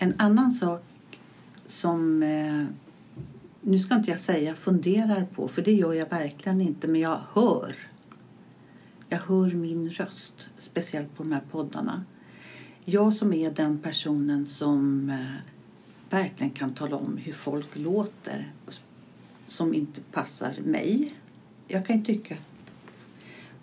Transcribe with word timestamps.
En 0.00 0.14
annan 0.18 0.50
sak 0.50 0.82
som, 1.66 2.22
eh, 2.22 2.64
nu 3.60 3.78
ska 3.78 3.94
inte 3.94 4.10
jag 4.10 4.20
säga 4.20 4.54
funderar 4.54 5.26
på, 5.34 5.48
för 5.48 5.62
det 5.62 5.72
gör 5.72 5.92
jag 5.92 6.10
verkligen 6.10 6.60
inte, 6.60 6.88
men 6.88 7.00
jag 7.00 7.20
hör. 7.32 7.76
Jag 9.08 9.18
hör 9.18 9.50
min 9.50 9.88
röst, 9.88 10.48
speciellt 10.58 11.16
på 11.16 11.22
de 11.22 11.32
här 11.32 11.42
poddarna. 11.50 12.04
Jag 12.84 13.14
som 13.14 13.32
är 13.32 13.50
den 13.50 13.78
personen 13.78 14.46
som 14.46 15.10
eh, 15.10 15.52
verkligen 16.10 16.50
kan 16.50 16.74
tala 16.74 16.96
om 16.96 17.16
hur 17.16 17.32
folk 17.32 17.76
låter 17.76 18.52
som 19.46 19.74
inte 19.74 20.00
passar 20.00 20.54
mig. 20.64 21.14
Jag 21.68 21.86
kan 21.86 21.98
ju 21.98 22.04
tycka 22.04 22.34
att 22.34 22.40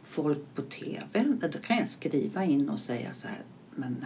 folk 0.04 0.56
på 0.56 0.62
tv, 0.62 1.24
då 1.52 1.58
kan 1.60 1.78
jag 1.78 1.90
skriva 1.90 2.44
in 2.44 2.70
och 2.70 2.80
säga 2.80 3.14
så 3.14 3.28
här, 3.28 3.42
men 3.76 4.06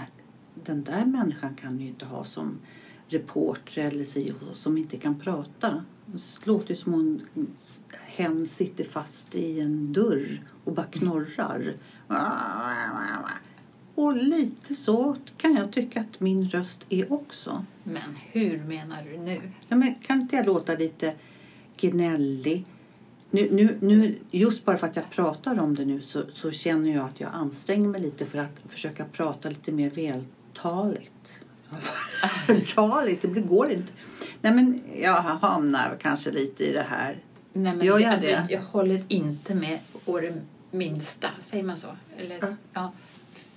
den 0.66 0.84
där 0.84 1.06
människan 1.06 1.56
kan 1.56 1.80
ju 1.80 1.88
inte 1.88 2.06
ha 2.06 2.24
som 2.24 2.60
reporter 3.08 3.82
eller 3.82 4.04
si 4.04 4.34
som 4.54 4.78
inte 4.78 4.98
kan 4.98 5.20
prata. 5.20 5.84
Det 6.06 6.46
låter 6.46 6.76
som 6.76 6.94
om 6.94 7.22
hen 8.06 8.46
sitter 8.46 8.84
fast 8.84 9.36
i 9.36 9.60
en 9.60 9.94
dörr 9.94 10.42
och 10.64 10.74
bara 10.74 10.86
knorrar. 10.86 11.76
Och 13.96 14.16
lite 14.16 14.76
så 14.76 15.16
kan 15.38 15.56
jag 15.56 15.72
tycka 15.72 16.02
att 16.02 16.20
min 16.20 16.50
röst 16.50 16.86
är 16.90 17.14
också. 17.14 17.66
Men 17.84 18.16
hur 18.32 18.64
menar 18.64 19.04
du 19.04 19.18
nu? 19.18 19.42
Ja, 19.68 19.76
men 19.76 19.96
kan 19.96 20.22
inte 20.22 20.36
jag 20.36 20.46
låta 20.46 20.76
lite 20.76 21.14
gnällig? 21.78 22.66
Nu, 23.32 23.48
nu, 23.52 23.78
nu, 23.82 24.16
just 24.32 24.66
bara 24.66 24.78
för 24.78 24.88
att 24.88 24.96
jag 24.96 25.10
pratar 25.10 25.60
om 25.60 25.76
det 25.76 25.86
nu 25.86 26.02
så, 26.02 26.22
så 26.32 26.52
känner 26.52 26.96
jag 26.96 27.06
att 27.06 27.20
jag 27.20 27.30
anstränger 27.34 27.88
mig 27.88 28.02
lite 28.02 28.26
för 28.26 28.40
att 28.40 28.60
försöka 28.68 29.06
prata 29.06 29.50
lite 29.50 29.72
mer 29.72 29.90
vältaligt. 30.64 31.40
Vältaligt, 32.48 33.22
det 33.22 33.42
går 33.42 33.72
inte. 33.72 33.94
Nej 34.42 34.54
men 34.54 34.82
jag 35.02 35.14
hamnar 35.14 35.98
kanske 36.02 36.32
lite 36.32 36.64
i 36.64 36.74
det 36.74 36.86
här. 36.90 37.18
Nej, 37.54 37.76
men 37.76 37.88
jag 37.88 38.04
alltså, 38.04 38.28
det? 38.28 38.48
Jag 38.50 38.62
håller 38.62 39.04
inte 39.08 39.56
med 39.56 39.80
å 40.06 40.20
det 40.20 40.34
minsta. 40.72 41.28
Säger 41.40 41.64
man 41.64 41.78
så? 41.78 41.88
Eller, 42.18 42.38
Ja. 42.42 42.56
ja. 42.74 42.92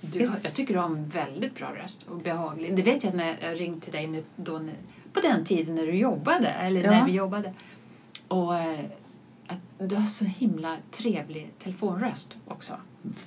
Du, 0.01 0.31
jag 0.43 0.53
tycker 0.53 0.73
du 0.73 0.79
har 0.79 0.85
en 0.85 1.09
väldigt 1.09 1.55
bra 1.55 1.75
röst 1.75 2.05
och 2.09 2.17
behaglig. 2.17 2.75
Det 2.75 2.81
vet 2.81 3.03
jag 3.03 3.15
när 3.15 3.37
jag 3.41 3.59
ringde 3.59 3.81
till 3.81 3.93
dig 3.93 4.07
nu, 4.07 4.23
då, 4.35 4.69
på 5.13 5.19
den 5.19 5.45
tiden 5.45 5.75
när 5.75 5.85
du 5.85 5.95
jobbade, 5.95 6.47
eller 6.47 6.83
Ja. 6.83 6.91
när 6.91 7.05
vi 7.05 7.11
jobbade. 7.11 7.53
Och 8.27 8.55
eh, 8.57 8.79
att 9.47 9.89
du 9.89 9.95
har 9.95 10.07
så 10.07 10.25
himla 10.25 10.77
trevlig 10.91 11.51
telefonröst 11.63 12.33
också. 12.47 12.73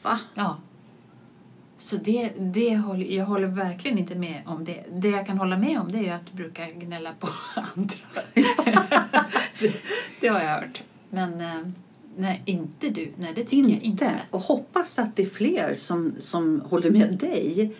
Va? 0.02 0.20
Ja. 0.34 0.56
Så 1.78 1.96
det, 1.96 2.32
det 2.38 2.76
håller, 2.76 3.06
jag 3.06 3.26
håller 3.26 3.46
verkligen 3.46 3.98
inte 3.98 4.14
med 4.14 4.42
om 4.46 4.64
det. 4.64 4.84
Det 4.92 5.08
jag 5.08 5.26
kan 5.26 5.38
hålla 5.38 5.58
med 5.58 5.80
om 5.80 5.92
det 5.92 6.08
är 6.08 6.14
att 6.14 6.26
du 6.30 6.36
brukar 6.36 6.70
gnälla 6.70 7.10
på 7.20 7.28
andra. 7.54 7.96
det, 9.60 9.74
det 10.20 10.28
har 10.28 10.40
jag 10.40 10.60
hört. 10.60 10.82
Men 11.10 11.40
eh, 11.40 11.68
nej, 12.16 12.42
inte 12.44 12.88
du. 12.88 13.12
Nej, 13.16 13.32
det 13.34 13.44
tycker 13.44 13.72
jag 13.72 13.82
inte. 13.82 14.20
Och 14.30 14.40
hoppas 14.40 14.98
att 14.98 15.16
det 15.16 15.22
är 15.22 15.28
fler 15.28 15.74
som, 15.74 16.14
som 16.18 16.60
håller 16.60 16.90
med 16.90 17.18
dig. 17.18 17.76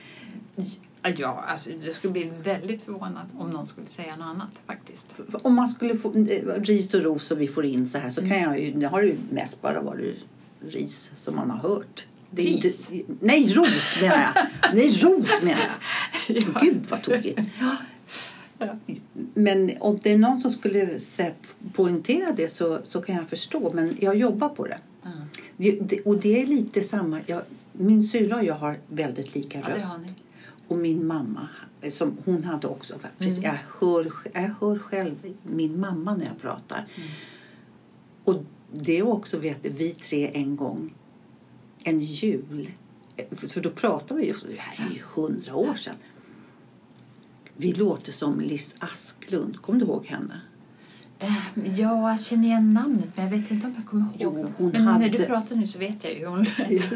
Ja, 1.17 1.45
alltså, 1.49 1.71
jag 1.71 1.95
skulle 1.95 2.13
bli 2.13 2.33
väldigt 2.43 2.83
förvånad 2.83 3.27
om 3.39 3.51
någon 3.51 3.67
skulle 3.67 3.87
säga 3.87 4.17
något 4.17 4.27
annat 4.27 4.61
faktiskt. 4.67 5.21
Om 5.43 5.55
man 5.55 5.69
skulle 5.69 5.97
få 5.97 6.15
eh, 6.15 6.63
ris 6.63 6.95
och 6.95 7.03
ros 7.03 7.31
och 7.31 7.41
vi 7.41 7.49
får 7.49 7.65
in 7.65 7.87
så 7.87 7.99
här 7.99 8.11
så 8.11 8.21
kan 8.21 8.41
jag 8.41 8.61
ju, 8.61 8.73
det 8.73 8.87
har 8.87 9.03
ju 9.03 9.17
mest 9.31 9.63
bara 9.63 9.83
varit 9.83 10.17
ris 10.61 11.11
som 11.15 11.37
man 11.37 11.51
har 11.51 11.69
hört. 11.69 12.07
Det 12.31 12.43
är 12.43 12.47
inte- 12.47 13.15
nej, 13.21 13.55
ros 13.55 14.01
menar 14.03 14.33
jag. 14.35 14.47
Nej, 14.75 14.91
ros 14.91 15.43
menar 15.43 15.61
jag. 15.61 15.71
Ja. 16.55 16.61
Gud 16.61 16.81
vad 16.89 17.03
tokigt. 17.03 17.39
Men 19.35 19.71
om 19.81 19.99
det 20.03 20.13
är 20.13 20.19
någon 20.19 20.41
som 20.41 20.51
skulle 20.51 20.99
poängtera 21.73 22.33
det 22.33 22.49
så, 22.49 22.79
så 22.85 23.03
kan 23.03 23.15
jag 23.17 23.29
förstå. 23.29 23.73
Men 23.75 23.97
jag 24.01 24.17
jobbar 24.17 24.49
på 24.49 24.67
det. 24.67 24.79
Mm. 25.05 25.19
Det- 25.57 25.81
det- 25.81 26.01
Och 26.01 26.17
det 26.21 26.43
är 26.43 26.47
lite 26.47 26.83
samma. 26.83 27.21
Jag, 27.27 27.43
min 27.73 28.03
syrra 28.03 28.37
och 28.37 28.45
jag 28.45 28.55
har 28.55 28.79
väldigt 28.89 29.35
lika 29.35 29.59
Ja, 29.59 29.75
röst. 29.75 29.87
Och 30.69 30.79
min 30.79 31.07
mamma, 31.07 31.49
som 31.89 32.17
hon 32.25 32.45
hade 32.45 32.67
också. 32.67 32.95
Precis, 33.19 33.39
Mm. 33.39 33.51
jag, 33.51 33.87
hör, 33.87 34.13
jag 34.35 34.55
hör 34.61 34.79
själv 34.79 35.15
min 35.43 35.81
mamma 35.81 36.15
när 36.17 36.25
jag 36.27 36.41
pratar. 36.41 36.85
Mm. 36.97 37.09
Och 38.25 38.45
det 38.73 38.99
är 38.99 39.07
också 39.09 39.39
vet 39.39 39.59
vi 39.63 39.91
tre 39.93 40.31
en 40.35 40.57
gång, 40.57 40.95
en 41.87 42.01
jul. 42.01 42.71
För 43.33 43.49
för 43.49 43.61
då 43.61 43.71
pratade 43.71 44.21
vi 44.21 44.27
just 44.29 44.47
det 44.49 44.55
här 44.59 44.87
är 44.91 44.95
ju 44.95 45.01
hundra 45.15 45.55
år 45.55 45.75
sedan. 45.75 45.95
Vi 47.57 47.73
låter 47.73 48.13
som 48.13 48.41
Liss 48.41 48.77
Asklund. 48.79 49.63
Kommer 49.63 49.79
du 49.81 49.85
ihåg 49.87 50.07
henne? 50.07 50.41
Eh, 51.19 51.33
Ja, 51.65 52.11
jag 52.11 52.21
känner 52.21 52.45
igen 52.49 52.75
namnet 52.75 53.09
men 53.15 53.25
jag 53.25 53.39
vet 53.39 53.51
inte 53.51 53.67
om 53.67 53.75
jag 53.77 53.87
kommer 53.87 54.03
ihåg. 54.05 54.15
Jo, 54.19 54.53
men 54.59 54.73
när 54.73 54.93
hade- 54.93 55.09
du 55.09 55.25
pratar 55.25 55.57
nu 55.57 55.67
så 55.67 55.79
vet 55.79 56.05
jag 56.05 56.19
ju 56.19 56.27
hon 56.27 56.43
lät. 56.59 56.91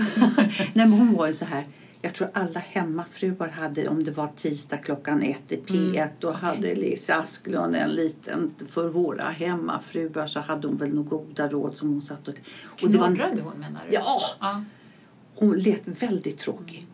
Nej, 0.56 0.70
men 0.74 0.92
hon 0.92 1.12
var 1.14 1.26
ju 1.26 1.32
så 1.34 1.44
här. 1.44 1.66
Jag 2.02 2.14
tror 2.14 2.28
alla 2.34 2.60
hemmafruar 2.60 3.48
hade, 3.48 3.88
om 3.88 4.04
det 4.04 4.10
var 4.10 4.28
tisdag 4.36 4.76
klockan 4.76 5.22
ett 5.22 5.52
i 5.52 5.56
P1, 5.56 6.08
då 6.18 6.28
okej. 6.28 6.40
hade 6.40 6.74
Liz 6.74 7.10
Asklund 7.10 7.76
en 7.76 7.90
liten, 7.90 8.50
för 8.68 8.88
våra 8.88 9.24
hemmafruar 9.24 10.26
så 10.26 10.40
hade 10.40 10.68
hon 10.68 10.76
väl 10.76 10.94
några 10.94 11.08
goda 11.08 11.48
råd 11.48 11.76
som 11.76 11.88
hon 11.92 12.02
satt 12.02 12.28
och... 12.28 12.34
och 12.82 12.82
var, 12.82 13.06
Knorrade 13.06 13.42
hon 13.42 13.60
menar 13.60 13.80
du? 13.88 13.94
Ja! 13.94 14.20
ja. 14.40 14.64
Hon 15.40 15.58
lät 15.58 16.02
väldigt 16.02 16.38
tråkig. 16.38 16.86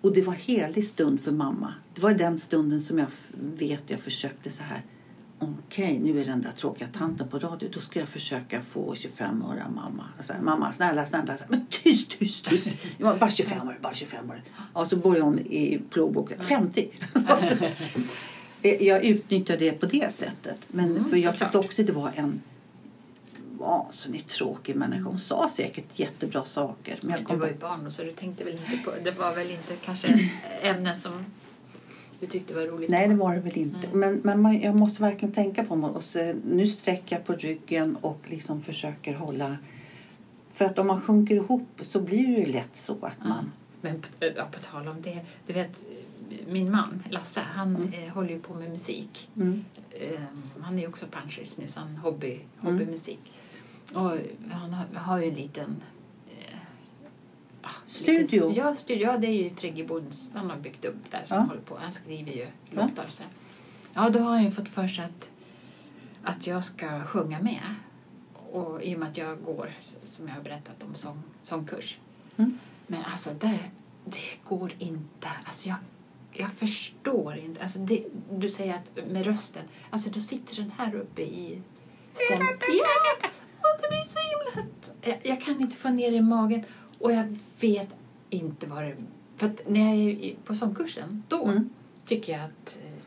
Och 0.00 0.14
det 0.14 0.22
var 0.22 0.32
helig 0.32 0.84
stund 0.84 1.20
för 1.20 1.32
mamma. 1.32 1.74
Det 1.94 2.00
var 2.00 2.12
den 2.12 2.38
stunden 2.38 2.80
som 2.80 2.98
jag 2.98 3.06
vet 3.34 3.90
jag 3.90 4.00
försökte 4.00 4.50
så 4.50 4.62
här. 4.62 4.82
Okej, 5.38 5.98
nu 6.02 6.20
är 6.20 6.24
den 6.24 6.42
där 6.42 6.52
tråkiga 6.52 6.88
tanten 6.98 7.28
på 7.28 7.38
radio. 7.38 7.68
Då 7.72 7.80
ska 7.80 7.98
jag 8.00 8.08
försöka 8.08 8.60
få 8.60 8.94
25 8.94 9.42
öre 9.42 9.64
av 9.64 9.72
mamma. 9.72 10.04
Alltså, 10.16 10.32
mamma, 10.42 10.72
snälla, 10.72 11.06
snälla. 11.06 11.36
Men 11.48 11.66
tyst, 11.66 12.18
tyst, 12.18 12.46
tyst. 12.46 12.68
Ja, 12.98 13.16
bara 13.20 13.30
25 13.30 13.68
öre, 13.68 13.76
bara 13.82 13.94
25 13.94 14.30
öre. 14.30 14.42
Ja, 14.74 14.86
så 14.86 14.96
började 14.96 15.24
hon 15.24 15.38
i 15.38 15.80
plånboken. 15.90 16.40
50. 16.40 16.88
Alltså, 17.26 17.64
eh, 18.62 18.82
jag 18.82 19.04
utnyttjade 19.04 19.64
det 19.64 19.72
på 19.72 19.86
det 19.86 20.12
sättet. 20.12 20.66
Men 20.68 20.90
Mm, 20.90 21.04
för 21.04 21.16
jag 21.16 21.38
tyckte 21.38 21.58
också 21.58 21.82
det 21.82 21.92
var 21.92 22.10
en 22.14 22.42
vansinnigt 23.66 24.28
tråkig 24.28 24.76
människa. 24.76 25.04
Hon 25.04 25.18
sa 25.18 25.48
säkert 25.48 25.98
jättebra 25.98 26.44
saker. 26.44 26.98
Men 27.02 27.10
jag 27.10 27.20
Men 27.20 27.32
du 27.32 27.40
var 27.40 27.48
ju 27.48 27.54
barn 27.54 27.92
så 27.92 28.02
du 28.02 28.12
tänkte 28.12 28.44
väl 28.44 28.52
inte 28.52 28.84
på 28.84 28.92
det 29.04 29.10
var 29.10 29.34
väl 29.34 29.50
inte 29.50 29.76
kanske 29.84 30.30
ämnen 30.62 30.96
som 30.96 31.24
du 32.20 32.26
tyckte 32.26 32.54
var 32.54 32.62
roligt? 32.62 32.90
Nej, 32.90 33.08
det 33.08 33.14
var 33.14 33.34
det 33.34 33.40
väl 33.40 33.58
inte. 33.58 33.88
Men, 33.92 34.20
men 34.24 34.40
man, 34.40 34.60
jag 34.60 34.74
måste 34.76 35.02
verkligen 35.02 35.34
tänka 35.34 35.64
på 35.64 35.76
mig. 35.76 35.90
Och 35.90 36.02
så, 36.02 36.34
nu 36.44 36.66
sträcker 36.66 37.16
jag 37.16 37.24
på 37.24 37.32
ryggen 37.32 37.96
och 38.00 38.20
liksom 38.26 38.62
försöker 38.62 39.14
hålla... 39.14 39.56
För 40.52 40.64
att 40.64 40.78
om 40.78 40.86
man 40.86 41.00
sjunker 41.00 41.34
ihop 41.34 41.68
så 41.80 42.00
blir 42.00 42.26
det 42.26 42.40
ju 42.40 42.52
lätt 42.52 42.76
så 42.76 42.92
att 42.92 43.28
man... 43.28 43.52
Men 43.80 44.00
på, 44.00 44.08
ja, 44.36 44.48
på 44.52 44.60
tal 44.60 44.88
om 44.88 45.02
det, 45.02 45.20
du 45.46 45.52
vet 45.52 45.80
min 46.48 46.70
man 46.70 47.02
Lasse, 47.10 47.40
han 47.40 47.92
eh, 47.92 48.14
håller 48.14 48.30
ju 48.30 48.40
på 48.40 48.54
med 48.54 48.70
musik. 48.70 49.28
Mm. 49.36 49.64
Eh, 49.90 50.20
han 50.60 50.76
är 50.76 50.80
ju 50.80 50.88
också 50.88 51.06
punchis 51.10 51.58
nu, 51.58 51.68
så 51.68 51.80
han 51.80 51.96
hobby, 51.96 52.40
Mm. 52.62 52.94
Och 53.94 54.10
han 54.50 54.72
har, 54.72 55.00
har 55.00 55.18
ju 55.18 55.28
en 55.28 55.34
liten... 55.34 55.82
Eh, 56.30 56.58
ja, 57.62 57.68
Studio? 57.86 58.52
Ja, 58.56 58.76
studio. 58.76 59.06
Ja, 59.06 59.18
det 59.18 59.26
är 59.26 59.42
ju 59.44 59.54
Friggebodens 59.54 60.30
han 60.34 60.50
har 60.50 60.56
byggt 60.56 60.84
upp 60.84 61.10
där. 61.10 61.24
Som 61.26 61.36
Ja. 61.36 61.42
håller 61.42 61.60
på. 61.60 61.76
Han 61.80 61.92
skriver 61.92 62.32
ju 62.32 62.46
Ja. 62.70 62.86
låtar. 62.86 63.06
Så. 63.08 63.22
Ja, 63.94 64.08
då 64.10 64.18
har 64.18 64.30
han 64.30 64.44
ju 64.44 64.50
fått 64.50 64.68
för 64.68 64.88
sig 64.88 65.04
att, 65.04 65.30
att 66.22 66.46
jag 66.46 66.64
ska 66.64 67.04
sjunga 67.04 67.40
med. 67.42 67.62
Och 68.52 68.82
i 68.82 68.94
och 68.94 68.98
med 68.98 69.08
att 69.08 69.16
jag 69.16 69.42
går, 69.44 69.70
som 70.04 70.28
jag 70.28 70.34
har 70.34 70.42
berättat 70.42 70.82
om, 70.82 70.94
sång, 70.94 71.22
sångkurs. 71.42 71.98
Mm. 72.36 72.58
Men 72.86 73.04
alltså, 73.04 73.30
det, 73.40 73.58
det 74.04 74.48
går 74.48 74.72
inte. 74.78 75.28
Alltså, 75.44 75.68
jag, 75.68 75.76
jag 76.32 76.52
förstår 76.52 77.36
inte. 77.36 77.62
Alltså, 77.62 77.78
det, 77.78 78.04
du 78.30 78.50
säger 78.50 78.74
att 78.74 79.06
med 79.10 79.26
rösten. 79.26 79.62
Alltså, 79.90 80.10
då 80.10 80.20
sitter 80.20 80.56
den 80.56 80.72
här 80.78 80.94
uppe 80.94 81.22
i 81.22 81.62
stämman. 82.14 82.46
Ja, 82.60 83.28
det 83.82 83.88
blir 83.88 84.04
så 84.04 84.18
himla. 84.18 84.68
Jag, 85.02 85.18
jag 85.22 85.40
kan 85.44 85.60
inte 85.60 85.76
få 85.76 85.88
ner 85.88 86.10
det 86.10 86.16
i 86.16 86.20
magen. 86.22 86.62
Och 86.98 87.12
jag 87.12 87.36
vet 87.60 87.88
inte 88.30 88.66
vad 88.66 88.82
det... 88.82 88.96
För 89.36 89.50
när 89.66 89.94
jag 89.94 90.24
är 90.24 90.34
på 90.44 90.54
sångkursen, 90.54 91.22
då 91.28 91.44
Mm. 91.44 91.70
tycker 92.06 92.32
jag 92.32 92.42
att 92.44 92.78
eh, 92.84 93.06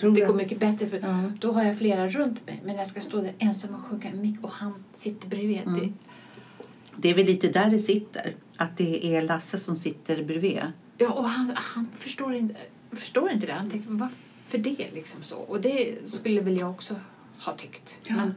Tror 0.00 0.14
det 0.14 0.20
jag. 0.20 0.28
går 0.28 0.36
mycket 0.36 0.58
bättre. 0.60 0.88
För 0.88 0.98
Ja. 0.98 1.22
Då 1.40 1.52
har 1.52 1.62
jag 1.64 1.78
flera 1.78 2.08
runt 2.08 2.46
mig. 2.46 2.60
Men 2.64 2.76
jag 2.76 2.86
ska 2.86 3.00
stå 3.00 3.20
där 3.20 3.32
ensam 3.38 3.74
och 3.74 3.80
sjunga 3.80 4.14
mick 4.14 4.44
och 4.44 4.50
han 4.50 4.84
sitter 4.94 5.28
bredvid. 5.28 5.60
Mm. 5.66 5.78
Det, 5.80 5.92
Det 6.96 7.10
är 7.10 7.14
väl 7.14 7.26
lite 7.26 7.48
där 7.48 7.70
det 7.70 7.78
sitter. 7.78 8.34
Att 8.56 8.76
det 8.76 9.16
är 9.16 9.22
Lasse 9.22 9.58
som 9.58 9.76
sitter 9.76 10.24
bredvid. 10.24 10.60
Ja, 10.98 11.12
och 11.12 11.28
han, 11.28 11.52
han 11.54 11.88
förstår, 11.98 12.34
inte, 12.34 12.54
förstår 12.92 13.30
inte 13.30 13.46
det. 13.46 13.52
Han 13.52 13.70
tänker, 13.70 13.90
varför 13.90 14.58
det? 14.58 14.90
Liksom 14.94 15.22
så. 15.22 15.36
Och 15.36 15.60
det 15.60 15.94
skulle 16.10 16.40
väl 16.40 16.58
jag 16.58 16.70
också 16.70 16.94
ha 17.38 17.52
tyckt. 17.56 17.98
Ja. 18.04 18.16
Men, 18.16 18.34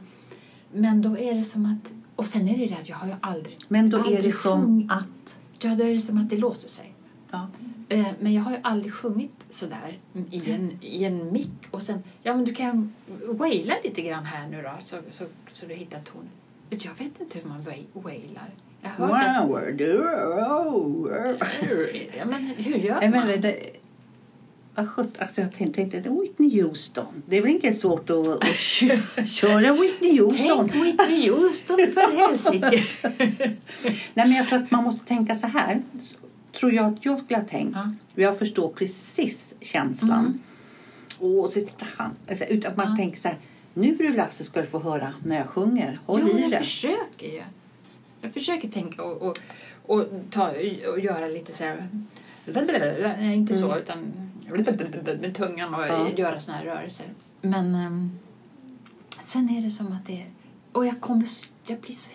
men 0.72 1.02
då 1.02 1.18
är 1.18 1.34
det 1.34 1.44
som 1.44 1.66
att... 1.66 1.92
Och 2.16 2.26
sen 2.26 2.48
är 2.48 2.58
det 2.58 2.66
det 2.66 2.74
att 2.74 2.88
jag 2.88 2.96
har 2.96 3.06
ju 3.06 3.14
aldrig... 3.20 3.58
Men 3.68 3.90
då 3.90 3.98
är 3.98 4.02
det 4.10 4.16
aldrig 4.16 4.34
som 4.34 4.60
sjungit. 4.62 4.92
att... 4.92 5.36
Ja, 5.62 5.74
då 5.74 5.84
är 5.84 5.94
det 5.94 6.00
som 6.00 6.18
att 6.18 6.30
det 6.30 6.36
låser 6.36 6.68
sig. 6.68 6.94
Ja. 7.30 7.46
Eh, 7.88 8.06
Men 8.20 8.34
jag 8.34 8.42
har 8.42 8.50
ju 8.52 8.58
aldrig 8.62 8.94
sjungit 8.94 9.44
sådär 9.50 9.98
i 10.30 10.50
en, 10.50 10.78
i 10.80 11.04
en 11.04 11.32
mick 11.32 11.50
och 11.70 11.82
sen, 11.82 12.02
ja 12.22 12.34
men 12.36 12.44
du 12.44 12.54
kan 12.54 12.94
waila 13.26 13.74
lite 13.84 14.02
grann 14.02 14.24
här 14.24 14.48
nu 14.48 14.62
då 14.62 14.70
så, 14.80 14.96
så, 15.10 15.24
så 15.52 15.66
du 15.66 15.74
hittar 15.74 16.00
tonen. 16.00 16.28
Jag 16.70 16.94
vet 16.98 17.20
inte 17.20 17.38
hur 17.38 17.48
man 17.48 17.62
wa- 17.62 17.84
wailar. 17.92 18.50
Jag 18.82 18.90
att, 19.28 19.48
Wow, 19.98 20.76
oh. 20.76 21.36
ja, 22.18 22.24
men 22.24 22.44
hur 22.46 22.76
gör 22.76 23.00
man? 23.10 23.28
det, 23.40 23.56
alltså 24.74 25.40
jag 25.40 25.52
tänkte, 25.52 25.80
tänkte 25.90 26.10
Whitney 26.10 26.62
Houston. 26.62 27.22
Det 27.26 27.36
är 27.36 27.42
väl 27.42 27.50
inte 27.50 27.72
svårt 27.72 28.10
att, 28.10 28.26
att 28.26 28.44
kö- 28.54 29.24
köra 29.26 29.72
Whitney 29.72 30.18
Houston. 30.20 30.68
Tänk 30.72 30.84
Whitney 30.86 31.30
Houston 31.30 31.76
för 31.94 32.16
helsike! 32.18 32.84
Nej, 34.14 34.26
men 34.26 34.32
jag 34.32 34.48
tror 34.48 34.58
att 34.62 34.70
man 34.70 34.84
måste 34.84 35.04
tänka 35.06 35.34
så 35.34 35.46
här. 35.46 35.82
Så 36.00 36.16
Tror 36.60 36.72
jag 36.72 36.86
att 36.86 37.04
jag 37.04 37.18
skulle 37.18 37.38
ha 37.40 37.44
tänkt. 37.48 37.74
Ja. 38.14 38.22
Jag 38.22 38.38
förstår 38.38 38.68
precis 38.68 39.54
känslan. 39.60 40.40
Och 41.18 41.50
så 41.50 41.60
han. 41.96 42.10
Alltså, 42.30 42.44
utan 42.44 42.70
att 42.70 42.76
man 42.76 42.86
Ja. 42.90 42.96
tänker 42.96 43.18
så 43.18 43.28
här. 43.28 43.36
Nu 43.74 43.96
du 44.10 44.16
Lasse 44.16 44.44
ska 44.44 44.60
du 44.60 44.66
få 44.66 44.78
höra 44.78 45.14
när 45.24 45.36
jag 45.36 45.46
sjunger. 45.46 46.00
Håll 46.06 46.20
Jo, 46.22 46.38
i 46.38 46.42
jag 46.42 46.50
det. 46.50 46.58
försöker 46.58 47.26
ju. 47.26 47.42
Jag 48.20 48.32
försöker 48.34 48.68
tänka 48.68 49.02
och, 49.02 49.22
och, 49.22 49.38
och, 49.86 50.04
ta, 50.30 50.48
och 50.92 51.00
göra 51.00 51.26
lite 51.28 51.52
så 51.52 51.64
här... 51.64 51.88
Nej, 53.18 53.34
inte 53.36 53.56
så, 53.56 53.76
utan 53.78 53.98
med 55.20 55.34
tungan 55.34 55.74
och 55.74 55.80
Ja. 55.86 56.08
göra 56.10 56.40
såna 56.40 56.56
här 56.56 56.64
rörelser. 56.64 57.06
Men 57.40 57.74
ehm, 57.74 58.10
sen 59.20 59.50
är 59.50 59.62
det 59.62 59.70
som 59.70 59.86
att 59.92 60.06
det... 60.06 60.24
Och 60.72 60.86
jag 60.86 61.00
kommer... 61.00 61.28
Jag 61.66 61.80
blir 61.80 61.94
så... 61.94 62.10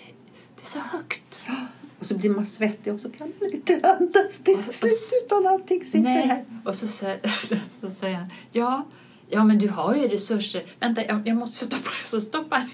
Det 0.55 0.61
är 0.63 0.67
så 0.67 0.79
högt. 0.79 1.41
Och 1.99 2.05
så 2.05 2.17
blir 2.17 2.29
man 2.29 2.45
svettig 2.45 2.93
och 2.93 2.99
så 2.99 3.09
kan 3.09 3.31
man 3.39 3.53
inte 3.53 3.97
andas 3.99 4.37
till 4.43 4.63
slut 4.63 4.91
utan 5.25 5.47
allting 5.47 5.83
sitter 5.83 6.09
här. 6.09 6.25
Nej. 6.27 6.45
Och 6.65 6.75
så, 6.75 6.85
sä- 6.85 7.59
så 7.81 7.89
säger 7.89 8.15
han, 8.15 8.29
ja, 8.51 8.85
ja, 9.29 9.43
men 9.43 9.59
du 9.59 9.69
har 9.69 9.95
ju 9.95 10.07
resurser. 10.07 10.63
Vänta, 10.79 11.05
jag, 11.05 11.27
jag 11.27 11.37
måste 11.37 11.65
stoppa. 11.65 11.89
Så 12.05 12.21
stoppar 12.21 12.57
han. 12.57 12.69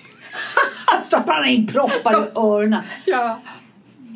Stoppar 1.04 1.34
han 1.34 1.50
in 1.50 1.68
proppar 1.68 2.14
i 2.14 2.30
öronen. 2.36 2.82
Ja. 3.06 3.42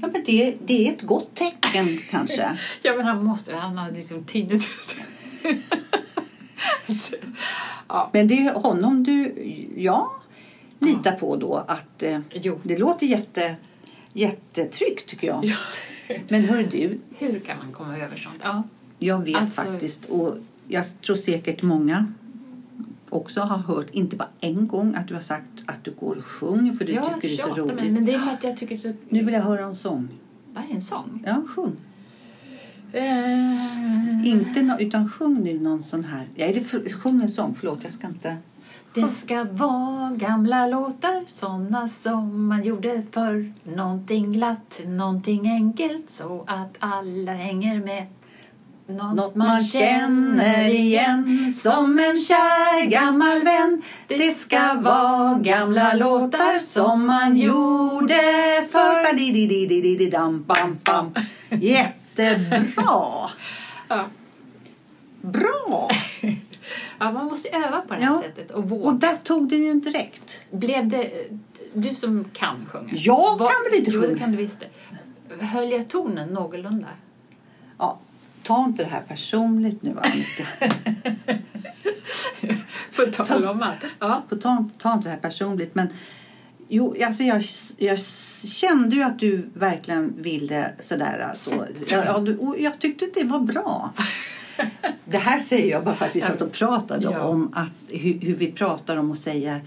Ja, 0.01 0.07
men 0.13 0.23
det, 0.25 0.55
det 0.65 0.87
är 0.87 0.93
ett 0.93 1.01
gott 1.01 1.35
tecken 1.35 1.97
kanske. 2.09 2.57
Ja, 2.81 2.93
men 2.97 3.05
han 3.05 3.23
måste. 3.23 3.55
Han 3.55 3.77
har 3.77 3.91
liksom 3.91 4.23
tinnitus. 4.23 4.95
Så, 6.95 7.15
ja, 7.87 8.09
Men 8.13 8.27
det 8.27 8.33
är 8.47 8.53
honom 8.53 9.03
du, 9.03 9.33
ja, 9.77 10.15
litar 10.79 11.11
på 11.11 11.35
då 11.35 11.55
att 11.67 12.03
eh, 12.03 12.19
det 12.63 12.77
låter 12.77 13.05
jätte, 13.05 13.55
jättetryggt 14.13 15.05
tycker 15.09 15.27
jag. 15.27 15.45
Ja. 15.45 15.55
Men 16.27 16.43
hör 16.45 16.63
du, 16.63 16.99
Hur 17.17 17.39
kan 17.39 17.57
man 17.57 17.73
komma 17.73 17.97
över 17.97 18.17
sånt? 18.17 18.35
Ja. 18.43 18.63
jag 18.99 19.23
vet 19.25 19.35
Alltså- 19.35 19.61
faktiskt 19.61 20.05
och 20.05 20.35
jag 20.67 20.85
tror 21.01 21.15
säkert 21.15 21.61
många 21.61 22.13
också 23.15 23.41
har 23.41 23.57
hört, 23.57 23.89
inte 23.91 24.15
bara 24.15 24.29
en 24.39 24.67
gång, 24.67 24.95
att 24.95 25.07
du 25.07 25.13
har 25.13 25.21
sagt 25.21 25.63
att 25.65 25.83
du 25.83 25.91
går 25.91 26.15
och 26.15 26.25
sjunger 26.25 26.73
för 26.73 26.85
du 26.85 26.91
jag 26.91 27.21
tycker 27.21 27.27
det 27.27 27.33
är 27.43 27.55
så 27.55 27.61
roligt. 27.61 27.75
men, 27.75 27.93
men 27.93 28.05
det 28.05 28.13
är 28.13 28.19
för 28.19 28.31
att 28.31 28.43
jag 28.43 28.57
tycker 28.57 28.77
så... 28.77 28.93
Nu 29.09 29.23
vill 29.23 29.33
jag 29.33 29.41
höra 29.41 29.65
en 29.65 29.75
sång. 29.75 30.07
Vad 30.53 30.63
är 30.63 30.75
en 30.75 30.81
sång? 30.81 31.23
Ja, 31.25 31.43
sjung. 31.47 31.75
Eh, 32.91 34.27
Inte 34.27 34.61
nå, 34.61 34.77
utan 34.79 35.09
sjung 35.09 35.43
nu 35.43 35.59
någon 35.59 35.83
sån 35.83 36.03
här. 36.03 36.27
Ja, 36.35 36.45
är 36.45 36.53
det 36.53 36.61
för, 36.61 36.89
sjung 36.89 37.21
en 37.21 37.29
sång, 37.29 37.55
förlåt 37.59 37.83
jag 37.83 37.93
ska 37.93 38.07
inte. 38.07 38.37
Det 38.93 39.07
ska 39.07 39.43
vara 39.43 40.11
gamla 40.11 40.67
låtar, 40.67 41.23
såna 41.27 41.87
som 41.87 42.47
man 42.47 42.63
gjorde 42.63 43.03
förr. 43.11 43.53
Någonting 43.63 44.31
glatt, 44.31 44.81
någonting 44.85 45.47
enkelt, 45.49 46.09
så 46.09 46.43
att 46.47 46.75
alla 46.79 47.33
hänger 47.33 47.79
med. 47.79 48.05
Något, 48.87 49.35
man 49.35 49.63
känner 49.63 50.69
igen 50.69 51.53
som 51.53 51.99
en 51.99 52.17
kär 52.17 52.85
gammal 52.85 53.41
vän. 53.43 53.81
Det 54.07 54.31
ska 54.31 54.73
vara 54.73 55.33
gamla 55.39 55.93
låtar 55.93 56.59
som 56.59 57.07
man 57.07 57.37
gjorde 57.37 58.15
förr. 58.71 59.05
Jättebra! 61.49 63.29
Ja. 63.87 64.05
Bra! 65.21 65.89
ja, 66.99 67.11
man 67.11 67.25
måste 67.25 67.49
öva 67.49 67.81
på 67.81 67.93
det 67.93 67.99
här 68.01 68.13
Ja. 68.13 68.21
sättet 68.21 68.51
och 68.51 68.57
Och 68.63 68.69
våga. 68.69 68.97
där 68.97 69.15
tog 69.23 69.47
du 69.49 69.57
ju 69.65 69.73
direkt. 69.73 70.39
Blev 70.51 70.87
det... 70.87 71.11
Du 71.73 71.95
som 71.95 72.25
kan 72.33 72.65
sjunga. 72.71 72.89
Jag 72.93 73.37
Vad- 73.37 73.49
kan 73.51 73.63
väl 73.69 73.79
inte 73.79 73.91
jo, 73.91 74.01
sjunga? 74.01 74.13
det 74.13 74.19
kan 74.19 74.31
du 74.31 74.37
visst. 74.37 74.63
Höll 75.39 75.71
jag 75.71 75.87
tonen 75.89 76.29
någorlunda? 76.29 76.87
Ta 78.45 78.65
inte 78.65 78.83
det 78.83 78.89
här 78.89 79.01
personligt 79.01 79.81
nu 79.81 79.95
Annika. 80.01 80.45
På 82.95 83.05
tal 83.23 83.45
om 83.45 83.61
att... 83.61 83.85
Ja. 83.99 84.23
På 84.29 84.35
ta, 84.35 84.69
ta 84.77 84.93
inte 84.93 85.07
det 85.07 85.11
här 85.11 85.19
personligt. 85.19 85.75
Men 85.75 85.87
jo, 86.67 86.95
alltså 87.05 87.23
jag, 87.23 87.43
jag 87.77 87.99
kände 88.47 88.95
ju 88.95 89.03
att 89.03 89.19
du 89.19 89.49
verkligen 89.53 90.13
ville 90.21 90.71
sådär. 90.79 91.19
Alltså. 91.29 91.67
Ja, 91.87 92.03
ja, 92.05 92.19
du, 92.19 92.37
och 92.37 92.59
jag 92.59 92.79
tyckte 92.79 93.05
det 93.13 93.23
var 93.23 93.39
bra. 93.39 93.93
Det 95.05 95.17
här 95.17 95.39
säger 95.39 95.71
jag 95.71 95.83
bara 95.83 95.95
för 95.95 96.05
att 96.05 96.15
vi 96.15 96.21
satt 96.21 96.41
och 96.41 96.51
pratade 96.51 97.03
Ja. 97.03 97.21
om 97.23 97.51
att, 97.53 97.71
hur, 97.89 98.19
hur 98.19 98.35
vi 98.35 98.51
pratar 98.51 98.97
om 98.97 99.11
och 99.11 99.17
säger 99.17 99.61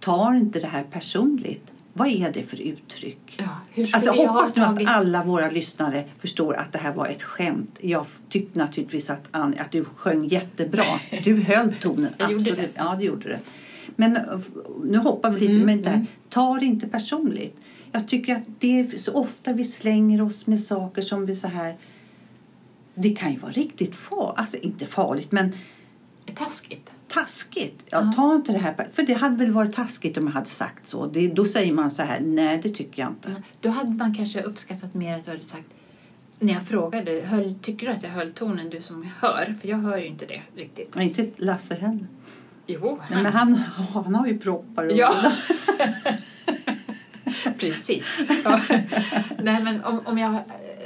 ta 0.00 0.36
inte 0.36 0.60
det 0.60 0.66
här 0.66 0.82
personligt. 0.82 1.72
Vad 1.98 2.08
är 2.08 2.32
det 2.32 2.42
för 2.42 2.60
uttryck? 2.60 3.40
Ja, 3.74 3.84
Alltså, 3.92 4.14
jag 4.14 4.28
hoppas 4.28 4.56
nu 4.56 4.62
att 4.62 4.86
alla 4.86 5.24
våra 5.24 5.50
lyssnare 5.50 6.04
förstår 6.18 6.54
att 6.54 6.72
det 6.72 6.78
här 6.78 6.94
var 6.94 7.06
ett 7.06 7.22
skämt. 7.22 7.78
Jag 7.80 8.06
tyckte 8.28 8.58
naturligtvis 8.58 9.10
att, 9.10 9.28
Ann, 9.30 9.54
att 9.58 9.72
du 9.72 9.84
sjöng 9.84 10.24
jättebra. 10.24 10.84
Du 11.24 11.42
höll 11.42 11.74
tonen. 11.80 12.12
Jag 12.18 12.32
gjorde 12.32 12.50
det. 12.50 12.68
Ja, 12.74 12.96
det 12.98 13.04
gjorde 13.04 13.28
det. 13.28 13.40
Men 13.96 14.16
eh, 14.16 14.22
nu 14.84 14.98
hoppar 14.98 15.30
vi 15.30 15.40
lite. 15.40 15.52
Mm, 15.52 15.66
men 15.66 15.82
det 15.82 15.88
här, 15.88 15.96
mm. 15.96 16.06
ta 16.28 16.58
det 16.60 16.66
inte 16.66 16.88
personligt. 16.88 17.56
Jag 17.92 18.08
tycker 18.08 18.36
att 18.36 18.42
det 18.58 18.80
är 18.80 18.98
så 18.98 19.12
ofta 19.12 19.52
vi 19.52 19.64
slänger 19.64 20.22
oss 20.22 20.46
med 20.46 20.60
saker 20.60 21.02
som 21.02 21.26
vi 21.26 21.36
så 21.36 21.48
här... 21.48 21.76
Det 22.94 23.10
kan 23.10 23.32
ju 23.32 23.38
vara 23.38 23.52
riktigt 23.52 23.96
farligt. 23.96 24.38
Alltså 24.38 24.56
inte 24.56 24.86
farligt, 24.86 25.32
men 25.32 25.52
Taskigt. 26.34 26.90
Taskigt. 27.08 27.82
Ja, 27.86 28.02
Ja. 28.04 28.12
Ta 28.16 28.34
inte 28.34 28.52
det 28.52 28.58
här. 28.58 28.88
För 28.92 29.02
det 29.02 29.12
hade 29.14 29.36
väl 29.36 29.52
varit 29.52 29.74
taskigt 29.74 30.18
om 30.18 30.26
jag 30.26 30.32
hade 30.34 30.46
sagt 30.46 30.88
så. 30.88 31.06
Det, 31.06 31.28
då 31.28 31.44
säger 31.44 31.72
man 31.72 31.90
så 31.90 32.02
här, 32.02 32.20
nej 32.20 32.60
det 32.62 32.68
tycker 32.68 33.02
jag 33.02 33.10
inte. 33.10 33.42
Då 33.60 33.68
hade 33.70 33.90
man 33.90 34.14
kanske 34.14 34.42
uppskattat 34.42 34.94
mer 34.94 35.18
att 35.18 35.24
du 35.24 35.30
hade 35.30 35.42
sagt 35.42 35.66
när 36.40 36.52
jag 36.54 36.62
frågade, 36.66 37.20
höll, 37.26 37.54
tycker 37.62 37.86
du 37.86 37.92
att 37.92 38.02
jag 38.02 38.10
höll 38.10 38.30
tonen 38.30 38.70
du 38.70 38.80
som 38.80 39.10
hör? 39.20 39.56
För 39.60 39.68
jag 39.68 39.78
hör 39.78 39.98
ju 39.98 40.06
inte 40.06 40.26
det 40.26 40.42
riktigt. 40.56 40.96
Och 40.96 41.02
inte 41.02 41.30
Lasse 41.36 41.74
heller. 41.74 42.06
Jo, 42.66 42.98
Nej, 43.10 43.22
men 43.22 43.32
han, 43.32 43.54
han 43.54 44.14
har 44.14 44.26
ju 44.26 44.38
proppar. 44.38 44.84
och- 44.86 44.92
Ja. 44.96 45.14
Precis. 47.58 48.04
Ja. 48.44 48.60
Nej, 49.42 49.62
men 49.62 49.84
om, 49.84 50.00
om, 50.04 50.18
jag, 50.18 50.36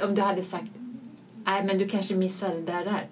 om 0.09 0.15
du 0.15 0.23
hade 0.23 0.43
sagt 0.43 0.65
nej, 1.45 1.65
men 1.65 1.79
du 1.79 1.89
kanske 1.89 2.15
missade 2.15 2.55
det 2.55 2.61
där 2.73 2.85
där. 2.85 3.07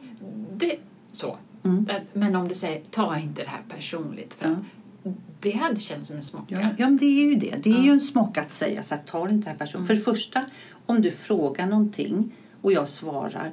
Det, 0.56 0.76
så. 1.12 1.38
Mm. 1.62 1.86
Men 2.12 2.36
om 2.36 2.48
du 2.48 2.54
säger 2.54 2.80
ta 2.90 3.18
inte 3.18 3.42
det 3.42 3.48
här 3.48 3.62
personligt. 3.68 4.34
För 4.34 4.48
Ja. 4.50 4.56
Det 5.40 5.50
hade 5.50 5.80
känts 5.80 6.08
som 6.08 6.16
en 6.16 6.22
smocka. 6.22 6.54
Ja, 6.60 6.68
ja, 6.78 6.84
men 6.86 6.96
det 6.96 7.04
är 7.04 7.24
ju 7.24 7.34
det. 7.34 7.54
Det 7.62 7.70
är 7.70 7.74
Ja. 7.74 7.84
ju 7.84 7.90
en 7.90 8.00
smock 8.00 8.38
att 8.38 8.50
säga 8.50 8.82
så 8.82 8.94
här, 8.94 9.02
ta 9.06 9.26
det 9.26 9.34
inte 9.34 9.50
här 9.50 9.56
personen. 9.56 9.76
Mm. 9.84 9.86
För 9.86 9.94
det 9.94 10.00
första, 10.16 10.44
om 10.86 11.02
du 11.02 11.10
frågar 11.10 11.66
någonting 11.66 12.30
och 12.62 12.72
jag 12.72 12.88
svarar. 12.88 13.52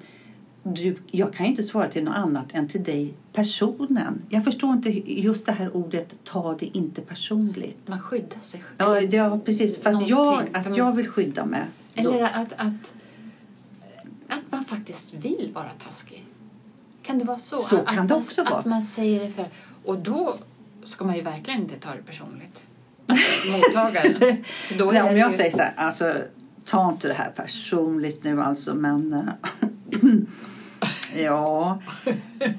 Du, 0.64 0.96
jag 1.12 1.34
kan 1.34 1.46
ju 1.46 1.50
inte 1.50 1.64
svara 1.64 1.88
till 1.90 2.04
något 2.04 2.16
annat 2.16 2.46
än 2.54 2.68
till 2.68 2.84
dig, 2.84 3.14
personen. 3.34 4.22
Jag 4.30 4.44
förstår 4.44 4.72
inte 4.74 4.90
just 5.22 5.46
det 5.46 5.52
här 5.52 5.76
ordet, 5.76 6.16
ta 6.24 6.56
det 6.60 6.78
inte 6.78 7.02
personligt. 7.02 7.78
Man 7.88 8.02
skyddar 8.02 8.40
sig 8.42 8.62
själv. 8.62 8.92
Ja, 8.96 9.02
det- 9.08 9.16
ja 9.18 9.40
precis. 9.46 9.78
För 9.78 9.90
att 9.94 10.10
jag, 10.10 10.44
att 10.54 10.78
jag 10.78 10.96
vill 10.96 11.08
skydda 11.08 11.46
mig. 11.46 11.64
Då- 11.94 12.02
Eller 12.12 12.24
att, 12.26 12.54
att, 12.54 12.94
att 14.28 14.42
man 14.52 14.66
faktiskt 14.66 15.14
vill 15.14 15.52
vara 15.54 15.70
taskig. 15.84 16.26
Kan 17.08 17.18
det 17.20 17.26
vara 17.26 17.40
så? 17.40 17.60
Så 17.60 17.78
att 17.78 17.86
kan 17.88 18.08
det 18.08 18.14
man, 18.14 18.22
också 18.22 18.42
att 18.42 18.50
vara. 18.52 18.64
man 18.66 18.82
säger 18.82 19.24
det 19.26 19.32
för... 19.32 19.50
Och 19.86 20.00
då 20.00 20.36
ska 20.84 21.06
man 21.06 21.16
ju 21.16 21.22
verkligen 21.22 21.60
inte 21.62 21.76
ta 21.76 21.90
det 21.92 22.04
personligt. 22.04 22.64
Mottagaren. 23.52 24.44
Då 24.78 24.92
Nej, 24.92 25.02
om 25.02 25.18
jag 25.18 25.32
ju- 25.32 25.38
säger 25.38 25.52
så 25.52 25.58
här, 25.62 25.74
alltså, 25.76 26.14
ta 26.66 26.90
inte 26.92 27.08
det 27.08 27.14
här 27.14 27.30
personligt 27.36 28.24
nu 28.24 28.42
alltså, 28.42 28.76
men... 28.76 29.14
eh, 29.14 29.60
ja, 31.24 31.80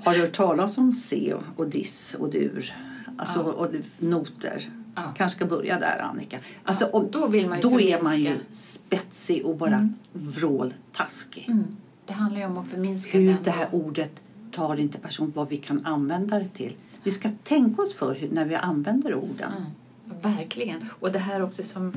har 0.05 0.15
du 0.15 0.21
hört 0.21 0.33
talas 0.33 0.79
om 0.79 0.93
C 0.93 1.35
och 1.57 1.69
diss 1.69 2.17
och 2.19 2.31
dur? 2.31 2.75
Alltså, 3.19 3.39
Ja. 3.41 3.53
och 3.53 3.69
noter. 3.99 4.71
Ja. 4.95 5.03
Kanske 5.17 5.37
ska 5.37 5.47
börja 5.47 5.79
där, 5.79 5.99
Annika. 6.03 6.39
Alltså, 6.65 6.85
Ja, 6.85 6.91
om, 6.99 7.09
då 7.11 7.27
vill 7.27 7.49
man 7.49 7.57
ju 7.59 7.63
då 7.63 7.81
är 7.81 8.03
man 8.03 8.21
ju 8.21 8.37
spetsig 8.53 9.47
och 9.47 9.57
bara 9.57 9.75
Mm. 9.75 9.95
vråltaskig. 10.13 11.45
Mm. 11.49 11.65
Det 12.07 12.13
handlar 12.13 12.41
ju 12.41 12.47
om 12.47 12.59
att 12.59 12.69
förminska 12.69 13.19
Hur 13.19 13.27
den. 13.33 13.43
det 13.43 13.51
här 13.51 13.69
ordet 13.73 14.11
tar 14.59 14.77
inte 14.77 14.99
person 14.99 15.33
vad 15.35 15.49
vi 15.49 15.57
kan 15.57 15.87
använda 15.87 16.39
det 16.39 16.49
till. 16.49 16.75
Vi 17.03 17.11
ska 17.11 17.31
tänka 17.45 17.83
oss 17.83 17.95
för 17.95 18.15
hur, 18.15 18.29
när 18.29 18.45
vi 18.45 18.55
använder 18.55 19.15
orden. 19.15 19.53
Mm, 19.53 20.21
verkligen. 20.23 20.89
Och 21.01 21.13
det 21.13 21.19
här 21.19 21.43
också 21.43 21.63
som 21.63 21.93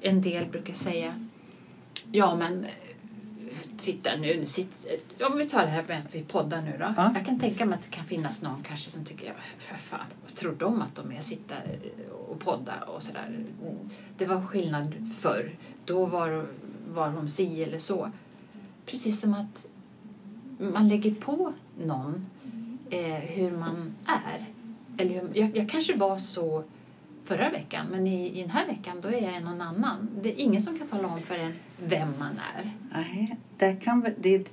en 0.00 0.22
del 0.22 0.46
brukar 0.46 0.74
säga. 0.74 1.20
Ja, 2.12 2.36
men 2.36 2.66
sitta 3.78 4.10
nu, 4.16 4.40
nu 4.40 4.46
sitter, 4.46 4.98
om 5.30 5.38
vi 5.38 5.46
tar 5.46 5.62
det 5.62 5.70
här 5.70 5.84
med 5.88 5.98
att 5.98 6.14
vi 6.14 6.22
poddar 6.22 6.62
nu 6.62 6.76
då. 6.78 6.94
Ja. 6.96 7.12
Jag 7.14 7.26
kan 7.26 7.38
tänka 7.38 7.64
mig 7.64 7.74
att 7.74 7.84
det 7.84 7.96
kan 7.96 8.04
finnas 8.04 8.42
någon 8.42 8.62
kanske 8.62 8.90
som 8.90 9.04
tycker, 9.04 9.26
ja, 9.26 9.32
för 9.58 9.76
fan, 9.76 10.06
vad 10.22 10.34
tror 10.34 10.54
de 10.58 10.82
att 10.82 10.94
de 10.94 11.12
är 11.12 11.20
sitta 11.20 11.54
och 12.28 12.40
podda 12.40 12.74
och 12.86 13.02
sådär. 13.02 13.44
Det 14.18 14.26
var 14.26 14.46
skillnad 14.46 15.12
förr. 15.18 15.56
Då 15.84 16.06
var, 16.06 16.46
var 16.88 17.10
de 17.10 17.28
si 17.28 17.62
eller 17.62 17.78
så. 17.78 18.10
Precis 18.86 19.20
som 19.20 19.34
att 19.34 19.66
man 20.58 20.88
lägger 20.88 21.14
på 21.14 21.52
någon 21.86 22.26
eh, 22.90 23.14
hur 23.14 23.50
man 23.50 23.94
är. 24.06 24.46
Eller 24.96 25.14
hur, 25.14 25.30
jag, 25.34 25.56
jag 25.56 25.68
kanske 25.68 25.96
var 25.96 26.18
så 26.18 26.64
förra 27.24 27.50
veckan, 27.50 27.86
men 27.90 28.06
i, 28.06 28.38
i 28.38 28.40
den 28.40 28.50
här 28.50 28.66
veckan 28.66 28.96
då 29.00 29.08
är 29.08 29.32
jag 29.32 29.42
någon 29.42 29.60
annan. 29.60 30.08
Det 30.22 30.28
är 30.28 30.44
ingen 30.44 30.62
som 30.62 30.78
kan 30.78 30.88
tala 30.88 31.08
om 31.08 31.18
för 31.18 31.38
en 31.38 31.52
vem 31.76 32.08
man 32.18 32.40
är. 32.56 32.70
Nej, 32.92 33.36
det, 33.58 33.72
kan, 33.72 34.06
det, 34.18 34.46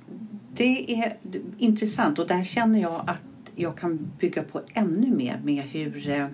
det 0.54 0.92
är 0.94 1.16
intressant 1.58 2.18
och 2.18 2.26
där 2.26 2.44
känner 2.44 2.80
jag 2.82 3.04
att 3.06 3.20
jag 3.54 3.76
kan 3.76 4.10
bygga 4.18 4.42
på 4.42 4.60
ännu 4.74 5.10
mer 5.10 5.40
med 5.44 5.62
hur 5.62 6.08
eh, 6.08 6.26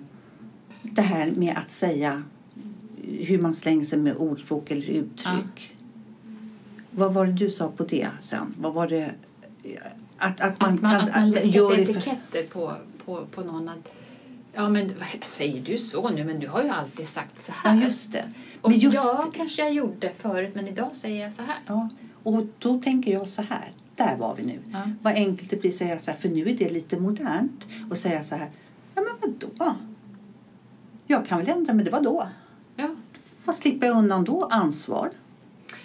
det 0.81 1.01
här 1.01 1.31
med 1.31 1.57
att 1.57 1.71
säga 1.71 2.23
hur 3.03 3.41
man 3.41 3.53
slänger 3.53 3.83
sig 3.83 3.99
med 3.99 4.15
ordspråk 4.15 4.71
eller 4.71 4.89
uttryck. 4.89 5.75
Vad 6.91 7.13
var 7.13 7.25
det 7.25 7.33
du 7.33 7.49
sa 7.49 7.71
på 7.71 7.83
det 7.83 8.07
sen? 8.19 8.55
Vad 8.57 8.73
var 8.73 8.87
det? 8.87 9.11
Att, 10.17 10.41
att 10.41 10.61
man, 10.61 10.73
Att 10.73 10.81
man, 10.81 10.91
kan, 10.91 11.09
att 11.09 11.15
man 11.15 11.33
för, 11.33 11.79
etiketter 11.79 12.43
på, 12.43 12.75
på, 13.05 13.25
på 13.31 13.41
någon. 13.41 13.69
Att, 13.69 13.93
ja, 14.53 14.69
men 14.69 14.93
säger 15.21 15.61
du 15.61 15.77
så 15.77 16.09
nu? 16.09 16.23
Men 16.23 16.39
du 16.39 16.47
har 16.47 16.63
ju 16.63 16.69
alltid 16.69 17.07
sagt 17.07 17.41
så 17.41 17.51
här. 17.55 17.75
Ja, 17.75 17.83
just 17.83 18.11
det. 18.11 18.33
Och 18.61 18.69
Men 18.69 18.79
just, 18.79 18.95
ja, 18.95 19.31
kanske 19.35 19.61
jag 19.61 19.73
gjorde 19.73 20.11
förut, 20.17 20.51
men 20.55 20.67
idag 20.67 20.95
säger 20.95 21.23
jag 21.23 21.33
så 21.33 21.41
här. 21.41 21.57
ja, 21.67 21.89
och 22.23 22.45
då 22.59 22.81
tänker 22.81 23.11
jag 23.11 23.29
så 23.29 23.41
här. 23.41 23.71
Där 23.95 24.17
var 24.17 24.35
vi 24.35 24.45
nu. 24.45 24.59
Ja. 24.71 24.91
Vad 25.01 25.13
enkelt 25.13 25.49
det 25.49 25.55
blir 25.55 25.69
att 25.69 25.75
säga 25.75 25.99
så 25.99 26.11
här, 26.11 26.17
för 26.17 26.29
nu 26.29 26.49
är 26.49 26.55
det 26.55 26.69
lite 26.69 26.99
modernt. 26.99 27.65
Och 27.91 27.97
säga 27.97 28.23
så 28.23 28.35
här, 28.35 28.49
ja 28.95 29.01
men 29.01 29.13
vadå? 29.21 29.75
Jag 31.07 31.25
kan 31.25 31.39
väl 31.39 31.49
ändra 31.49 31.73
mig, 31.73 31.85
det 31.85 31.91
var 31.91 32.01
då. 32.01 32.27
Ja. 32.75 32.89
Vad 33.45 33.55
slipper 33.55 33.87
jag 33.87 33.97
undan 33.97 34.23
då? 34.23 34.47
Ansvar. 34.51 35.09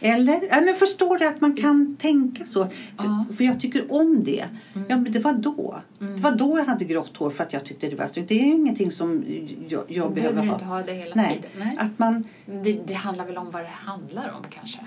Eller? 0.06 0.48
Ja, 0.50 0.60
men 0.60 0.74
förstår 0.74 1.18
du 1.18 1.26
att 1.28 1.40
man 1.40 1.56
kan 1.56 1.96
tänka 1.96 2.46
så? 2.46 2.64
För, 2.64 2.74
Ja. 2.98 3.24
för 3.36 3.44
jag 3.44 3.60
tycker 3.60 3.92
om 3.92 4.24
det. 4.24 4.44
Mm. 4.74 4.86
Ja, 4.88 4.96
men 4.96 5.12
det 5.12 5.18
var 5.18 5.32
då. 5.32 5.80
Det 5.98 6.06
var 6.20 6.32
då 6.32 6.58
jag 6.58 6.64
hade 6.64 6.84
grått 6.84 7.16
hår 7.16 7.30
för 7.30 7.44
att 7.44 7.52
jag 7.52 7.64
tyckte 7.64 7.88
det 7.88 7.96
var 7.96 8.06
snyggt. 8.06 8.28
Det 8.28 8.34
är 8.34 8.44
ingenting 8.44 8.90
som 8.90 9.24
jag, 9.68 9.84
jag 9.88 10.12
behöver 10.14 10.32
behöver 10.34 10.46
ha. 10.46 10.54
inte 10.54 10.64
ha 10.64 10.82
det 10.82 10.92
hela 10.92 11.12
Nej. 11.14 11.34
tiden. 11.34 11.50
Nej. 11.68 11.76
Att 11.80 11.98
man, 11.98 12.24
Det, 12.64 12.72
det 12.86 12.94
handlar 12.94 13.26
väl 13.26 13.36
om 13.36 13.50
vad 13.50 13.62
det 13.62 13.68
handlar 13.72 14.30
om 14.36 14.42
kanske. 14.50 14.78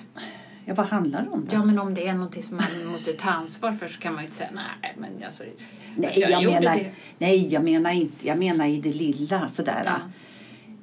ja, 0.66 0.74
vad 0.74 0.86
handlar 0.86 1.22
det 1.24 1.30
om 1.30 1.46
då? 1.50 1.56
Ja, 1.56 1.66
men 1.66 1.80
om 1.80 1.94
det 1.94 2.08
är 2.08 2.14
någonting 2.14 2.44
som 2.44 2.56
man 2.56 2.92
måste 2.92 3.12
ta 3.14 3.30
ansvar 3.30 3.72
för 3.74 3.88
så 3.88 4.00
kan 4.00 4.14
man 4.14 4.24
ju 4.24 4.26
inte 4.28 4.38
säga 4.38 4.50
nej, 4.54 4.96
men 4.98 5.24
alltså, 5.26 5.44
Nej, 5.96 6.14
jag, 6.16 6.44
gjorde 6.44 6.60
menar, 6.60 6.76
det. 6.76 6.92
nej, 7.18 7.48
jag 7.54 7.64
menar 7.64 7.92
inte. 7.92 8.28
Jag 8.28 8.38
menar 8.38 8.66
i 8.66 8.78
det 8.82 8.94
lilla 8.94 9.48
sådär. 9.48 9.82
Ja. 9.86 9.92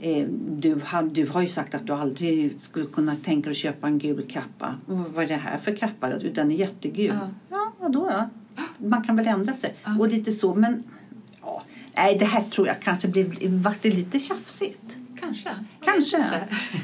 Eh, 0.05 0.27
Du 0.59 0.81
har, 0.85 1.03
du 1.03 1.27
har 1.27 1.41
ju 1.41 1.47
sagt 1.47 1.75
att 1.75 1.87
du 1.87 1.93
aldrig 1.93 2.57
skulle 2.61 2.87
kunna 2.87 3.17
tänka 3.17 3.45
dig 3.45 3.51
att 3.51 3.57
köpa 3.57 3.87
en 3.87 3.99
gul 3.99 4.27
kappa. 4.31 4.75
Vad 4.87 5.25
är 5.25 5.29
det 5.29 5.35
här 5.35 5.59
för 5.59 5.77
kappa? 5.77 6.09
då? 6.09 6.29
Den 6.35 6.51
är 6.51 6.55
jättegul. 6.55 7.19
Ja. 7.21 7.31
Ja, 7.49 7.73
vadå 7.81 8.11
då? 8.11 8.29
Man 8.89 9.03
kan 9.05 9.17
väl 9.17 9.27
ändra 9.27 9.55
sig. 9.55 9.75
Ja. 9.85 9.99
Och 9.99 10.09
lite 10.09 10.33
så, 10.33 10.55
men... 10.55 10.83
Ja, 11.41 11.63
nej, 11.97 12.17
det 12.19 12.25
här 12.25 12.43
tror 12.43 12.67
jag 12.67 12.81
kanske 12.81 13.09
blev, 13.09 13.37
vart 13.63 13.83
det 13.83 13.91
lite 13.91 14.19
tjafsigt. 14.21 14.97
Kanske. 15.21 15.51
Kanske. 15.85 16.25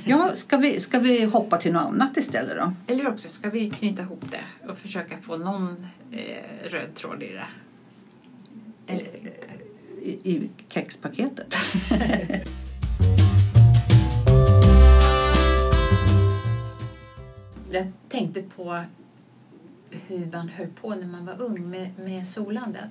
Ja, 0.04 0.30
ska 0.34 0.56
vi, 0.56 0.80
ska 0.80 0.98
vi 0.98 1.24
hoppa 1.24 1.56
till 1.58 1.72
något 1.72 1.82
annat 1.86 2.16
istället 2.16 2.56
då? 2.56 2.72
Eller 2.86 3.08
också 3.08 3.28
ska 3.28 3.50
vi 3.50 3.70
knyta 3.70 4.02
ihop 4.02 4.24
det 4.30 4.68
och 4.70 4.78
försöka 4.78 5.16
få 5.20 5.36
någon 5.36 5.86
eh, 6.12 6.70
röd 6.70 6.94
tråd 6.94 7.22
i 7.22 7.32
det. 7.32 7.46
Eller, 8.86 9.08
I, 10.02 10.10
i 10.10 10.50
kexpaketet. 10.68 11.54
Jag 17.70 17.92
tänkte 18.08 18.42
på 18.42 18.82
hur 19.90 20.26
man 20.32 20.48
höll 20.48 20.66
på 20.80 20.94
när 20.94 21.06
man 21.06 21.26
var 21.26 21.42
ung 21.42 21.70
med, 21.70 21.90
med 21.98 22.26
solandet. 22.26 22.90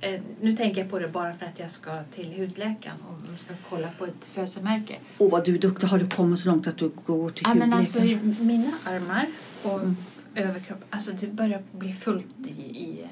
Eh, 0.00 0.20
nu 0.40 0.56
tänker 0.56 0.80
jag 0.80 0.90
på 0.90 0.98
det 0.98 1.08
bara 1.08 1.34
för 1.34 1.46
att 1.46 1.58
jag 1.58 1.70
ska 1.70 2.02
till 2.02 2.32
hudläkaren 2.36 2.96
och 3.34 3.40
ska 3.40 3.54
kolla 3.68 3.88
på 3.98 4.04
ett 4.06 4.26
födelsemärke. 4.26 4.96
Åh, 5.18 5.30
vad 5.30 5.44
du 5.44 5.54
är 5.54 5.58
duktig. 5.58 5.86
Har 5.86 5.98
du 5.98 6.08
kommit 6.08 6.38
så 6.40 6.48
långt 6.48 6.66
att 6.66 6.76
du 6.78 6.90
går 7.06 7.30
till 7.30 7.42
Ja, 7.46 7.54
men 7.54 7.72
hudläkaren? 7.72 8.28
alltså, 8.28 8.42
mina 8.44 8.72
armar 8.84 9.26
och 9.62 9.80
Mm. 9.80 9.96
överkropp, 10.34 10.84
alltså 10.90 11.12
det 11.12 11.26
börjar 11.26 11.62
bli 11.72 11.92
fullt 11.92 12.26
i, 12.46 12.50
i 12.62 13.06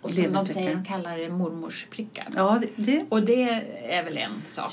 och 0.00 0.14
som 0.14 0.32
de 0.32 0.46
säger, 0.46 0.74
de 0.74 0.84
kallar 0.84 1.18
det 1.18 1.28
mormorsprickar. 1.28 2.26
Ja, 2.36 2.60
det, 2.62 2.82
det 2.82 3.04
Och 3.08 3.22
det 3.22 3.42
är 3.88 4.04
väl 4.04 4.18
en 4.18 4.42
sak. 4.46 4.72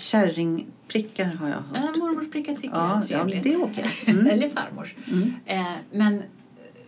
Kärringprickar 0.87 1.25
har 1.25 1.47
jag 1.47 1.55
hört. 1.55 1.65
Ja, 1.73 1.99
mormorsprickar 1.99 2.55
tycker 2.55 2.67
Ja, 2.75 3.01
jag 3.09 3.11
är 3.11 3.17
ja, 3.17 3.23
trevligt. 3.23 3.43
det 3.43 3.53
är 3.53 3.63
okej. 3.63 3.85
Mm. 4.07 4.27
Eller 4.27 4.49
farmors. 4.49 4.95
Mm. 5.07 5.33
Eh, 5.45 5.65
men 5.91 6.23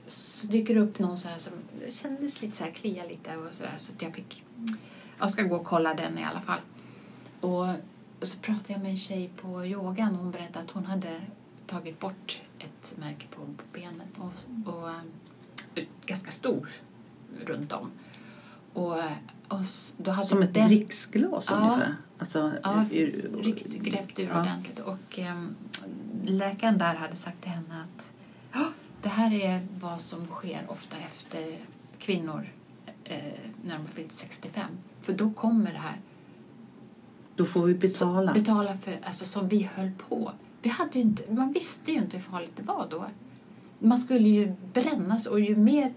så 0.08 0.48
dyker 0.48 0.76
det 0.76 0.80
upp 0.82 1.00
någon 1.00 1.18
så 1.18 1.28
här 1.30 1.38
som 1.38 1.54
kändes 1.90 2.42
lite 2.42 2.58
så 2.58 2.64
här, 2.64 2.72
klia 2.72 3.06
lite 3.06 3.38
och 3.38 3.56
så 3.56 3.64
där. 3.64 3.76
Så 3.78 3.94
att 3.94 4.02
jag 4.02 4.14
fick, 4.16 4.44
jag 5.20 5.30
ska 5.30 5.44
gå 5.44 5.56
och 5.56 5.66
kolla 5.66 5.94
den 5.94 6.18
i 6.18 6.24
alla 6.24 6.42
fall. 6.42 6.60
Och, 7.42 7.68
och 8.20 8.28
så 8.28 8.38
pratade 8.38 8.74
jag 8.74 8.82
med 8.82 8.92
en 8.92 8.98
tjej 8.98 9.30
på 9.42 9.66
yogan 9.66 10.12
och 10.16 10.18
hon 10.24 10.32
berättade 10.32 10.66
att 10.66 10.72
hon 10.72 10.86
hade 10.86 11.22
tagit 11.68 12.00
bort 12.00 12.42
ett 12.60 12.96
märke 12.98 13.26
på 13.36 13.42
benet 13.74 14.08
och, 14.18 14.74
och 14.74 14.90
eh, 15.76 15.84
ganska 16.06 16.32
stor 16.32 16.70
runt 17.46 17.72
om. 17.72 17.92
Och, 18.74 18.94
och 19.48 19.60
s- 19.62 19.96
då 19.98 20.12
hade 20.12 20.28
Som 20.28 20.42
ett 20.42 20.54
den, 20.54 20.68
dricksglas 20.68 21.46
Ja. 21.50 21.58
ungefär. 21.58 21.96
Alltså, 22.20 22.52
Ja, 22.64 22.86
ur, 22.92 23.30
riktigt 23.44 23.82
greppt 23.84 24.20
ur 24.20 24.28
Ja. 24.34 24.42
ordentligt. 24.42 24.80
Och 24.80 25.20
ehm, 25.20 25.56
läkaren 26.26 26.78
där 26.78 26.96
hade 26.96 27.16
sagt 27.16 27.42
till 27.42 27.52
henne 27.52 27.84
att 27.84 28.12
"Ja, 28.54 28.66
det 29.02 29.10
här 29.10 29.34
är 29.34 29.68
vad 29.80 30.02
som 30.02 30.28
sker 30.28 30.62
ofta 30.68 30.96
efter 30.98 31.58
kvinnor 32.00 32.50
eh, 33.04 33.18
när 33.66 33.74
de 33.76 33.82
har 33.82 33.88
fyllt 33.94 34.12
65. 34.12 34.64
För 35.02 35.14
då 35.14 35.32
kommer 35.32 35.74
det 35.74 35.80
här. 35.80 36.00
Då 37.36 37.46
får 37.46 37.66
vi 37.66 37.74
betala. 37.74 38.34
Så, 38.34 38.40
betala 38.40 38.78
för, 38.78 39.00
alltså 39.04 39.26
som 39.26 39.48
vi 39.48 39.70
höll 39.76 39.92
på. 40.10 40.32
Vi 40.62 40.70
hade 40.70 41.00
inte, 41.00 41.34
man 41.34 41.52
visste 41.54 41.92
ju 41.92 41.98
inte 41.98 42.18
hur 42.18 42.24
farligt 42.24 42.54
det 42.56 42.64
var 42.64 42.88
då. 42.90 43.06
Man 43.80 43.98
skulle 43.98 44.30
ju 44.30 44.56
brännas 44.74 45.26
och 45.26 45.40
ju 45.40 45.56
mer, 45.56 45.94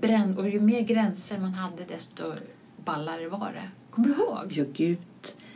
bränn, 0.00 0.38
och 0.38 0.48
ju 0.48 0.60
mer 0.60 0.80
gränser 0.80 1.38
man 1.38 1.54
hade 1.54 1.84
desto 1.84 2.32
ballare 2.84 3.28
var 3.28 3.52
det. 3.52 3.68
Kommer 3.90 4.08
du 4.08 4.14
ihåg? 4.14 4.52
Ja, 4.52 4.64
gud. 4.72 4.98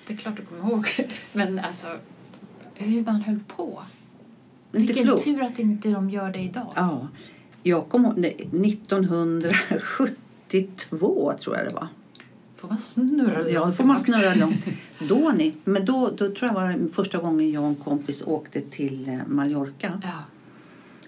Det 0.06 0.12
är 0.12 0.16
klart 0.16 0.36
du 0.36 0.42
kommer 0.44 0.70
ihåg. 0.70 0.86
Men 1.32 1.58
alltså, 1.58 1.98
hur 2.74 3.04
man 3.04 3.20
höll 3.20 3.40
på. 3.56 3.82
Inte 4.72 4.86
Vilken 4.86 5.04
klokt. 5.06 5.24
tur 5.24 5.42
att 5.42 5.58
inte 5.58 5.88
de 5.88 6.10
gör 6.10 6.30
det 6.30 6.38
idag. 6.38 6.72
Ja. 6.76 7.08
Jag 7.62 7.88
kom 7.88 8.04
ihåg, 8.04 8.18
nej, 8.18 8.34
1972 8.34 11.32
tror 11.40 11.56
jag 11.56 11.66
det 11.68 11.74
var. 11.74 11.88
Får 12.56 12.68
man 12.68 12.78
snurra 12.78 13.50
Ja, 13.50 13.66
då 13.66 13.72
får 13.72 13.84
man 13.84 14.00
snurra 14.00 14.34
långt. 14.34 14.64
Då, 15.08 15.32
ni, 15.38 15.54
men 15.64 15.84
då, 15.84 16.10
då 16.10 16.16
tror 16.34 16.38
jag 16.40 16.54
var 16.54 16.88
första 16.92 17.18
gången 17.18 17.50
jag 17.50 17.62
och 17.62 17.68
en 17.68 17.74
kompis 17.74 18.22
åkte 18.26 18.60
till 18.60 19.08
eh, 19.08 19.18
Mallorca. 19.26 20.00
Ja. 20.02 20.08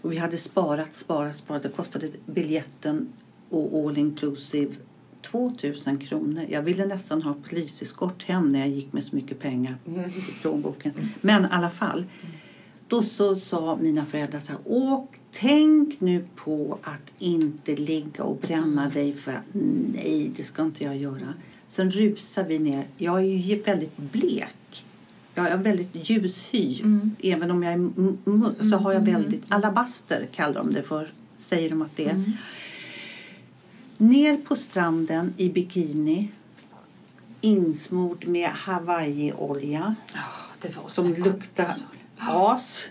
Och 0.03 0.13
vi 0.13 0.17
hade 0.17 0.39
sparat, 0.39 0.95
sparat, 0.95 1.37
sparat. 1.37 1.63
Det 1.63 1.69
kostade 1.69 2.09
biljetten 2.27 3.13
och 3.51 3.87
all 3.87 3.99
inclusive 3.99 4.75
2000 5.23 5.99
kronor. 5.99 6.45
Jag 6.49 6.63
ville 6.63 6.87
nästan 6.87 7.23
ha 7.23 7.35
poliseskort 7.49 8.23
hem 8.23 8.53
när 8.53 8.59
jag 8.59 8.69
gick 8.69 8.93
med 8.93 9.05
så 9.05 9.17
mycket 9.17 9.39
pengar 9.39 9.77
i 9.87 10.41
plånboken. 10.41 10.93
Men 11.21 11.45
i 11.45 11.49
alla 11.51 11.71
fall. 11.71 12.05
Då 12.89 13.03
så 13.03 13.37
sa 13.37 13.79
mina 13.83 14.07
föräldrar 14.07 14.41
så 14.41 14.53
här. 14.53 14.61
Åk, 14.65 15.21
tänk 15.33 16.01
nu 16.01 16.25
på 16.37 16.79
att 16.83 17.13
inte 17.19 17.77
ligga 17.77 18.25
och 18.25 18.37
bränna 18.37 18.89
dig 18.89 19.13
för 19.13 19.33
att 19.33 19.45
nej, 19.93 20.33
det 20.37 20.45
ska 20.45 20.63
inte 20.63 20.85
jag 20.85 20.97
göra. 20.97 21.35
Sen 21.67 21.91
rusar 21.91 22.45
vi 22.45 22.59
ner. 22.59 22.85
Jag 22.97 23.19
är 23.19 23.25
ju 23.25 23.63
väldigt 23.63 23.97
blek. 23.97 24.49
Jag 25.39 25.49
är 25.53 25.57
väldigt 25.57 26.11
ljus 26.11 26.45
hy. 26.51 26.81
Mm. 26.81 27.17
Även 27.23 27.51
om 27.51 27.63
jag 27.63 27.73
är 27.73 28.71
så 28.71 28.77
har 28.77 28.93
jag 28.93 29.01
väldigt 29.01 29.43
alabaster 29.49 30.27
kallar 30.35 30.55
de 30.55 30.73
det 30.73 30.83
för. 30.83 31.09
Säger 31.39 31.71
de 31.71 31.83
att 31.83 31.97
det 31.97 32.05
är. 32.05 32.11
Mm. 32.11 32.33
Ner 33.97 34.37
på 34.37 34.57
stranden 34.57 35.35
i 35.37 35.49
bikini. 35.49 36.29
Insmord 37.41 38.27
med 38.27 38.51
Hawaii-olja. 38.51 39.95
Var 40.63 40.89
Som 40.89 41.15
gott. 41.15 41.61
as. 42.17 42.89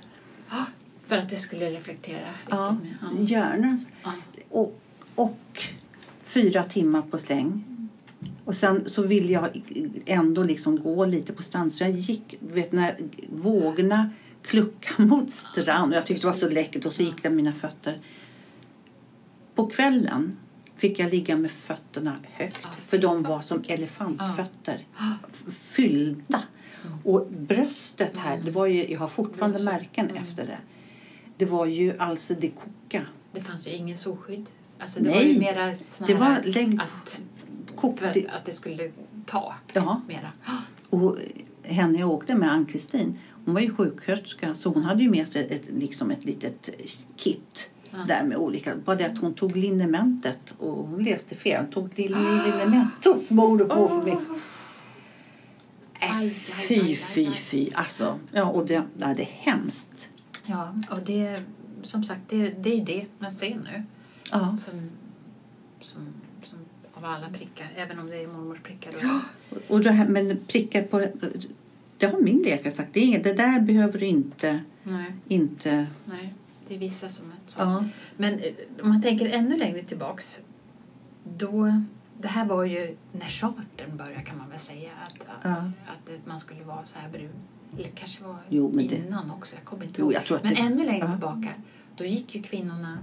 Ja, 0.49 0.65
För 1.05 1.17
att 1.17 1.29
det 1.29 1.35
skulle 1.37 1.69
reflektera 1.71 2.27
Ja, 2.49 2.77
gärna. 3.19 3.77
Ja. 4.03 4.13
Och, 4.49 4.79
och 5.15 5.63
fyra 6.23 6.63
timmar 6.63 7.01
på 7.01 7.17
släng. 7.17 7.63
Och 8.47 8.55
sen 8.55 8.89
så 8.89 9.01
ville 9.01 9.33
jag 9.33 9.61
ändå 10.05 10.43
liksom 10.43 10.79
gå 10.83 11.05
lite 11.05 11.33
på 11.33 11.43
strand. 11.43 11.73
Så 11.73 11.83
jag 11.83 11.91
gick, 11.91 12.35
vet 12.39 12.71
när 12.71 12.97
vågorna 13.29 14.09
kluckade 14.41 15.03
mot 15.09 15.31
strand. 15.31 15.91
Och 15.91 15.97
jag 15.97 16.05
tyckte 16.05 16.27
det 16.27 16.31
var 16.31 16.39
så 16.39 16.49
läckert. 16.49 16.85
Och 16.85 16.93
så 16.93 17.03
gick 17.03 17.23
det 17.23 17.29
mina 17.29 17.53
fötter. 17.53 17.99
På 19.55 19.67
kvällen 19.67 20.37
fick 20.77 20.99
jag 20.99 21.11
ligga 21.11 21.37
med 21.37 21.51
fötterna 21.51 22.17
högt. 22.31 22.57
Ja, 22.63 22.69
för 22.87 22.97
de 22.97 23.23
var 23.23 23.41
som 23.41 23.63
elefantfötter. 23.67 24.85
F- 25.31 25.53
Fyllda. 25.53 26.43
Och 27.03 27.27
bröstet 27.31 28.17
här, 28.17 28.41
det 28.45 28.51
var 28.51 28.65
ju, 28.65 28.91
jag 28.91 28.99
har 28.99 29.07
fortfarande 29.07 29.63
märken 29.63 30.09
Mm. 30.09 30.23
efter 30.23 30.45
det. 30.45 30.57
Det 31.37 31.45
var 31.45 31.65
ju 31.65 31.97
alltså 31.97 32.33
det 32.39 32.47
koka. 32.49 33.01
Det 33.31 33.41
fanns 33.41 33.67
ju 33.67 33.71
ingen 33.71 33.97
solskydd. 33.97 34.45
Alltså 34.79 34.99
det 35.03 35.09
Nej, 35.09 35.17
var 35.17 35.33
ju 35.33 35.39
mera 35.39 35.73
Det 36.07 36.13
var 36.13 36.25
här 36.25 36.43
lägg 36.43 36.79
att, 36.81 37.21
för 37.97 38.13
det, 38.13 38.27
att 38.27 38.45
det 38.45 38.51
skulle 38.51 38.91
ta 39.25 39.55
Ja. 39.73 40.01
mera. 40.07 40.31
Och 40.89 41.17
henne 41.63 41.99
jag 41.99 42.09
åkte 42.09 42.35
med, 42.35 42.51
Ann-Kristin, 42.51 43.19
hon 43.45 43.53
var 43.53 43.61
ju 43.61 43.73
sjuksköterska 43.75 44.53
så 44.53 44.69
hon 44.69 44.83
hade 44.83 45.03
ju 45.03 45.09
med 45.09 45.27
sig 45.27 45.47
ett, 45.49 45.63
liksom 45.79 46.11
ett 46.11 46.25
litet 46.25 46.69
kit 47.17 47.69
Ja. 47.91 47.97
där 48.07 48.23
med 48.23 48.37
olika. 48.37 48.75
Bara 48.85 48.95
det 48.95 49.05
att 49.05 49.17
hon 49.17 49.33
tog 49.33 49.55
linementet 49.57 50.53
och 50.59 50.87
hon 50.87 51.03
läste 51.03 51.35
fel. 51.35 51.63
Hon 51.63 51.71
tog 51.71 51.95
till 51.95 52.11
liniment 52.45 53.05
och 53.05 53.19
smorde 53.19 53.65
på 53.65 53.87
för 53.87 54.01
mig. 54.03 54.17
Aj, 55.99 56.27
Äh, 56.27 56.33
fy, 56.33 56.95
fy, 56.95 57.31
fy. 57.31 57.69
Alltså, 57.73 58.19
ja, 58.31 58.45
och 58.45 58.65
det, 58.65 58.73
ja, 58.97 59.13
det 59.13 59.21
är 59.21 59.25
hemskt. 59.51 60.09
Ja, 60.45 60.73
och 60.89 60.99
det, 61.05 61.41
som 61.81 62.03
sagt, 62.03 62.21
det, 62.29 62.49
det 62.49 62.69
är 62.71 62.75
ju 62.75 62.83
det 62.83 63.05
man 63.19 63.31
ser 63.31 63.55
nu. 63.55 63.83
Ja. 64.31 64.39
Som, 64.39 64.57
som, 64.57 64.89
som 65.81 66.01
av 66.97 67.05
alla 67.05 67.29
prickar, 67.29 67.67
även 67.75 67.99
om 67.99 68.07
det 68.09 68.23
är 68.23 68.27
mormors 68.27 68.59
prickar. 68.59 68.91
Och, 69.49 69.57
Och 69.67 69.81
det 69.81 69.91
här, 69.91 70.07
men 70.07 70.37
prickar 70.47 70.83
på... 70.83 71.05
Det 71.97 72.05
har 72.05 72.19
min 72.19 72.37
läkare 72.43 72.71
sagt. 72.73 72.93
Det, 72.93 72.99
är, 72.99 73.03
inget- 73.05 73.23
det 73.23 73.33
där 73.33 73.59
behöver 73.59 73.99
du 73.99 74.05
inte... 74.05 74.59
nej, 74.83 75.13
inte 75.27 75.87
nej, 76.05 76.33
det 76.67 76.75
är 76.75 76.79
vissa 76.79 77.09
som 77.09 77.25
är 77.31 77.35
så. 77.47 77.59
ja. 77.59 77.83
Men 78.17 78.33
eh, 78.39 78.53
om 78.81 78.89
man 78.89 79.01
tänker 79.01 79.25
ännu 79.29 79.57
längre 79.57 79.83
tillbaks. 79.83 80.41
Då, 81.37 81.81
det 82.21 82.27
här 82.27 82.45
var 82.45 82.63
ju 82.65 82.95
när 83.11 83.27
chartern 83.27 83.97
började 83.97 84.21
kan 84.23 84.37
man 84.37 84.49
väl 84.49 84.59
säga. 84.59 84.89
Att, 85.07 85.13
att, 85.21 85.27
Ja. 85.43 85.55
att 85.87 86.25
man 86.27 86.39
skulle 86.39 86.63
vara 86.63 86.85
så 86.85 86.99
här 86.99 87.09
brun. 87.09 87.29
Eller 87.73 87.89
kanske 87.95 88.23
var 88.23 88.35
Jo, 88.49 88.71
men 88.73 88.87
det- 88.87 88.95
innan 88.95 89.31
också. 89.31 89.55
Jag 89.55 89.65
kommer 89.65 89.85
inte 89.85 90.01
Jo, 90.01 90.11
ihåg. 90.11 90.39
Men 90.43 90.53
det- 90.53 90.59
ännu 90.61 90.85
längre 90.85 91.05
ja. 91.05 91.11
tillbaka. 91.11 91.49
Då 91.95 92.05
gick 92.05 92.35
ju 92.35 92.41
kvinnorna 92.43 92.97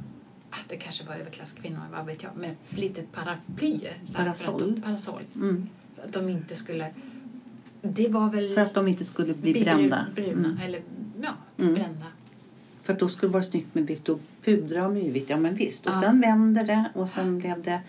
det 0.69 0.77
kanske 0.77 1.05
var 1.05 1.15
överklasskvinnor, 1.15 1.81
vad 1.93 2.07
vet 2.07 2.23
jag, 2.23 2.37
med 2.37 2.57
lite 2.69 3.03
paraplyer. 3.03 3.95
Parasoll. 4.15 4.75
de- 4.75 4.83
parasoll. 4.83 5.23
Mm. 5.35 5.69
Att 6.05 6.13
de 6.13 6.29
inte 6.29 6.55
skulle... 6.55 6.91
Det 7.83 8.09
var 8.09 8.31
väl... 8.31 8.55
För 8.55 8.61
att 8.61 8.75
de 8.75 8.89
inte 8.89 9.05
skulle 9.05 9.35
bli 9.35 9.53
brända. 9.65 10.07
Bruna, 10.15 10.49
Mm. 10.49 10.59
eller 10.65 10.83
ja, 11.23 11.31
Mm. 11.59 11.75
brända. 11.75 12.07
För 12.83 12.93
att 12.93 12.99
då 12.99 13.09
skulle 13.09 13.29
det 13.31 13.33
vara 13.33 13.43
snyggt 13.43 13.75
med 13.75 13.87
vitt 13.87 14.09
och 14.09 14.21
pudra 14.45 14.99
ju 14.99 15.11
vitt. 15.11 15.31
Ja 15.31 15.37
men 15.37 15.55
visst. 15.55 15.87
Och 15.87 15.93
Ja. 15.95 16.01
sen 16.03 16.21
vände 16.21 16.63
det 16.63 16.85
och 16.95 17.09
sen 17.09 17.39
blev 17.39 17.63
det... 17.63 17.81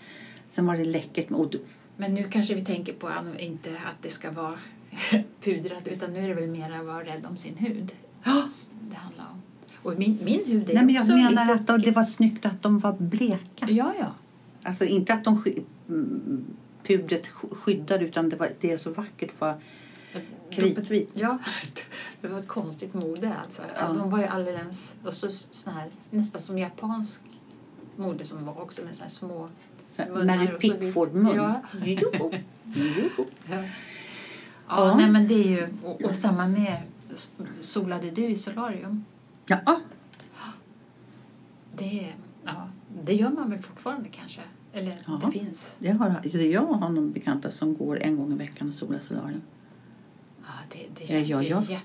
Sen 0.48 0.66
var 0.66 0.76
det 0.76 0.84
läckert. 0.84 1.30
med- 1.30 1.40
Och 1.40 1.54
Men 1.96 2.14
nu 2.14 2.24
kanske 2.30 2.54
vi 2.54 2.64
tänker 2.64 2.92
på 2.92 3.10
inte 3.38 3.70
att 3.70 4.02
det 4.02 4.10
ska 4.10 4.30
vara 4.30 4.58
pudrat 5.42 5.86
utan 5.86 6.12
nu 6.12 6.18
är 6.24 6.28
det 6.28 6.34
väl 6.34 6.48
mer 6.50 6.70
att 6.80 6.86
vara 6.86 7.04
rädd 7.04 7.26
om 7.30 7.36
sin 7.36 7.56
hud. 7.56 7.92
Det 8.90 8.96
handlar 8.96 9.24
om. 9.32 9.42
Och 9.86 9.98
min, 9.98 10.18
min 10.24 10.46
hud 10.46 10.70
är 10.70 10.74
nej 10.74 10.84
men 10.84 10.94
jag 10.94 11.00
också 11.02 11.12
menar 11.12 11.54
att 11.54 11.66
det 11.84 11.90
var 11.90 12.04
snyggt 12.04 12.46
att 12.46 12.62
de 12.62 12.78
var 12.78 12.92
bleka. 12.98 13.66
Ja, 13.68 13.92
ja. 13.98 14.06
Alltså 14.62 14.84
inte 14.84 15.14
att 15.14 15.24
de 15.24 15.42
sky, 15.42 15.52
mm, 15.88 16.44
pudret 16.86 17.26
sk- 17.26 17.54
skyddade 17.54 18.04
utan 18.04 18.28
det, 18.28 18.36
var, 18.36 18.50
det 18.60 18.72
är 18.72 18.78
så 18.78 18.90
vackert. 18.90 19.30
För 19.38 19.54
kritvit. 20.50 21.10
Ja, 21.14 21.38
det 22.20 22.28
var 22.28 22.38
ett 22.38 22.48
konstigt 22.48 22.94
mode 22.94 23.34
alltså. 23.44 23.62
Ja. 23.76 23.92
De 23.92 24.10
var 24.10 24.18
ju 24.18 24.24
alldeles... 24.24 24.94
Och 25.04 25.14
så 25.14 25.28
sån 25.30 25.72
här, 25.72 25.88
nästan 26.10 26.40
som 26.40 26.58
japansk 26.58 27.20
mode 27.96 28.24
som 28.24 28.44
var 28.44 28.60
också 28.62 28.84
med 28.84 28.94
såna 28.94 29.04
här 29.04 29.10
små 29.12 29.48
munnar 30.08 30.36
Mary 30.36 30.58
Pickford-mun. 30.58 31.32
Ja. 31.36 31.60
Jo, 31.84 32.10
jo. 32.64 33.26
Ja, 33.50 33.62
Ja. 34.68 34.94
nej 34.96 35.10
men 35.10 35.28
det 35.28 35.34
är 35.34 35.48
ju... 35.48 35.68
Och, 35.84 36.02
och 36.02 36.14
samma 36.14 36.46
med... 36.46 36.82
Solade 37.60 38.10
du 38.10 38.24
i 38.26 38.36
solarium? 38.36 39.04
Ja, 39.46 39.80
Det, 41.76 42.12
ja, 42.44 42.68
det 43.04 43.14
gör 43.14 43.30
man 43.30 43.50
väl 43.50 43.62
fortfarande 43.62 44.08
kanske? 44.08 44.40
Eller 44.72 44.98
Ja. 45.06 45.20
det 45.26 45.38
finns? 45.38 45.74
det 45.78 45.90
har, 45.90 46.08
alltså, 46.08 46.38
jag 46.38 46.66
har 46.66 46.88
någon 46.88 47.12
bekanta 47.12 47.50
som 47.50 47.74
går 47.74 48.02
en 48.02 48.16
gång 48.16 48.32
i 48.32 48.36
veckan 48.36 48.68
och 48.68 48.74
solar 48.74 48.98
solarium. 48.98 49.42
Ja, 50.40 50.52
det, 50.72 50.86
det 51.00 51.06
känns 51.06 51.28
ja, 51.28 51.42
ju 51.42 51.48
ja. 51.48 51.62
jätte 51.62 51.82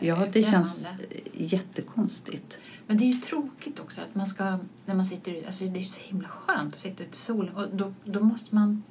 Ja, 0.00 0.26
det 0.32 0.42
känns 0.42 0.88
jättekonstigt. 1.32 2.58
Men 2.86 2.98
det 2.98 3.04
är 3.04 3.12
ju 3.12 3.20
tråkigt 3.20 3.80
också 3.80 4.00
att 4.02 4.14
man 4.14 4.26
ska, 4.26 4.58
när 4.86 4.94
man 4.94 5.04
sitter 5.04 5.32
ute, 5.32 5.46
alltså 5.46 5.64
det 5.64 5.80
är 5.80 5.84
så 5.84 6.00
himla 6.00 6.28
skönt 6.28 6.74
att 6.74 6.78
sitta 6.80 7.02
ute 7.02 7.12
i 7.12 7.16
solen 7.16 7.56
och 7.56 7.68
då, 7.76 7.94
då 8.04 8.20
måste 8.20 8.54
man 8.54 8.82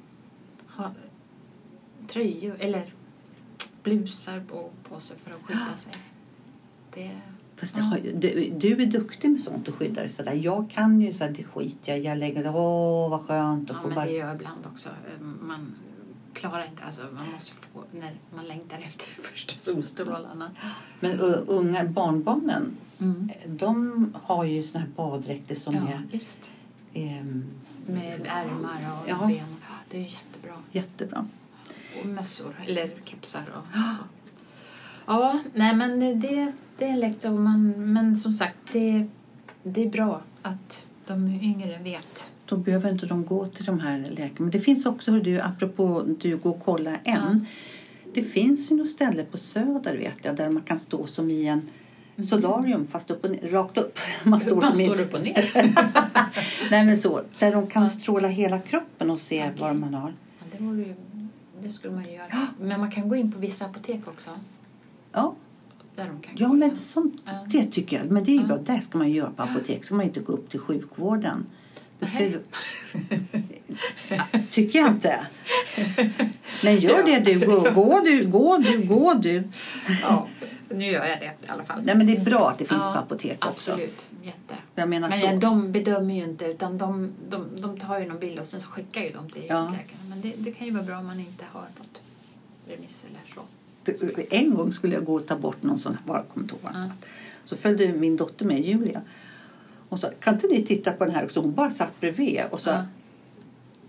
ha 0.66 0.92
tröjor 2.08 2.56
eller 2.60 2.84
blusar 3.82 4.44
på, 4.48 4.70
på 4.88 5.00
sig 5.00 5.16
för 5.24 5.30
att 5.30 5.42
skydda 5.42 5.76
sig. 5.76 5.92
Det, 6.94 7.10
Fast 7.60 7.74
det 7.74 7.80
har, 7.82 7.98
du, 8.14 8.50
du 8.58 8.82
är 8.82 8.86
duktig 8.86 9.30
med 9.30 9.40
sånt 9.40 9.68
och 9.68 9.74
skyddar 9.74 10.02
dig 10.02 10.08
sådär. 10.10 10.32
Jag 10.32 10.70
kan 10.70 11.00
ju 11.00 11.12
såhär, 11.12 11.30
det 11.36 11.44
skiter 11.44 11.92
jag. 11.92 12.00
Jag 12.04 12.18
lägger 12.18 12.42
det, 12.44 12.50
åh 12.50 13.10
vad 13.10 13.20
skönt 13.20 13.70
att 13.70 13.76
ja, 13.76 13.86
men 13.86 13.94
bara... 13.94 14.04
det 14.04 14.12
gör 14.12 14.26
jag 14.26 14.36
ibland 14.36 14.66
också. 14.66 14.88
Man 15.40 15.74
klarar 16.32 16.66
inte, 16.66 16.82
alltså 16.82 17.02
man 17.14 17.30
måste 17.32 17.52
få, 17.52 17.84
när 17.92 18.12
man 18.36 18.44
längtar 18.48 18.78
efter 18.78 19.06
de 19.16 19.22
första 19.28 19.58
solstrålarna. 19.58 20.50
Men 21.00 21.20
uh, 21.20 21.34
unga 21.46 21.84
barnbarnen, 21.84 22.76
Mm. 22.98 23.28
de 23.46 24.12
har 24.22 24.44
ju 24.44 24.62
såna 24.62 24.84
här 24.84 24.90
baddräkter 24.96 25.54
som 25.54 25.74
Ja, 25.74 25.80
är 25.80 26.02
visst. 26.12 26.50
ehm, 26.94 27.44
Med 27.86 28.20
ärmar 28.26 28.78
och 29.02 29.08
Ja. 29.08 29.26
ben. 29.26 29.44
Det 29.90 29.96
är 29.98 30.02
jättebra. 30.02 30.54
jättebra. 30.72 31.26
Och 32.00 32.06
mössor, 32.06 32.54
eller 32.66 32.90
kepsar 33.04 33.42
och 33.56 33.64
så. 33.96 34.04
Ja, 35.10 35.38
nej 35.54 35.76
men 35.76 36.00
det, 36.00 36.52
det, 36.78 36.84
är 36.84 37.14
så. 37.18 37.30
Man, 37.30 37.92
men 37.92 38.16
som 38.16 38.32
sagt, 38.32 38.62
det, 38.72 39.06
det 39.62 39.82
är 39.82 39.88
bra 39.90 40.22
att 40.42 40.86
de 41.06 41.40
yngre 41.42 41.78
vet. 41.78 42.30
Då 42.46 42.56
behöver 42.56 42.90
inte 42.90 43.06
de 43.06 43.26
gå 43.26 43.46
till 43.46 43.64
de 43.64 43.80
här 43.80 43.98
läkarna. 43.98 44.34
Men 44.38 44.50
det 44.50 44.60
finns 44.60 44.86
också, 44.86 45.10
hur 45.10 45.22
du, 45.22 45.40
apropå 45.40 46.04
du 46.20 46.36
går 46.36 46.50
och 46.50 46.64
kolla 46.64 46.90
en. 46.90 46.96
Ja. 47.04 47.46
Det 48.14 48.22
finns 48.22 48.70
ju 48.70 48.76
något 48.76 48.88
ställe 48.88 49.24
på 49.24 49.38
Söder 49.38 49.96
vet 49.96 50.16
jag 50.22 50.36
där 50.36 50.50
man 50.50 50.62
kan 50.62 50.78
stå 50.78 51.06
som 51.06 51.30
i 51.30 51.46
en 51.46 51.68
solarium 52.28 52.86
fast 52.86 53.10
upp 53.10 53.24
och 53.24 53.30
ner, 53.30 53.48
rakt 53.48 53.78
upp. 53.78 53.98
Man 54.24 54.40
står 54.40 54.56
Man 54.56 54.64
som 54.64 54.74
står 54.74 55.00
upp 55.00 55.14
och 55.14 55.22
ner. 55.22 55.50
Nej 56.70 56.86
men 56.86 56.96
så, 56.96 57.20
där 57.38 57.52
de 57.52 57.66
kan 57.66 57.88
stråla 57.88 58.28
hela 58.28 58.58
kroppen 58.58 59.10
och 59.10 59.20
se 59.20 59.42
Okej. 59.42 59.54
vad 59.58 59.76
man 59.76 59.94
har. 59.94 60.14
Ja, 60.38 60.46
det, 60.58 60.64
ju, 60.64 60.94
det 61.62 61.70
skulle 61.70 61.94
man 61.94 62.04
ju 62.04 62.12
göra. 62.12 62.46
Men 62.60 62.80
man 62.80 62.90
kan 62.90 63.08
gå 63.08 63.16
in 63.16 63.32
på 63.32 63.38
vissa 63.38 63.64
apotek 63.64 64.00
också. 64.08 64.30
Ja, 65.12 65.34
Där 65.96 66.06
de 66.06 66.20
kan 66.20 66.34
ja 66.36 66.52
men 66.52 66.76
sånt, 66.76 67.14
Ja. 67.24 67.32
det 67.46 67.66
tycker 67.66 67.96
jag. 67.98 68.10
Men 68.10 68.24
det 68.24 68.30
är 68.30 68.34
ju 68.34 68.40
Ja. 68.40 68.46
bra, 68.46 68.56
det 68.56 68.80
ska 68.80 68.98
man 68.98 69.10
göra 69.10 69.30
på 69.30 69.42
apotek. 69.42 69.84
ska 69.84 69.94
man 69.94 70.04
inte 70.06 70.20
gå 70.20 70.32
upp 70.32 70.50
till 70.50 70.60
sjukvården. 70.60 71.46
Det 71.98 72.06
ska 72.06 72.18
ju... 72.24 72.40
tycker 74.50 74.78
jag 74.78 74.88
inte. 74.88 75.26
Men 76.64 76.78
gör 76.78 77.02
det 77.06 77.18
du. 77.20 77.46
Gå, 77.46 77.70
gå 77.70 78.00
du, 78.04 78.26
gå 78.28 78.56
du, 78.58 78.82
gå 78.86 79.14
du. 79.14 79.44
Ja, 80.02 80.28
nu 80.68 80.84
gör 80.86 81.04
jag 81.06 81.20
det 81.20 81.24
i 81.46 81.48
alla 81.48 81.64
fall. 81.64 81.82
Nej 81.84 81.96
men 81.96 82.06
det 82.06 82.16
är 82.16 82.20
bra 82.24 82.50
att 82.50 82.58
det 82.58 82.64
finns 82.64 82.84
Ja, 82.84 82.92
på 82.92 82.98
apotek 82.98 83.46
också. 83.46 83.72
Absolut, 83.72 84.08
jätte. 84.22 84.54
Jag 84.74 84.88
menar 84.88 85.08
Men 85.08 85.20
så. 85.20 85.36
de 85.46 85.72
bedömer 85.72 86.14
ju 86.14 86.24
inte 86.24 86.44
utan 86.44 86.78
de, 86.78 87.12
de, 87.30 87.60
de 87.60 87.78
tar 87.80 87.98
ju 88.00 88.06
någon 88.08 88.18
bild 88.18 88.38
och 88.38 88.46
sen 88.46 88.60
så 88.60 88.68
skickar 88.70 89.00
ju 89.00 89.12
de 89.12 89.30
till 89.30 89.44
Ja. 89.48 89.60
läkaren. 89.62 90.08
Men 90.08 90.20
det, 90.20 90.34
det 90.36 90.50
kan 90.52 90.66
ju 90.66 90.72
vara 90.72 90.82
bra 90.84 90.98
om 90.98 91.06
man 91.06 91.20
inte 91.20 91.44
har 91.52 91.64
fått 91.76 92.02
remiss 92.68 93.04
eller 93.08 93.34
så. 93.34 93.40
En 94.30 94.54
gång 94.54 94.72
skulle 94.72 94.94
jag 94.94 95.04
gå 95.04 95.14
och 95.14 95.26
ta 95.26 95.36
bort 95.36 95.62
någon 95.62 95.78
sån 95.78 95.96
här, 96.06 96.14
han 96.32 96.46
Ja. 96.62 96.72
satt. 96.72 97.08
Så 97.44 97.56
följde 97.56 97.92
min 97.92 98.16
dotter 98.16 98.44
med, 98.44 98.60
Julia. 98.64 99.00
Och 99.88 99.98
sa, 99.98 100.10
kan 100.20 100.34
inte 100.34 100.46
ni 100.46 100.62
titta 100.66 100.92
på 100.92 101.04
den 101.04 101.14
här? 101.14 101.28
Så 101.28 101.40
hon 101.40 101.54
bara 101.54 101.70
satt 101.70 102.00
bredvid. 102.00 102.40
Och 102.50 102.60
så 102.60 102.70
Ja. 102.70 102.84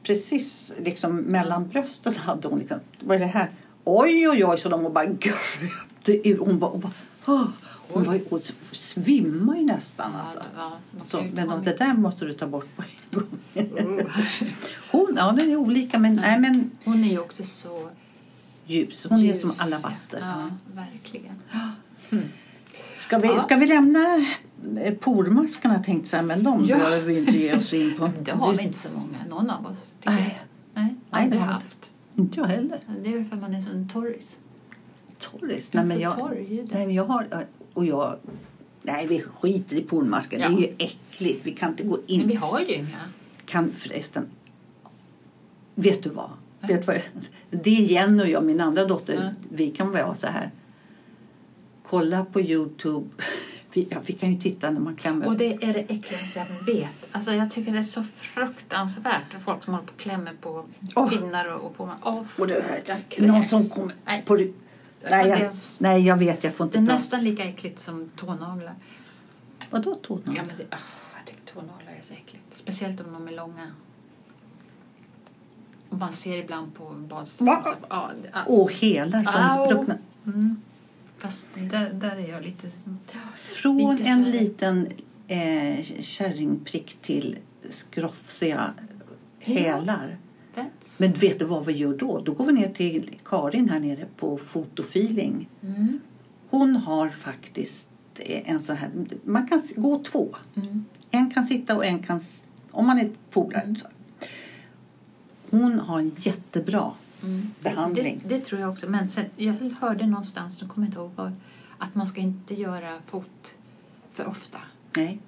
precis 0.03 0.73
liksom 0.79 1.15
mellan 1.17 1.67
brösten 1.69 2.15
hade 2.15 2.47
hon 2.47 2.59
liksom, 2.59 2.79
vad 2.99 3.15
är 3.15 3.19
det 3.19 3.25
här? 3.25 3.49
Oj, 3.83 4.29
oj, 4.29 4.45
oj, 4.45 4.57
så 4.57 4.69
de 4.69 4.85
och 4.85 4.91
bara 4.91 5.05
gröpte 5.05 6.29
ur. 6.29 6.37
Hon 6.37 6.59
bara, 6.59 6.71
hon 6.71 6.79
bara 6.81 6.91
"Åh." 7.27 7.47
hon, 7.93 8.03
var, 8.03 8.19
hon 8.29 8.41
svimmade 8.71 9.59
ju 9.59 9.65
nästan 9.65 10.15
alltså. 10.15 10.39
Ja, 10.55 10.71
de 10.91 11.09
Så, 11.09 11.17
kan 11.17 11.27
ju 11.27 11.33
men 11.33 11.63
det 11.63 11.77
där 11.77 11.93
måste 11.93 12.25
du 12.25 12.33
ta 12.33 12.47
bort 12.47 12.67
på 12.75 12.83
en 12.83 13.19
gång. 13.73 13.99
Oh. 13.99 14.05
Hon, 14.91 15.13
ja 15.17 15.31
det 15.31 15.51
är 15.51 15.55
olika 15.55 15.99
men, 15.99 16.15
nej, 16.15 16.39
men 16.39 16.71
Hon 16.85 17.03
är 17.03 17.09
ju 17.09 17.19
också 17.19 17.43
så 17.43 17.89
ljus. 18.71 19.05
Hon 19.10 19.19
är 19.19 19.23
ljus. 19.23 19.41
som 19.41 19.51
alabaster. 19.60 20.19
Ja, 20.21 20.49
verkligen. 20.75 21.36
Ska 22.95 23.17
vi, 23.17 23.27
Ja. 23.27 23.41
ska 23.41 23.55
vi 23.55 23.67
lämna 23.67 24.25
eh, 24.81 24.93
pormaskarna 24.93 25.84
tänkte 25.84 26.15
jag, 26.15 26.25
men 26.25 26.43
de 26.43 26.65
Ja. 26.65 26.75
behöver 26.77 27.05
vi 27.05 27.19
inte 27.19 27.38
ge 27.38 27.55
oss 27.57 27.73
in 27.73 27.93
på. 27.97 28.10
Det 28.23 28.31
har 28.31 28.53
vi 28.53 28.63
inte 28.63 28.77
så 28.77 28.89
många, 28.95 29.17
någon 29.29 29.49
av 29.49 29.65
oss. 29.65 29.91
tycker 29.99 30.12
Nej. 30.12 30.38
jag. 30.38 30.84
Nej, 30.84 30.95
Nej, 31.12 31.23
aldrig 31.23 31.41
vi 31.41 31.47
haft. 31.47 31.91
Inte 32.15 32.39
jag 32.39 32.47
heller. 32.47 32.79
Det 33.03 33.10
är 33.10 33.13
väl 33.17 33.25
för 33.25 33.36
att 33.36 33.41
man 33.41 33.53
är 33.55 33.62
sån 33.62 33.89
torris. 33.89 34.39
Torris? 35.19 35.73
Nej, 35.73 35.86
men 35.86 35.99
jag, 35.99 36.17
torr 36.17 36.45
nej, 36.49 36.86
men 36.86 36.93
jag 36.95 37.05
har... 37.05 37.27
Och 37.73 37.86
jag... 37.86 38.17
Nej, 38.84 39.07
vi 39.07 39.21
skiter 39.21 39.75
i 39.75 39.81
pormaskar. 39.81 40.39
Ja. 40.39 40.49
Det 40.49 40.55
är 40.55 40.60
ju 40.67 40.73
äckligt. 40.77 41.45
Vi 41.45 41.51
kan 41.51 41.69
inte 41.69 41.84
gå 41.84 41.95
Men 42.07 42.27
vi 42.27 42.34
in. 42.34 42.38
har 42.38 42.60
ju 42.60 42.65
inga. 42.75 42.97
kan 43.45 43.71
förresten... 43.71 44.25
Vet 45.75 46.03
du 46.03 46.10
vad? 46.10 46.29
Vet 46.62 46.88
vad 46.88 47.02
det 47.52 47.78
är 47.78 47.82
Jenny 47.82 48.24
och 48.24 48.30
jag, 48.30 48.43
min 48.43 48.62
andra 48.62 48.86
dotter, 48.86 49.13
Ja. 49.15 49.45
vi 49.50 49.71
kan 49.71 49.91
vara 49.91 50.15
så 50.15 50.28
här. 50.28 50.52
Kolla 51.89 52.26
på 52.26 52.41
Youtube. 52.41 53.10
Vi, 53.74 53.88
ja, 53.91 53.97
vi 54.06 54.13
kan 54.13 54.34
ju 54.34 54.41
titta 54.41 54.69
när 54.69 54.80
man 54.80 54.95
klämmer. 54.95 55.28
Och 55.28 55.38
det 55.38 55.54
är 55.63 55.74
det 55.74 55.80
äckligaste 55.80 56.39
jag 56.39 56.74
vet. 56.76 57.08
Alltså 57.12 57.32
jag 57.34 57.52
tycker 57.52 57.71
det 57.74 57.80
är 57.80 57.84
så 57.84 58.04
fruktansvärt. 58.15 59.41
Folk 59.45 59.63
som 59.63 59.74
håller 59.74 59.86
på 59.88 59.93
och 59.93 60.00
klämmer 60.00 60.34
på 60.41 60.65
Åh. 60.95 61.10
pinnar 61.10 61.45
och, 61.54 61.62
och 61.65 61.78
på... 61.78 61.84
Oh, 62.04 62.24
Och 62.38 62.47
det 62.47 62.63
här, 62.88 63.21
någon 63.21 63.43
som 63.43 63.69
kommer 63.69 63.95
Nej. 64.06 64.24
på 64.26 64.36
det. 64.36 64.52
Nej, 65.10 65.24
det, 65.30 65.39
jag, 65.39 65.54
nej, 65.80 66.06
jag 66.08 66.17
vet, 66.17 66.43
jag 66.43 66.54
får 66.54 66.65
det 66.65 66.67
inte 66.67 66.78
är 66.78 66.82
prata. 66.82 66.93
nästan 66.93 67.24
lika 67.24 67.43
äckligt 67.43 67.80
som 67.80 68.10
tånaglar. 68.15 68.76
Vadå 69.69 69.95
tånaglar? 69.95 70.36
Ja, 70.36 70.43
men 70.47 70.58
det, 70.58 70.63
ah, 70.76 70.78
jag 71.17 71.26
tycker 71.26 71.54
tånaglar 71.54 71.91
är 72.00 72.02
så 72.02 72.13
äckligt. 72.13 72.45
Speciellt 72.52 73.02
om 73.02 73.13
de 73.13 73.28
är 73.28 73.32
långa. 73.32 73.67
Och 75.91 75.97
man 75.97 76.13
ser 76.13 76.38
ibland 76.38 76.73
på 76.73 76.89
badstranden. 77.10 77.63
så- 77.63 77.75
Ja, 77.89 78.43
Och 78.47 78.71
hälar 78.73 79.23
som 79.23 79.62
Au. 79.62 79.65
spruckna. 79.69 79.97
mm. 80.25 80.56
Fast 81.19 81.47
där, 81.56 81.93
där 81.93 82.15
är 82.17 82.30
jag 82.30 82.43
lite... 82.43 82.67
Från 83.36 83.77
Lite 83.77 84.10
en 84.10 84.23
liten 84.23 84.88
eh, 85.27 85.84
kärringprick 85.99 86.97
till 87.01 87.38
skrofsiga 87.69 88.73
hälar. 89.39 90.17
That's... 90.56 90.99
Men 90.99 91.12
vet 91.13 91.39
du 91.39 91.45
vad 91.45 91.65
vi 91.65 91.73
gör 91.73 91.93
då? 91.97 92.19
Då 92.21 92.34
går 92.34 92.45
vi 92.45 92.54
ner 92.54 92.69
till 92.69 93.17
Karin 93.25 93.69
här 93.69 93.80
nere 93.80 94.06
på 94.17 94.38
fotofeeling. 94.38 95.49
Mm. 95.63 95.99
Hon 96.49 96.75
har 96.75 97.10
faktiskt 97.10 97.88
eh, 98.15 98.51
en 98.51 98.63
sån 98.63 98.77
här... 98.77 98.89
Man 99.23 99.47
kan 99.47 99.62
gå 99.75 100.04
två. 100.04 100.36
Mm. 100.56 100.86
En 101.12 101.32
kan 101.32 101.43
sitta 101.43 101.75
och 101.75 101.86
en 101.86 102.04
kan... 102.04 102.19
Om 102.71 102.88
man 102.88 102.99
är 102.99 103.12
polare. 103.32 103.75
så. 103.82 103.88
Hon 105.51 105.79
har 105.79 105.99
en 105.99 106.11
jättebra 106.17 106.91
Mm. 107.23 107.51
behandling. 107.59 108.21
Det, 108.25 108.35
det 108.37 108.45
tror 108.45 108.61
jag 108.61 108.69
också. 108.71 108.89
Men 108.89 109.09
sen, 109.09 109.25
jag 109.35 109.53
hörde 109.79 110.07
någonstans, 110.07 110.61
nu 110.61 110.67
kommer 110.67 110.87
jag 110.87 110.89
inte 111.05 111.21
ihåg 111.21 111.31
att 111.77 111.95
man 111.95 112.07
ska 112.07 112.21
inte 112.21 112.53
göra 112.53 113.01
fot 113.07 113.55
för 114.13 114.25
ofta. 114.27 114.57
Nej. 114.95 115.19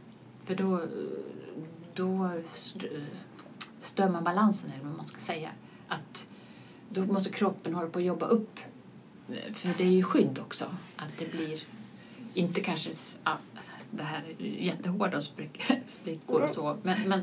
För 0.46 0.56
då, 0.56 0.82
då 1.94 2.32
st- 2.54 2.88
stör 3.80 4.10
man 4.10 4.24
balansen, 4.24 4.72
eller 4.72 4.84
vad 4.86 4.96
man 4.96 5.06
ska 5.06 5.20
säga. 5.20 5.50
Att 5.88 6.28
då 6.90 7.06
måste 7.06 7.30
kroppen 7.30 7.76
hålla 7.76 7.90
på 7.90 8.00
att 8.00 8.06
jobba 8.06 8.26
upp. 8.26 8.60
För 9.54 9.74
det 9.78 9.84
är 9.84 9.92
ju 9.92 10.04
skydd 10.04 10.40
också. 10.42 10.66
Att 10.96 11.10
det 11.20 11.32
blir 11.32 11.64
inte 12.36 12.62
kanske 12.62 12.92
ja, 13.24 13.38
det 13.92 14.04
här 14.04 14.24
jättehårda 14.40 15.22
sprick, 15.22 15.64
sprickor 15.88 16.42
och 16.42 16.50
så. 16.50 16.78
Men, 16.84 17.10
men 17.10 17.22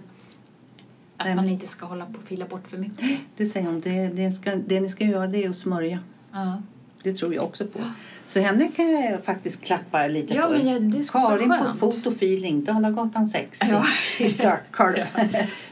att 1.21 1.27
Nej, 1.27 1.35
man 1.37 1.49
inte 1.49 1.67
ska 1.67 1.87
hålla 1.87 2.07
på 2.07 2.13
och 2.13 2.25
fila 2.29 2.47
bort 2.47 2.69
för 2.69 2.79
mycket. 2.79 3.19
Det 3.37 3.47
säger 3.47 3.67
hon. 3.67 3.81
Det, 3.81 4.09
det, 4.09 4.33
ska, 4.33 4.57
det 4.57 4.81
ni 4.81 4.89
ska 4.89 5.05
göra 5.05 5.27
det 5.27 5.45
är 5.45 5.51
att 5.51 5.57
smörja. 5.57 5.99
Ja. 6.33 6.63
Det 7.03 7.15
tror 7.15 7.35
jag 7.35 7.45
också 7.45 7.67
på. 7.67 7.79
Så 8.27 8.41
henne 8.41 8.69
kan 8.77 8.91
jag 8.91 9.25
faktiskt 9.25 9.61
klappa 9.63 10.07
lite 10.07 10.35
Ja, 10.35 10.49
för. 10.49 10.59
men 10.59 10.69
jag- 10.69 10.83
det 10.83 11.11
Karin 11.13 11.53
på 11.71 11.77
fotofeeling, 11.93 12.65
Dalagatan 12.65 13.29
60 13.29 13.67
Ja. 13.71 13.85
i 14.25 14.29
Stockholm. 14.29 14.95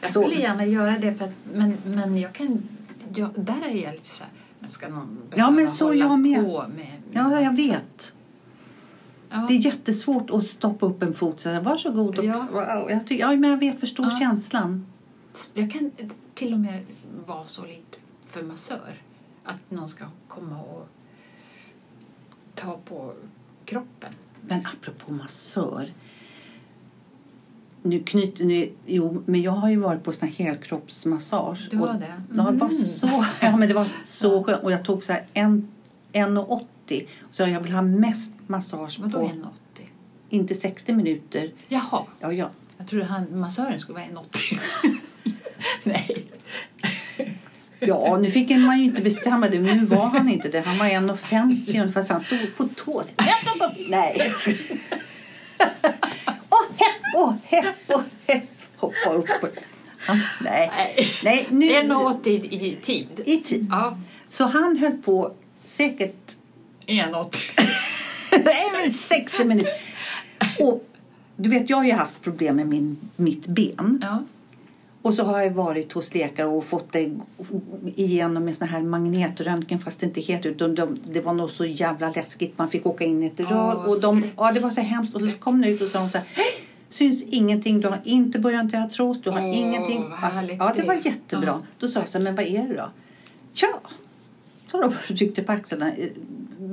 Jag 0.00 0.12
Så- 0.12 0.22
skulle 0.22 0.40
gärna 0.40 0.64
göra 0.66 0.98
det, 0.98 1.14
för 1.14 1.24
att, 1.24 1.30
men, 1.54 1.76
men 1.84 2.16
jag 2.18 2.32
kan... 2.32 2.68
Jag, 3.14 3.28
där 3.36 3.64
är 3.70 3.82
jag 3.84 3.92
lite 3.92 4.08
så 4.10 4.24
här... 4.24 4.32
Men 4.60 4.70
ska 4.70 4.88
någon 4.88 5.18
Ja, 5.34 5.50
men 5.50 5.70
så 5.70 5.94
jag 5.94 6.18
med. 6.18 6.44
På 6.44 6.64
med, 6.76 6.86
Ja, 7.12 7.40
jag 7.40 7.56
vet. 7.56 8.12
Ja. 9.30 9.44
Det 9.48 9.54
är 9.54 9.58
jättesvårt 9.58 10.30
att 10.30 10.46
stoppa 10.46 10.86
upp 10.86 11.02
en 11.02 11.14
fot 11.14 11.34
och 11.34 11.40
säga 11.40 11.60
varsågod. 11.60 12.18
Och, 12.18 12.24
Ja. 12.24 12.46
wow, 12.52 12.90
jag, 12.90 13.06
tycker, 13.06 13.24
ja, 13.24 13.36
men 13.36 13.50
jag 13.50 13.58
vet, 13.58 13.80
förstår 13.80 14.06
Ja. 14.10 14.18
känslan. 14.18 14.86
Jag 15.54 15.70
kan 15.70 15.90
till 16.34 16.52
och 16.54 16.60
med 16.60 16.84
vara 17.26 17.46
så 17.46 17.64
lite 17.66 17.98
för 18.30 18.42
massör. 18.42 19.02
Att 19.44 19.70
någon 19.70 19.88
ska 19.88 20.04
komma 20.28 20.60
och 20.62 20.88
ta 22.54 22.78
på 22.84 23.12
kroppen. 23.64 24.12
Men 24.40 24.66
apropå 24.66 25.12
massör. 25.12 25.92
Nu 27.82 28.02
knyter 28.02 28.44
ni, 28.44 28.72
jo, 28.86 29.22
men 29.26 29.42
jag 29.42 29.52
har 29.52 29.70
ju 29.70 29.76
varit 29.76 30.04
på 30.04 30.12
sån 30.12 30.28
här 30.28 30.34
helkroppsmassage. 30.44 31.68
Du 31.70 31.76
har 31.76 31.94
det? 31.94 32.22
Ja, 32.36 32.42
det 32.42 32.42
var 32.42 32.52
Mm. 32.52 32.70
så, 32.70 33.24
ja, 33.40 33.56
men 33.56 33.68
det 33.68 33.74
var 33.74 33.88
så 34.04 34.42
skönt. 34.44 34.62
Och 34.62 34.72
jag 34.72 34.84
tog 34.84 35.04
så 35.04 35.12
här 35.12 35.26
en, 35.34 35.68
1,80. 36.12 37.06
Så 37.32 37.42
jag 37.42 37.60
vill 37.60 37.72
ha 37.72 37.82
mest 37.82 38.30
massage 38.46 38.98
Vadå 39.00 39.18
på, 39.18 39.24
1,80? 39.24 39.48
inte 40.28 40.54
60 40.54 40.92
minuter. 40.94 41.52
Jaha, 41.68 42.04
Ja, 42.20 42.32
ja. 42.32 42.50
jag 42.78 42.88
trodde 42.88 43.04
han, 43.04 43.38
massören 43.40 43.78
skulle 43.78 43.98
vara 43.98 44.22
1,80. 44.22 44.98
Nej. 45.84 46.26
Ja, 47.80 48.18
nu 48.18 48.30
fick 48.30 48.50
man 48.50 48.78
ju 48.78 48.84
inte 48.84 49.02
bestämma 49.02 49.48
det. 49.48 49.60
Men 49.60 49.78
nu 49.78 49.86
var 49.86 50.06
han 50.06 50.28
inte 50.28 50.48
det. 50.48 50.60
Han 50.60 50.78
var 50.78 50.86
1,50 50.86 51.80
ungefär. 51.80 52.02
Så 52.02 52.12
han 52.12 52.20
stod 52.20 52.56
på 52.56 52.68
tå. 52.68 53.02
Nej. 53.88 54.32
Åh, 56.50 56.64
hepp, 56.76 57.14
åh, 57.16 57.34
hepp, 57.44 57.76
åh, 57.88 58.02
hepp. 58.26 58.42
Hoppa 58.76 59.12
upp. 59.12 59.28
Nej. 60.40 60.70
Nej, 61.22 61.46
nu. 61.50 61.66
1,80 61.66 62.28
i 62.28 62.76
tid. 62.82 63.08
I 63.24 63.36
tid. 63.38 63.68
Ja, 63.70 63.98
Så 64.28 64.44
han 64.44 64.76
höll 64.76 64.92
på 64.92 65.32
säkert 65.62 66.36
1,80. 66.86 67.34
nej, 68.44 68.64
men 68.72 68.92
60 68.92 69.44
minuter. 69.44 69.72
Och 70.58 70.88
du 71.36 71.50
vet, 71.50 71.70
jag 71.70 71.76
har 71.76 71.84
ju 71.84 71.92
haft 71.92 72.22
problem 72.22 72.56
med 72.56 72.66
min, 72.66 72.96
mitt 73.16 73.46
ben. 73.46 73.98
Ja. 74.02 74.24
Och 75.02 75.14
så 75.14 75.24
har 75.24 75.42
jag 75.42 75.50
varit 75.50 75.92
hos 75.92 76.14
läkare 76.14 76.46
och 76.46 76.64
fått 76.64 76.92
det 76.92 77.10
igenom 77.96 78.44
med 78.44 78.56
sån 78.56 78.68
här 78.68 78.82
magnetröntgen 78.82 79.80
fast 79.80 80.00
det 80.00 80.06
inte 80.06 80.20
heter 80.20 80.50
utan 80.50 80.74
de, 80.74 80.98
det 81.12 81.20
var 81.20 81.32
nog 81.32 81.50
så 81.50 81.64
jävla 81.64 82.10
läskigt. 82.10 82.58
Man 82.58 82.70
fick 82.70 82.86
åka 82.86 83.04
in 83.04 83.22
i 83.22 83.26
ett 83.26 83.40
rör 83.40 83.76
Åh, 83.76 83.90
och 83.90 84.00
de, 84.00 84.24
ja, 84.36 84.52
det 84.52 84.60
var 84.60 84.70
så 84.70 84.80
hemskt. 84.80 85.14
Och 85.14 85.22
så 85.22 85.30
kom 85.38 85.62
de 85.62 85.68
ut 85.68 85.82
och 85.82 85.88
sa 85.88 86.08
så 86.08 86.18
här, 86.18 86.26
Hej! 86.32 86.46
syns 86.88 87.22
ingenting, 87.22 87.80
du 87.80 87.88
har 87.88 88.00
inte 88.04 88.38
börjat 88.38 88.70
till 88.70 88.78
artros, 88.78 89.22
du 89.22 89.30
har 89.30 89.40
Åh, 89.40 89.58
ingenting. 89.58 90.04
Alltså, 90.20 90.42
ja, 90.58 90.72
det 90.76 90.82
var 90.82 90.94
jättebra. 90.94 91.62
Då 91.78 91.88
sa 91.88 92.00
jag 92.00 92.08
så 92.08 92.18
här, 92.18 92.24
men 92.24 92.34
vad 92.34 92.44
är 92.44 92.68
det 92.68 92.74
då? 92.74 92.90
Tja! 93.52 93.80
Så 94.70 94.80
de 94.80 94.92
ryckte 95.14 95.42
på 95.42 95.52
axlarna. 95.52 95.92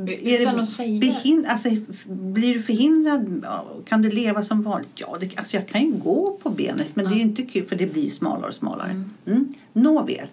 Är 0.08 0.42
Utan 0.42 0.56
det 0.56 0.62
att 0.62 0.70
säga. 0.70 1.00
behind, 1.00 1.46
alltså, 1.46 1.70
blir 2.06 2.54
du 2.54 2.62
förhindrad? 2.62 3.46
Kan 3.86 4.02
du 4.02 4.12
leva 4.12 4.44
som 4.44 4.62
vanligt? 4.62 4.90
Ja, 4.96 5.18
det, 5.20 5.38
alltså 5.38 5.58
jag 5.58 5.68
kan 5.68 5.82
ju 5.82 5.92
gå 5.92 6.38
på 6.44 6.50
benet 6.50 6.88
men 6.94 7.06
det 7.06 7.16
är 7.16 7.22
inte 7.22 7.44
kul 7.44 7.68
för 7.68 7.76
det 7.76 7.86
blir 7.86 8.10
smalare 8.10 8.48
och 8.48 8.54
smalare. 8.54 8.92
Mm. 8.92 9.10
Mm. 9.26 9.54
Nåväl. 9.74 10.28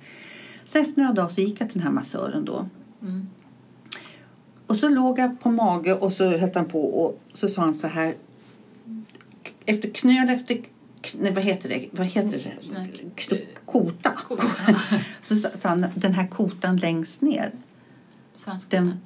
Så 0.64 0.78
efter 0.78 1.02
några 1.02 1.12
dagar 1.12 1.28
så 1.28 1.40
gick 1.40 1.60
jag 1.60 1.70
till 1.70 1.78
den 1.78 1.86
här 1.86 1.94
massören 1.94 2.44
då. 2.44 2.68
Mm. 3.02 3.28
Och 4.66 4.76
så 4.76 4.88
låg 4.88 5.18
jag 5.18 5.40
på 5.40 5.50
mage 5.50 5.94
och 5.94 6.12
så 6.12 6.38
höll 6.38 6.50
han 6.54 6.64
på 6.64 6.84
och 6.84 7.20
så 7.32 7.48
sa 7.48 7.62
han 7.62 7.74
så 7.74 7.86
här. 7.86 8.14
Efter 9.66 9.90
knöl 9.90 10.28
efter 10.28 10.58
nej, 11.18 11.32
vad 11.32 11.44
heter 11.44 11.68
det? 11.68 11.88
Vad 11.90 12.06
heter 12.06 12.38
det? 12.38 13.10
Kno, 13.14 13.36
kota. 13.64 14.10
Kota. 14.28 14.46
Så 15.22 15.36
sa 15.36 15.48
han 15.62 15.86
den 15.94 16.14
här 16.14 16.26
kotan 16.26 16.76
längst 16.76 17.20
ner. 17.20 17.50
Den, 18.68 19.00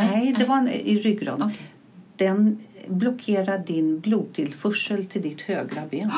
nej, 0.00 0.36
det 0.38 0.44
var 0.44 0.56
en, 0.56 0.68
i 0.68 0.98
ryggraden. 0.98 1.42
Okej. 1.42 1.66
Den 2.16 2.58
blockerar 2.88 3.58
din 3.58 4.00
blodtillförsel 4.00 5.04
till 5.04 5.22
ditt 5.22 5.40
högra 5.40 5.82
ben. 5.90 6.10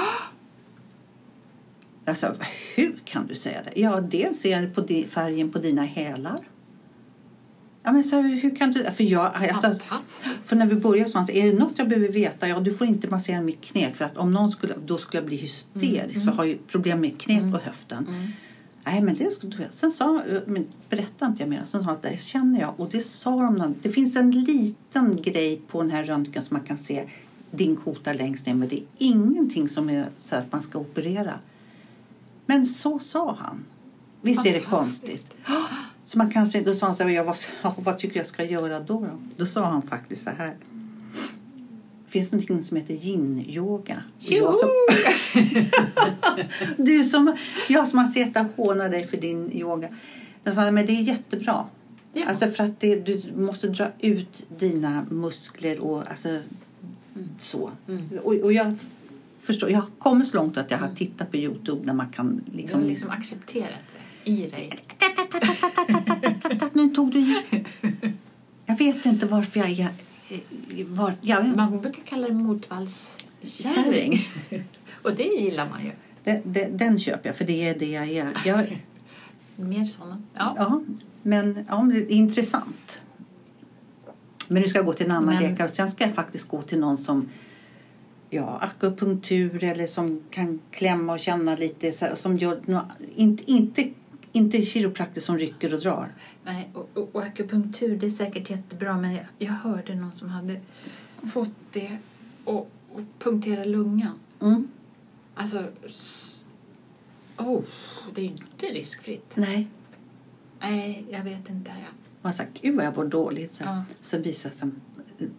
Jag 2.04 2.16
sa, 2.16 2.34
hur 2.74 3.00
kan 3.04 3.26
du 3.26 3.34
säga 3.34 3.62
det? 3.62 3.80
Ja, 3.80 4.00
dels 4.00 4.44
är 4.44 4.62
det 4.62 4.68
på 4.68 5.10
färgen 5.10 5.50
på 5.50 5.58
dina 5.58 5.82
hälar. 5.82 6.38
Ja, 7.82 7.92
men 7.92 8.04
så 8.04 8.16
här, 8.16 8.40
hur 8.42 8.56
kan 8.56 8.72
du... 8.72 8.84
För, 8.84 9.04
jag, 9.04 9.32
jag, 9.40 9.62
Fantastiskt. 9.62 10.24
för 10.44 10.56
när 10.56 10.66
vi 10.66 10.74
började 10.74 11.10
så 11.10 11.18
han 11.18 11.26
sa, 11.26 11.32
är 11.32 11.52
det 11.52 11.58
något 11.58 11.78
jag 11.78 11.88
behöver 11.88 12.08
veta? 12.08 12.48
Ja, 12.48 12.60
du 12.60 12.74
får 12.74 12.86
inte 12.86 13.08
massera 13.08 13.40
mitt 13.40 13.60
knä 13.60 13.90
för 13.90 14.04
att 14.04 14.16
om 14.16 14.30
någon 14.30 14.52
skulle, 14.52 14.74
då 14.86 14.98
skulle 14.98 15.18
jag 15.20 15.26
bli 15.26 15.36
hysterisk. 15.36 16.14
För 16.14 16.26
jag 16.26 16.32
har 16.32 16.44
ju 16.44 16.58
problem 16.58 17.00
med 17.00 17.20
knät 17.20 17.54
och 17.54 17.60
höften. 17.60 18.06
Mm. 18.08 18.28
Nej, 18.84 19.02
men 19.02 19.16
det 19.16 19.30
skulle 19.30 19.56
du. 19.56 19.66
Sen 19.70 19.90
sa, 19.90 20.22
men 20.46 20.66
berätta 20.88 21.26
inte 21.26 21.42
jag 21.42 21.50
mer. 21.50 21.62
Sen 21.66 21.84
sa 21.84 21.90
att 21.90 22.02
det 22.02 22.22
känner 22.22 22.60
jag. 22.60 22.80
Och 22.80 22.88
det 22.90 23.00
sa 23.00 23.30
de. 23.30 23.74
Det 23.82 23.90
finns 23.90 24.16
en 24.16 24.30
liten 24.30 25.22
grej 25.22 25.62
på 25.68 25.82
den 25.82 25.90
här 25.90 26.04
röntgen 26.04 26.42
som 26.42 26.56
man 26.56 26.66
kan 26.66 26.78
se 26.78 27.04
din 27.50 27.76
kota 27.76 28.12
längst 28.12 28.46
ner. 28.46 28.54
Men 28.54 28.68
det 28.68 28.76
är 28.76 28.84
ingenting 28.98 29.68
som 29.68 29.90
är 29.90 30.06
så 30.18 30.36
att 30.36 30.52
man 30.52 30.62
ska 30.62 30.78
operera. 30.78 31.38
Men 32.46 32.66
så 32.66 32.98
sa 32.98 33.36
han. 33.38 33.64
Visst 34.20 34.46
är 34.46 34.52
det 34.52 34.60
konstigt? 34.60 35.36
Så 36.04 36.18
man 36.18 36.30
kanske, 36.30 36.62
då 36.62 36.74
sa 36.74 36.86
han 36.86 36.96
så 36.96 37.02
här, 37.02 37.10
jag, 37.10 37.24
vad, 37.24 37.36
ja, 37.62 37.74
vad 37.78 37.98
tycker 37.98 38.16
jag 38.20 38.26
ska 38.26 38.44
göra 38.44 38.80
då, 38.80 39.00
då? 39.00 39.18
Då 39.36 39.46
sa 39.46 39.64
han 39.64 39.82
faktiskt 39.82 40.24
så 40.24 40.30
här. 40.30 40.56
Finns 42.12 42.30
det 42.30 42.36
någonting 42.36 42.62
som 42.62 42.76
heter 42.76 42.94
yin-yoga? 42.94 44.02
Jag 44.18 44.54
som- 44.54 44.70
du 46.84 47.04
som, 47.04 47.36
jag 47.68 47.88
som 47.88 47.98
har 47.98 48.06
sett 48.06 48.36
och 48.36 48.64
håna 48.64 48.88
dig 48.88 49.06
för 49.06 49.16
din 49.16 49.52
yoga. 49.52 49.88
Jag 50.44 50.54
sa, 50.54 50.70
men 50.70 50.86
det 50.86 50.92
är 50.92 51.00
jättebra. 51.02 51.64
Ja. 52.12 52.26
Alltså 52.26 52.50
för 52.50 52.64
att 52.64 52.80
det, 52.80 52.96
du 52.96 53.22
måste 53.36 53.68
dra 53.68 53.88
ut 54.00 54.46
dina 54.58 55.06
muskler 55.10 55.78
och 55.78 56.10
alltså 56.10 56.38
så. 57.40 57.70
Mm. 57.88 58.08
Och, 58.22 58.34
och 58.34 58.52
jag 58.52 58.74
förstår. 59.40 59.70
Jag 59.70 59.78
har 59.78 59.88
kommit 59.98 60.28
så 60.28 60.36
långt 60.36 60.58
att 60.58 60.70
jag 60.70 60.78
har 60.78 60.94
tittat 60.94 61.30
på 61.30 61.36
Youtube 61.36 61.86
där 61.86 61.92
man 61.92 62.08
kan 62.08 62.42
Du 62.46 62.56
liksom... 62.56 62.80
har 62.80 62.88
liksom 62.88 63.10
accepterat 63.10 63.70
det 64.24 64.30
i 64.30 64.50
dig. 64.50 64.72
Nu 66.72 66.88
tog 66.94 67.12
du 67.12 67.18
i. 67.18 67.36
Jag 68.66 68.78
vet 68.78 69.06
inte 69.06 69.26
varför 69.26 69.60
jag 69.60 69.70
är... 69.70 69.88
eh, 70.34 70.86
Var, 70.86 71.14
jag, 71.20 71.56
Man 71.56 71.80
brukar 71.80 72.02
kalla 72.02 72.28
det 72.28 72.34
motvallskärring. 72.34 73.38
Kärring. 73.74 74.28
Och 75.02 75.14
det 75.14 75.22
gillar 75.24 75.68
man 75.68 75.84
ju. 75.84 75.90
den, 76.24 76.40
den, 76.44 76.76
den 76.76 76.98
köper 76.98 77.28
jag, 77.28 77.36
för 77.36 77.44
det 77.44 77.68
är 77.68 77.78
det 77.78 77.90
jag 77.90 78.08
är. 78.10 78.32
Jag, 78.44 78.82
Mer 79.56 79.84
sådana. 79.84 80.22
Ja. 80.34 80.54
ja, 80.58 80.82
men 81.22 81.66
ja, 81.68 81.82
men 81.82 81.88
det 81.94 82.00
är 82.00 82.10
intressant. 82.16 83.00
Men 84.48 84.62
nu 84.62 84.68
ska 84.68 84.78
jag 84.78 84.86
gå 84.86 84.92
till 84.92 85.06
en 85.06 85.12
annan 85.12 85.34
Men- 85.34 85.42
läkare 85.42 85.68
och 85.68 85.74
sen 85.74 85.90
ska 85.90 86.04
jag 86.04 86.14
faktiskt 86.14 86.48
gå 86.48 86.62
till 86.62 86.78
någon 86.78 86.98
som 86.98 87.28
ja, 88.30 88.58
akupunktur 88.60 89.64
eller 89.64 89.86
som 89.86 90.22
kan 90.30 90.60
klämma 90.70 91.12
och 91.12 91.20
känna 91.20 91.56
lite 91.56 91.92
så 91.92 92.04
här, 92.04 92.14
som 92.14 92.36
gör 92.36 92.60
inte, 93.16 93.50
inte, 93.50 93.88
inte 94.32 94.62
kiropraktor 94.62 95.20
som 95.20 95.38
rycker 95.38 95.74
och 95.74 95.80
drar. 95.80 96.14
Nej, 96.44 96.70
och, 96.74 96.90
och, 96.94 97.14
och 97.14 97.22
akupunktur 97.22 97.96
det 97.96 98.06
är 98.06 98.10
säkert 98.10 98.50
jättebra 98.50 98.96
men 98.98 99.12
jag, 99.14 99.24
jag 99.38 99.52
hörde 99.52 99.94
någon 99.94 100.12
som 100.12 100.28
hade 100.28 100.60
fått 101.32 101.50
det 101.72 101.98
och, 102.44 102.70
och 102.92 103.00
punktera 103.18 103.64
lungan. 103.64 104.18
Mm. 104.40 104.68
Alltså, 105.34 105.64
oh, 107.36 107.62
det 108.14 108.20
är 108.20 108.24
inte 108.24 108.66
riskfritt. 108.66 109.32
Nej. 109.34 109.68
Nej, 110.60 111.06
jag 111.10 111.24
vet 111.24 111.50
inte. 111.50 111.70
Ja. 111.70 111.86
Man 112.22 112.32
sa, 112.32 112.42
gud 112.62 112.76
vad 112.76 112.84
jag 112.84 112.96
mår 112.96 113.04
dåligt. 113.04 113.54
Så, 113.54 113.64
Ja. 113.64 113.84
så 114.02 114.18
visar 114.18 114.50
det 114.50 114.56
sig 114.56 114.68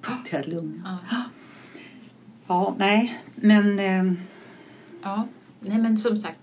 punkterad 0.02 0.48
lunga. 0.48 0.98
Ja. 1.12 1.24
Ja, 2.48 2.76
nej, 2.78 3.24
men 3.36 3.80
eh, 3.80 4.14
ja. 5.02 5.28
Nej, 5.60 5.78
men 5.78 5.98
som 5.98 6.18
sagt, 6.18 6.40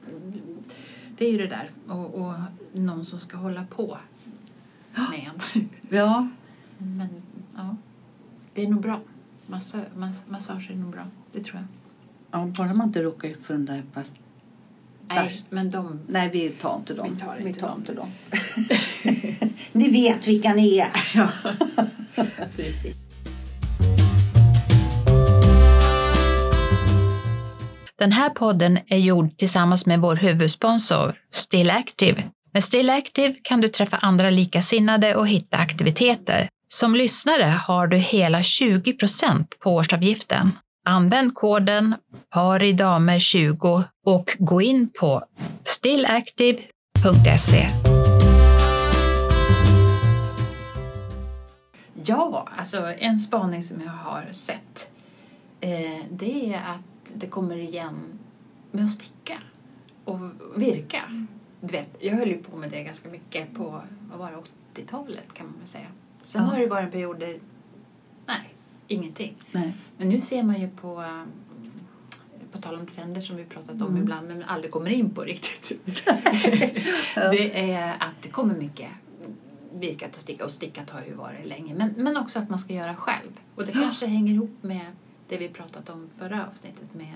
det 1.20 1.26
är 1.26 1.30
ju 1.30 1.38
det 1.38 1.46
där. 1.46 1.70
Och, 1.86 2.14
och 2.14 2.34
någon 2.72 3.04
som 3.04 3.20
ska 3.20 3.36
hålla 3.36 3.64
på 3.64 3.98
med 5.10 5.30
en. 5.54 5.68
ja. 5.88 6.28
Men 6.78 7.08
ja, 7.56 7.76
det 8.54 8.64
är 8.64 8.68
nog 8.68 8.80
bra. 8.80 9.00
Massa, 9.46 9.80
mass, 9.96 10.16
massage 10.28 10.70
är 10.70 10.74
nog 10.74 10.90
bra. 10.90 11.02
Det 11.32 11.44
tror 11.44 11.56
jag. 11.56 11.64
ja, 12.40 12.46
bara 12.56 12.74
man 12.74 12.86
inte 12.86 13.02
råkar 13.02 13.28
ut 13.28 13.42
för 13.42 13.54
den 13.54 13.66
där 13.66 13.82
fast 13.92 14.14
Nej, 15.08 15.30
men 15.50 15.70
de... 15.70 16.00
Nej, 16.06 16.30
vi 16.32 16.50
tar 16.50 16.76
inte 16.76 16.94
dem. 16.94 17.10
Vi 17.12 17.20
tar 17.20 17.46
inte 17.46 17.60
dem. 17.60 17.78
inte 17.78 17.94
dem. 17.94 18.10
ni 19.72 19.90
vet 19.90 20.28
vilka 20.28 20.54
ni 20.54 20.78
är. 20.78 20.90
Ja, 21.14 21.30
precis. 22.56 22.96
Den 28.00 28.12
här 28.12 28.30
podden 28.30 28.78
är 28.86 28.98
gjord 28.98 29.36
tillsammans 29.36 29.86
med 29.86 30.00
vår 30.00 30.16
huvudsponsor 30.16 31.14
Still 31.30 31.70
Active. 31.70 32.22
Med 32.52 32.64
Still 32.64 32.90
Active 32.90 33.34
kan 33.42 33.60
du 33.60 33.68
träffa 33.68 33.96
andra 33.96 34.30
likasinnade 34.30 35.14
och 35.14 35.28
hitta 35.28 35.56
aktiviteter. 35.56 36.48
Som 36.68 36.94
lyssnare 36.94 37.44
har 37.44 37.86
du 37.86 37.96
hela 37.96 38.40
20% 38.40 39.44
på 39.58 39.74
årsavgiften. 39.74 40.52
Använd 40.84 41.34
koden 41.34 41.94
PARIDAMER20 42.34 43.84
och 44.06 44.36
gå 44.38 44.62
in 44.62 44.90
på 45.00 45.24
stillactive.se. 45.64 47.68
Ja, 52.04 52.48
alltså 52.56 52.94
en 52.98 53.18
spaning 53.18 53.62
som 53.62 53.82
jag 53.84 53.92
har 53.92 54.26
sett 54.32 54.90
eh, 55.60 56.04
det 56.10 56.54
är 56.54 56.56
att 56.56 56.89
det 57.14 57.26
kommer 57.26 57.56
igen 57.56 57.98
med 58.70 58.84
att 58.84 58.90
sticka 58.90 59.38
och 60.04 60.18
virka. 60.56 61.26
Du 61.60 61.66
vet, 61.72 61.96
jag 62.00 62.16
höll 62.16 62.28
ju 62.28 62.38
på 62.42 62.56
med 62.56 62.70
det 62.70 62.82
ganska 62.82 63.08
mycket 63.08 63.54
på 63.54 63.82
vad 64.10 64.18
var 64.18 64.30
det, 64.30 64.80
80-talet 64.82 65.34
kan 65.34 65.46
man 65.46 65.54
väl 65.58 65.66
säga. 65.68 65.86
Sen 66.22 66.42
Ja. 66.42 66.48
har 66.50 66.58
det 66.58 66.66
varit 66.66 66.84
en 66.84 66.90
period 66.90 67.18
där, 67.18 67.38
nej, 68.26 68.48
ingenting. 68.86 69.34
Nej. 69.52 69.72
Men 69.96 70.08
nu 70.08 70.20
ser 70.20 70.42
man 70.42 70.60
ju 70.60 70.68
på, 70.68 71.04
på 72.52 72.58
tal 72.58 72.74
om 72.74 72.86
trender 72.86 73.20
som 73.20 73.36
vi 73.36 73.44
pratat 73.44 73.70
om 73.82 73.82
Mm. 73.88 74.02
ibland 74.02 74.28
men 74.28 74.42
aldrig 74.42 74.70
kommer 74.72 74.90
in 74.90 75.10
på 75.14 75.22
riktigt. 75.22 75.72
Det 77.14 77.70
är 77.72 77.92
att 78.00 78.22
det 78.22 78.28
kommer 78.28 78.54
mycket 78.54 78.88
virkat 79.72 80.10
och 80.16 80.20
stickat 80.22 80.44
och 80.44 80.50
stickat 80.50 80.90
har 80.90 81.02
ju 81.02 81.14
varit 81.14 81.46
länge. 81.46 81.74
Men, 81.74 81.94
men 81.96 82.16
också 82.16 82.38
att 82.38 82.50
man 82.50 82.58
ska 82.58 82.72
göra 82.74 82.96
själv. 82.96 83.30
Och 83.54 83.66
det 83.66 83.72
kanske 83.72 84.06
hänger 84.06 84.32
ihop 84.34 84.56
med 84.60 84.86
det 85.30 85.36
vi 85.38 85.48
pratat 85.48 85.90
om 85.90 86.08
förra 86.18 86.46
avsnittet 86.46 86.94
med 86.94 87.14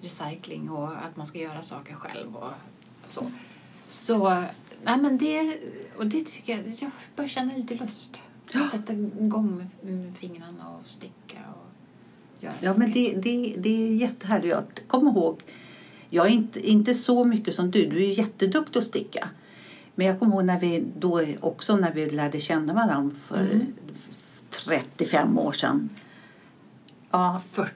recycling 0.00 0.70
och 0.70 0.88
att 1.04 1.16
man 1.16 1.26
ska 1.26 1.38
göra 1.38 1.62
saker 1.62 1.94
själv 1.94 2.36
och 2.36 2.50
så. 3.08 3.30
Så, 3.86 4.28
nej 4.84 4.98
men 5.00 5.18
det, 5.18 5.58
och 5.96 6.06
det 6.06 6.24
tycker 6.26 6.56
jag, 6.56 6.62
jag 6.78 6.90
börjar 7.16 7.28
känna 7.28 7.56
lite 7.56 7.74
lust. 7.74 8.22
Att 8.54 8.68
sätta 8.70 8.92
igång 8.92 9.68
med, 9.82 10.14
fingrarna 10.16 10.68
och 10.68 10.90
sticka 10.90 11.38
och 11.54 11.66
göra 12.42 12.54
Ja, 12.60 12.74
men 12.76 12.88
saker. 12.88 13.14
det, 13.14 13.20
det, 13.20 13.54
det 13.58 13.88
är 13.88 13.94
jättehärligt. 13.94 14.54
Jag 14.54 14.64
kommer 14.86 15.10
ihåg, 15.10 15.40
jag 16.10 16.26
är 16.26 16.30
inte, 16.30 16.70
inte 16.70 16.94
så 16.94 17.24
mycket 17.24 17.54
som 17.54 17.70
du. 17.70 17.86
Du 17.86 18.04
är 18.04 18.18
jätteduktig 18.18 18.80
att 18.80 18.86
sticka. 18.86 19.28
Men 19.94 20.06
jag 20.06 20.18
kommer 20.18 20.34
ihåg 20.36 20.44
när 20.44 20.60
vi 20.60 20.84
då 20.98 21.24
också 21.40 21.76
när 21.76 21.92
vi 21.92 22.10
lärde 22.10 22.40
känna 22.40 22.74
varandra 22.74 23.16
för 23.26 23.40
Mm. 23.40 23.66
35 24.50 25.38
år 25.38 25.52
sedan. 25.52 25.88
Ja, 27.10 27.40
40 27.52 27.72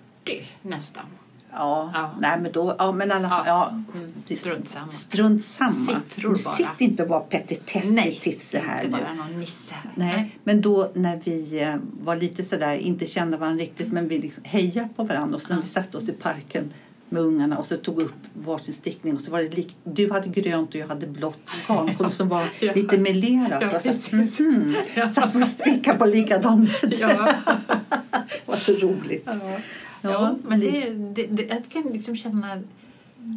nästan. 0.63 1.05
ja, 1.53 1.91
Ja. 1.95 2.11
nej 2.21 2.41
men 2.41 2.53
då, 2.53 2.77
ja 2.79 2.93
men 2.93 3.13
alla 3.13 3.29
fall, 3.29 3.45
ja. 3.47 3.71
Mm, 3.95 4.13
strunt 4.37 4.69
samma. 4.69 4.89
Strunt 4.89 5.45
samma. 5.45 5.71
Siffror 5.71 6.29
bara. 6.31 6.37
Sitt 6.37 6.67
inte 6.81 7.03
och 7.03 7.09
var 7.09 7.21
petitessig 7.21 8.21
tisse 8.23 8.59
här 8.67 8.85
inte 8.85 8.97
nu. 8.97 9.03
bara 9.05 9.15
någon 9.15 9.39
nisse. 9.41 9.75
Nej, 9.95 10.39
men 10.45 10.61
då 10.61 10.91
när 10.95 11.21
vi 11.25 11.61
eh, 11.63 11.75
var 12.05 12.17
lite 12.17 12.43
sådär, 12.43 12.75
inte 12.77 13.07
kände 13.07 13.37
varandra 13.37 13.63
riktigt, 13.63 13.93
men 13.93 14.09
vi 14.09 14.19
liksom 14.19 14.45
hejade 14.47 14.89
på 14.97 15.05
varandra. 15.05 15.37
Och 15.37 15.43
så 15.43 15.55
när 15.55 15.61
vi 15.61 15.67
satte 15.69 15.97
oss 15.97 16.09
i 16.09 16.13
parken 16.13 16.73
med 17.09 17.23
ungarna 17.23 17.59
och 17.59 17.67
så 17.67 17.77
tog 17.77 18.01
upp 18.03 18.15
varsin 18.33 18.75
stickning 18.75 19.17
och 19.17 19.21
så 19.21 19.31
var 19.31 19.39
det 19.39 19.49
lik, 19.57 19.77
du 19.85 20.13
hade 20.13 20.29
grönt 20.29 20.69
och 20.69 20.75
jag 20.75 20.89
hade 20.89 21.07
blått 21.07 21.39
garn 21.69 22.11
som 22.13 22.29
var 22.29 22.47
Ja. 22.61 22.73
lite 22.75 22.99
melerat. 22.99 23.63
Ja, 23.63 23.77
och 23.77 23.83
så, 23.83 23.89
precis. 23.89 24.41
mhm, 24.41 24.75
Ja. 24.97 25.11
Satt 25.11 25.35
och 25.37 25.43
stickade 25.43 25.99
på 25.99 26.05
likadan 26.05 26.69
Ja. 27.01 27.29
Så 28.67 28.73
roligt. 28.73 29.23
Ja, 29.27 29.59
Ja, 30.03 30.37
men 30.43 30.61
det, 30.61 30.95
det, 30.95 31.27
det, 31.27 31.43
jag 31.43 31.69
kan 31.69 31.83
liksom 31.83 32.17
känna... 32.17 32.63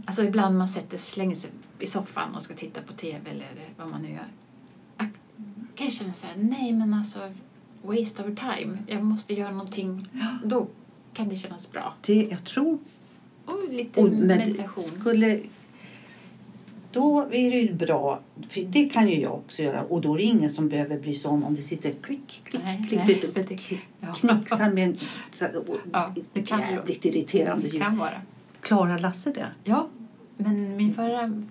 Alltså 0.06 0.24
ibland 0.24 0.58
man 0.58 0.68
sätter, 0.68 0.98
slänger 0.98 1.36
sig 1.36 1.50
i 1.80 1.88
soffan 1.88 2.36
och 2.36 2.42
ska 2.42 2.54
titta 2.54 2.82
på 2.82 2.94
tv 2.94 3.30
eller 3.32 3.48
vad 3.78 3.88
man 3.88 4.02
nu 4.02 4.10
gör. 4.10 4.28
Jag 4.98 5.10
kan 5.76 5.92
känna 5.92 6.14
så 6.14 6.28
här, 6.28 6.36
nej 6.38 6.74
men 6.74 6.94
alltså 6.94 7.20
waste 7.82 8.24
of 8.24 8.40
time. 8.40 8.78
Jag 8.88 9.04
måste 9.04 9.34
göra 9.34 9.52
någonting. 9.52 10.08
Då 10.44 10.68
kan 11.14 11.30
det 11.30 11.36
kännas 11.36 11.72
bra. 11.72 11.94
Det, 12.06 12.28
jag 12.32 12.44
tror 12.44 12.78
Och 13.46 13.70
lite 13.70 14.02
Och, 14.02 14.10
meditation. 14.12 14.84
skulle, 15.00 15.40
då 16.92 17.20
är 17.32 17.52
det 17.52 17.58
ju 17.60 17.74
bra, 17.74 18.20
för 18.50 18.62
det 18.62 18.86
kan 18.90 19.10
ju 19.10 19.22
jag 19.22 19.34
också 19.34 19.64
göra. 19.64 19.82
Och 19.84 20.02
då 20.02 20.14
är 20.14 20.18
det 20.18 20.24
ingen 20.24 20.50
som 20.50 20.70
behöver 20.70 21.00
bry 21.00 21.14
sig 21.14 21.30
om 21.32 21.44
om 21.44 21.56
det 21.56 21.62
sitter 21.62 21.94
klick, 22.02 22.42
klick, 22.44 22.64
Nej, 22.64 22.86
klick. 22.88 23.00
nej, 23.00 23.08
lite 23.08 23.42
det- 23.44 23.80
ja. 24.00 24.14
Knixar 24.14 24.72
med 24.74 24.84
en 24.90 24.98
så 25.34 25.46
och, 25.68 25.78
Ja, 25.94 26.14
det 26.34 26.42
kan 26.42 26.60
jävligt 26.60 27.06
irriterande 27.06 27.68
Det 27.68 27.74
ljud. 27.74 27.82
kan 27.82 27.98
vara. 27.98 28.22
Klarar 28.62 29.00
Lasse 29.00 29.32
det? 29.32 29.48
Ja, 29.64 29.88
men 30.38 30.78
min 30.78 30.94
förra, 30.94 31.44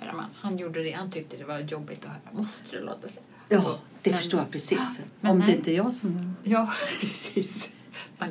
förra 0.00 0.12
man, 0.12 0.24
han 0.34 0.58
gjorde 0.58 0.82
det. 0.82 0.92
Han 0.92 1.10
tyckte 1.10 1.36
det 1.36 1.44
var 1.44 1.58
jobbigt 1.58 1.98
att 2.04 2.10
höra. 2.10 2.40
Måste 2.42 2.76
det 2.76 2.82
låta 2.84 3.08
så? 3.08 3.20
Ja, 3.48 3.78
det 4.02 4.10
Men- 4.10 4.18
förstår 4.18 4.40
jag 4.40 4.50
precis. 4.50 4.78
Men 5.20 5.30
om 5.32 5.38
det 5.40 5.46
nej. 5.46 5.56
inte 5.56 5.72
är 5.72 5.76
jag 5.76 5.94
som 5.94 6.34
det. 6.44 6.50
Ja, 6.50 6.72
precis. 7.00 7.70
Man 8.18 8.30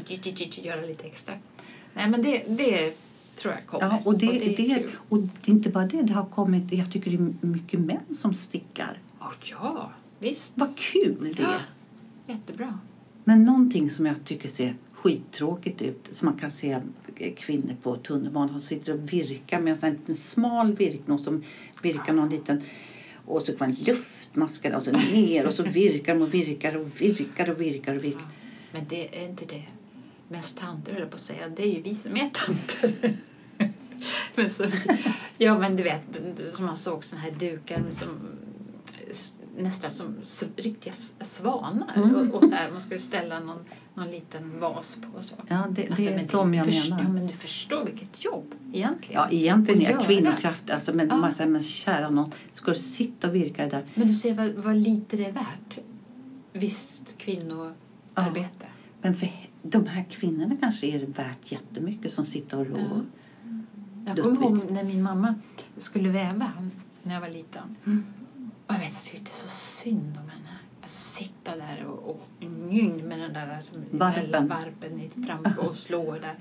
göra 0.62 0.82
lite 0.82 1.04
extra. 1.08 1.34
Nej, 1.93 2.10
men 2.10 2.22
det, 2.22 2.43
det 2.48 2.98
tror 3.38 3.54
jag 3.54 3.65
kommer. 3.65 3.86
Ja, 3.86 4.02
och 4.04 4.17
det, 4.17 4.26
är 4.26 4.58
det, 4.58 4.86
och 5.10 5.19
det 5.19 5.52
är 5.52 5.56
inte 5.56 5.69
bara 5.69 5.86
det, 5.86 6.02
det 6.02 6.13
har 6.13 6.26
kommit, 6.26 6.73
jag 6.73 6.91
tycker 6.91 7.12
det 7.12 7.17
är 7.17 7.47
mycket 7.47 7.80
män 7.80 8.15
som 8.15 8.34
stickar. 8.34 9.00
Åh, 9.19 9.34
ja, 9.43 9.91
visst. 10.19 10.54
Vad 10.56 10.78
kul 10.78 11.34
det 11.38 11.43
är. 11.43 11.47
Ja. 11.47 12.34
Jättebra. 12.34 12.80
Men 13.23 13.43
någonting 13.43 13.89
som 13.89 14.06
jag 14.06 14.15
tycker 14.26 14.50
ser 14.50 14.76
skittråkigt 14.93 15.82
ut, 15.82 16.10
som 16.12 16.26
man 16.26 16.39
kan 16.39 16.52
se 16.52 16.80
kvinnor 17.36 17.76
på 17.84 17.95
tunnelbanan 17.95 18.50
som 18.50 18.62
sitter 18.62 18.93
och 18.93 19.13
virkar 19.13 19.60
med 19.60 19.84
en 19.84 19.91
liten 19.91 20.15
smal 20.15 20.76
virknål 20.76 21.19
som 21.19 21.43
virkar 21.82 22.13
någon 22.13 22.30
liten 22.30 22.62
och 23.26 23.41
så 23.41 23.58
får 23.58 23.65
en 23.65 23.76
luftmaska 23.80 24.78
och 24.78 24.84
så 24.84 24.91
ner 24.91 25.47
och 25.47 25.54
så 25.54 25.63
virkar 25.63 26.13
de 26.13 26.21
och 26.21 26.34
virkar 26.34 26.78
och 26.78 27.02
virkar 27.02 27.50
och 27.50 27.62
virkar 27.62 27.95
och 27.95 28.04
virkar. 28.04 28.28
Men 28.71 28.86
det 28.89 29.23
är 29.23 29.28
inte 29.30 29.45
det 29.45 29.63
mest 30.28 30.58
tanter 30.58 30.93
höll 30.93 31.06
på 31.08 31.15
att 31.15 31.21
säga. 31.21 31.50
Det 31.50 31.63
är 31.63 31.73
ju 31.73 31.82
vi 31.82 31.95
som 31.95 32.15
är 32.17 32.30
tanter. 32.30 33.17
Men 34.38 34.50
så, 34.50 34.65
ja, 35.38 35.60
men 35.60 35.76
du 35.76 35.84
vet, 35.84 36.02
som 36.54 36.65
man 36.65 36.78
såg 36.78 37.04
såna 37.04 37.21
här 37.21 37.32
dukar 37.32 37.84
som 37.91 38.08
nästan 39.58 39.91
som 39.91 40.15
riktiga 40.56 40.93
svanar. 41.21 41.93
Mm. 41.95 42.15
Och, 42.15 42.36
och 42.43 42.50
så 42.50 42.56
här, 42.56 42.71
man 42.71 42.82
skulle 42.82 43.00
ställa 43.00 43.39
någon, 43.39 43.60
någon 43.93 44.12
liten 44.12 44.60
vas 44.60 44.95
på. 45.02 45.17
Och 45.17 45.26
så. 45.26 45.36
Ja, 45.47 45.65
det, 45.69 45.82
det 45.82 45.89
Alltså, 45.89 46.10
är 46.10 46.15
men 46.15 46.28
de 46.28 46.54
jag 46.54 46.65
först- 46.65 46.89
menar. 46.89 47.04
Ja, 47.04 47.10
men 47.10 47.28
du 47.28 47.34
förstår 47.34 47.86
vilket 47.86 48.23
jobb 48.26 48.56
egentligen. 48.73 49.21
Ja, 49.21 49.28
egentligen 49.32 49.82
är 49.97 50.04
kvinnokraft, 50.04 50.69
alltså, 50.69 50.93
men 50.93 51.08
Ja. 51.08 51.17
man 51.17 51.32
säger, 51.32 51.50
men 51.52 51.62
kära 51.63 52.10
någon, 52.10 52.32
ska 52.54 52.71
du 52.71 52.78
sitta 52.78 53.28
och 53.28 53.36
virka 53.36 53.63
det 53.63 53.69
där? 53.69 53.86
Men 53.95 54.08
du 54.08 54.13
ser 54.13 54.34
vad, 54.34 54.50
vad 54.50 54.76
lite 54.76 55.17
det 55.17 55.26
är 55.26 55.32
värt. 55.32 55.78
Visst 56.54 57.17
kvinnoarbete. 57.17 58.65
Men 59.02 59.15
för 59.15 59.30
de 59.63 59.86
här 59.88 60.06
kvinnorna 60.10 60.58
kanske 60.62 60.88
är 60.88 61.00
det 61.00 61.06
värt 61.06 61.52
jättemycket 61.52 62.13
som 62.13 62.26
sitter 62.26 62.60
och 62.60 62.67
rår. 62.67 63.02
Jag 64.08 64.24
kommer 64.24 64.41
ihåg 64.41 64.72
när 64.72 64.84
min 64.84 65.04
mamma 65.04 65.36
skulle 65.78 66.10
väva 66.10 66.52
när 67.04 67.13
jag 67.13 67.22
var 67.22 67.30
liten. 67.30 67.76
Mm. 67.86 68.06
Och 68.67 68.74
jag 68.74 68.80
vet 68.80 68.88
att 68.88 68.93
jag 68.93 69.04
tyckte 69.04 69.32
så 69.32 69.48
synd 69.48 70.17
om 70.24 70.30
henne. 70.30 70.58
Alltså 70.82 71.24
sitta 71.24 71.56
där 71.56 71.86
och, 71.86 72.10
och 72.10 72.28
njung 72.39 73.08
med 73.08 73.20
den 73.20 73.34
där 73.34 73.62
som 73.62 73.78
Varpen. 73.91 74.48
varpen 74.48 75.02
i 75.02 75.10
fram 75.26 75.46
och 75.60 75.76
slå 75.76 76.12
där. 76.12 76.36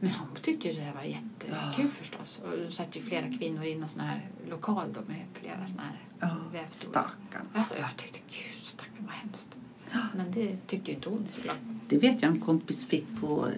Men 0.00 0.10
hon 0.10 0.28
tyckte 0.42 0.68
ju 0.68 0.74
det 0.74 0.80
där 0.80 0.92
var 0.94 1.02
jättekul 1.02 1.54
Ja. 1.78 1.84
förstås. 1.98 2.42
Och 2.44 2.58
det 2.58 2.72
satt 2.72 2.96
ju 2.96 3.00
flera 3.00 3.26
kvinnor 3.38 3.64
i 3.64 3.74
någon 3.74 3.88
sån 3.88 4.00
här 4.00 4.28
lokal 4.50 4.92
då 4.92 5.00
med 5.06 5.24
flera 5.34 5.66
såna 5.66 5.82
här 5.82 5.98
Ja, 6.20 6.36
vävstolar. 6.52 7.10
stackarn. 7.30 7.46
Jag, 7.54 7.96
tyckte 7.96 8.18
gud 8.30 8.64
stackarn 8.64 9.06
vad 9.06 9.14
hemskt. 9.14 9.56
Men 10.16 10.32
det 10.32 10.56
tyckte 10.66 10.90
ju 10.90 10.96
inte 10.96 11.08
hon 11.08 11.26
såklart. 11.28 11.56
Det 11.88 11.98
vet 11.98 12.22
jag 12.22 12.32
en 12.32 12.40
kompis 12.40 12.86
fick 12.86 13.20
på 13.20 13.46
eh, 13.48 13.52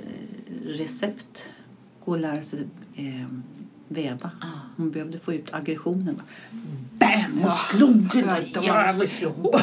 recept. 0.65 1.45
Gå 2.05 2.13
och 2.13 2.19
lära 2.19 2.43
sig 2.43 2.67
eh, 2.99 3.27
väva. 3.89 4.31
Ah. 4.41 4.47
Hon 4.77 4.91
behövde 4.91 5.19
få 5.19 5.33
ut 5.33 5.55
aggressionen. 5.55 6.23
Bam! 6.99 7.45
Och 7.45 7.55
slog 7.55 8.09
den 8.13 8.47
Ja, 8.63 8.93
slå 8.93 9.31
hårt. 9.43 9.63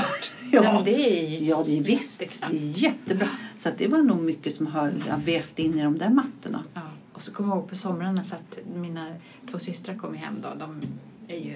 Ja. 0.51 0.61
Men 0.73 0.83
det 0.85 1.19
är 1.23 1.29
ju 1.29 1.45
Ja, 1.45 1.63
det 1.65 1.77
är 1.79 1.83
visst. 1.83 2.19
Det 2.19 2.25
är 2.41 2.49
jättebra. 2.83 3.29
Så 3.59 3.69
det 3.77 3.87
var 3.87 4.01
nog 4.01 4.21
mycket 4.23 4.53
som 4.53 4.67
har 4.67 4.93
vävt 5.25 5.59
in 5.59 5.79
i 5.79 5.83
de 5.83 5.97
där 5.97 6.09
mattorna. 6.09 6.63
Ja. 6.73 6.81
Och 7.13 7.21
så 7.21 7.33
kommer 7.33 7.49
jag 7.49 7.57
ihåg 7.57 7.69
på 7.69 7.75
somrarna 7.75 8.23
så 8.23 8.35
att 8.35 8.59
mina 8.75 9.13
två 9.51 9.59
systrar 9.59 9.95
kom 9.95 10.13
hem 10.15 10.35
då. 10.41 10.49
De 10.59 10.81
är 11.27 11.39
ju 11.39 11.53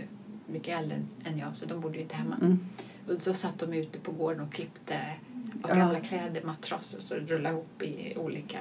mycket 0.48 0.80
äldre 0.80 1.02
än 1.24 1.38
jag 1.38 1.56
så 1.56 1.66
de 1.66 1.82
bodde 1.82 1.96
ju 1.96 2.02
inte 2.02 2.16
hemma. 2.16 2.36
Mm. 2.42 2.60
Och 3.08 3.22
så 3.22 3.34
satt 3.34 3.60
de 3.60 3.74
ute 3.74 4.00
på 4.00 4.12
gården 4.12 4.42
och 4.42 4.54
klippte 4.54 4.96
av 5.64 5.70
Ja. 5.70 5.76
gamla 5.76 6.00
kläder, 6.00 6.44
matrasser 6.44 7.02
så 7.02 7.16
rullade 7.16 7.56
ihop 7.56 7.82
i 7.82 8.14
olika. 8.18 8.60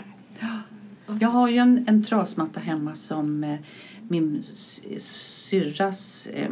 Jag 1.21 1.29
har 1.29 1.49
ju 1.49 1.57
en, 1.57 1.85
en 1.89 2.03
trasmatta 2.03 2.61
hemma 2.61 2.95
som 2.95 3.45
eh, 3.45 3.59
min 4.09 4.45
syrras 4.99 6.27
eh, 6.27 6.51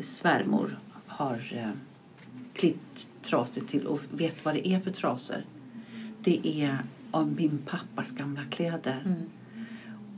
svärmor 0.00 0.78
har 1.06 1.52
eh, 1.54 1.70
klippt 2.52 3.08
trasor 3.22 3.60
till 3.60 3.86
och 3.86 4.00
vet 4.10 4.44
vad 4.44 4.54
det 4.54 4.68
är 4.68 4.80
för 4.80 4.90
trasor. 4.90 5.44
Det 6.20 6.62
är 6.62 6.78
av 7.10 7.32
min 7.32 7.58
pappas 7.66 8.12
gamla 8.12 8.44
kläder. 8.50 9.02
Mm. 9.04 9.22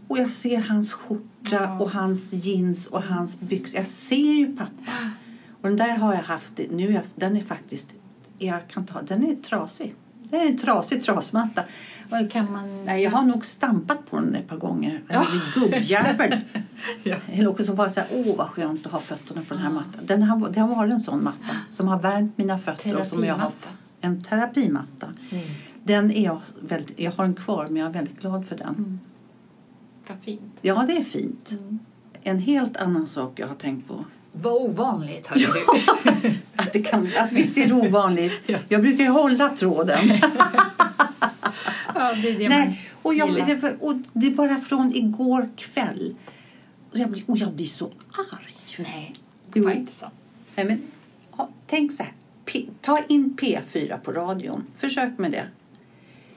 Och 0.08 0.18
jag 0.18 0.30
ser 0.30 0.60
hans 0.60 0.92
skjorta 0.92 1.24
Ja. 1.50 1.78
och 1.78 1.90
hans 1.90 2.32
jeans 2.32 2.86
och 2.86 3.02
hans 3.02 3.40
byxor. 3.40 3.76
Jag 3.76 3.86
ser 3.86 4.34
ju 4.34 4.56
pappa. 4.56 5.10
Och 5.60 5.68
den 5.68 5.76
där 5.76 5.96
har 5.96 6.14
jag 6.14 6.22
haft. 6.22 6.60
Nu 6.70 6.88
är 6.88 6.92
jag, 6.92 7.02
den 7.14 7.36
är 7.36 7.42
faktiskt... 7.42 7.94
Jag 8.38 8.68
kan 8.68 8.86
ta, 8.86 9.02
den 9.02 9.26
är 9.26 9.34
trasig. 9.34 9.94
Det 10.34 10.40
är 10.40 10.48
en 10.48 10.58
trasig 10.58 11.02
trasmatta. 11.02 11.62
Och 12.10 12.30
Kan 12.30 12.52
man... 12.52 12.84
Nej, 12.84 13.02
jag 13.02 13.10
har 13.10 13.22
nog 13.22 13.44
stampat 13.44 14.10
på 14.10 14.16
den 14.16 14.34
ett 14.34 14.48
par 14.48 14.56
gånger. 14.56 15.02
Ja. 15.08 15.26
Gubbjävel. 15.54 16.40
Ja. 17.02 17.16
Eller 17.32 17.48
också 17.48 17.64
så 17.64 17.74
bara 17.74 17.90
så 17.90 18.00
här, 18.00 18.08
åh 18.12 18.36
vad 18.36 18.48
skönt 18.48 18.86
att 18.86 18.92
ha 18.92 19.00
fötterna 19.00 19.42
på 19.48 19.54
den 19.54 19.62
här 19.62 19.70
mattan. 19.70 20.06
Den 20.06 20.22
har, 20.22 20.48
det 20.48 20.60
har 20.60 20.68
varit 20.68 20.92
en 20.92 21.00
sån 21.00 21.24
matta 21.24 21.56
som 21.70 21.88
har 21.88 21.98
värmt 21.98 22.38
mina 22.38 22.58
fötter. 22.58 22.96
Och 22.96 23.06
som 23.06 23.24
jag 23.24 23.34
har, 23.34 23.52
en 24.00 24.22
terapimatta. 24.22 25.06
Mm. 25.30 25.44
Den 25.82 26.10
är 26.10 26.24
jag, 26.24 26.40
väldigt, 26.60 27.00
jag 27.00 27.12
har 27.12 27.24
den 27.24 27.34
kvar 27.34 27.64
men 27.66 27.76
jag 27.76 27.88
är 27.88 27.92
väldigt 27.92 28.20
glad 28.20 28.46
för 28.46 28.56
den. 28.56 28.68
Mm. 28.68 29.00
Vad 30.08 30.18
fint. 30.18 30.58
Ja, 30.60 30.84
det 30.88 30.96
är 30.96 31.04
fint. 31.04 31.50
Mm. 31.50 31.78
En 32.22 32.38
helt 32.38 32.76
annan 32.76 33.06
sak 33.06 33.38
jag 33.38 33.48
har 33.48 33.54
tänkt 33.54 33.88
på. 33.88 34.04
Vad 34.36 34.52
ovanligt, 34.62 35.26
hörde 35.26 35.46
du. 35.46 36.34
Att, 36.56 36.72
det 36.72 36.82
kan, 36.82 37.10
att 37.18 37.32
visst 37.32 37.58
är 37.58 37.66
det 37.66 37.74
ovanligt. 37.74 38.32
Ja. 38.46 38.58
Jag 38.68 38.80
brukar 38.82 39.04
ju 39.04 39.10
hålla 39.10 39.48
tråden. 39.48 39.98
ja, 41.94 42.14
det 42.22 42.28
är 42.28 42.38
det 42.38 42.48
Nej, 42.48 42.88
och, 43.02 43.14
jag, 43.14 43.28
gillar. 43.30 43.46
det, 43.46 43.54
var- 43.54 43.76
och 43.80 43.94
det 44.12 44.26
är 44.26 44.30
bara 44.30 44.60
från 44.60 44.94
igår 44.94 45.48
kväll. 45.56 46.14
Och 46.92 46.98
jag, 46.98 47.10
blir, 47.10 47.24
och 47.26 47.38
jag 47.38 47.52
blir 47.52 47.66
så 47.66 47.86
arg. 48.32 48.56
Nej, 48.78 49.14
det 49.52 49.60
var 49.60 49.70
inte 49.70 49.92
så. 49.92 50.06
Nej, 50.56 50.66
men, 50.66 50.82
ja, 51.36 51.48
tänk 51.66 51.92
så 51.92 52.02
här. 52.02 52.12
P, 52.44 52.66
ta 52.80 52.98
in 53.08 53.36
P4 53.40 53.98
på 53.98 54.12
radion. 54.12 54.64
Försök 54.76 55.18
med 55.18 55.32
det. 55.32 55.46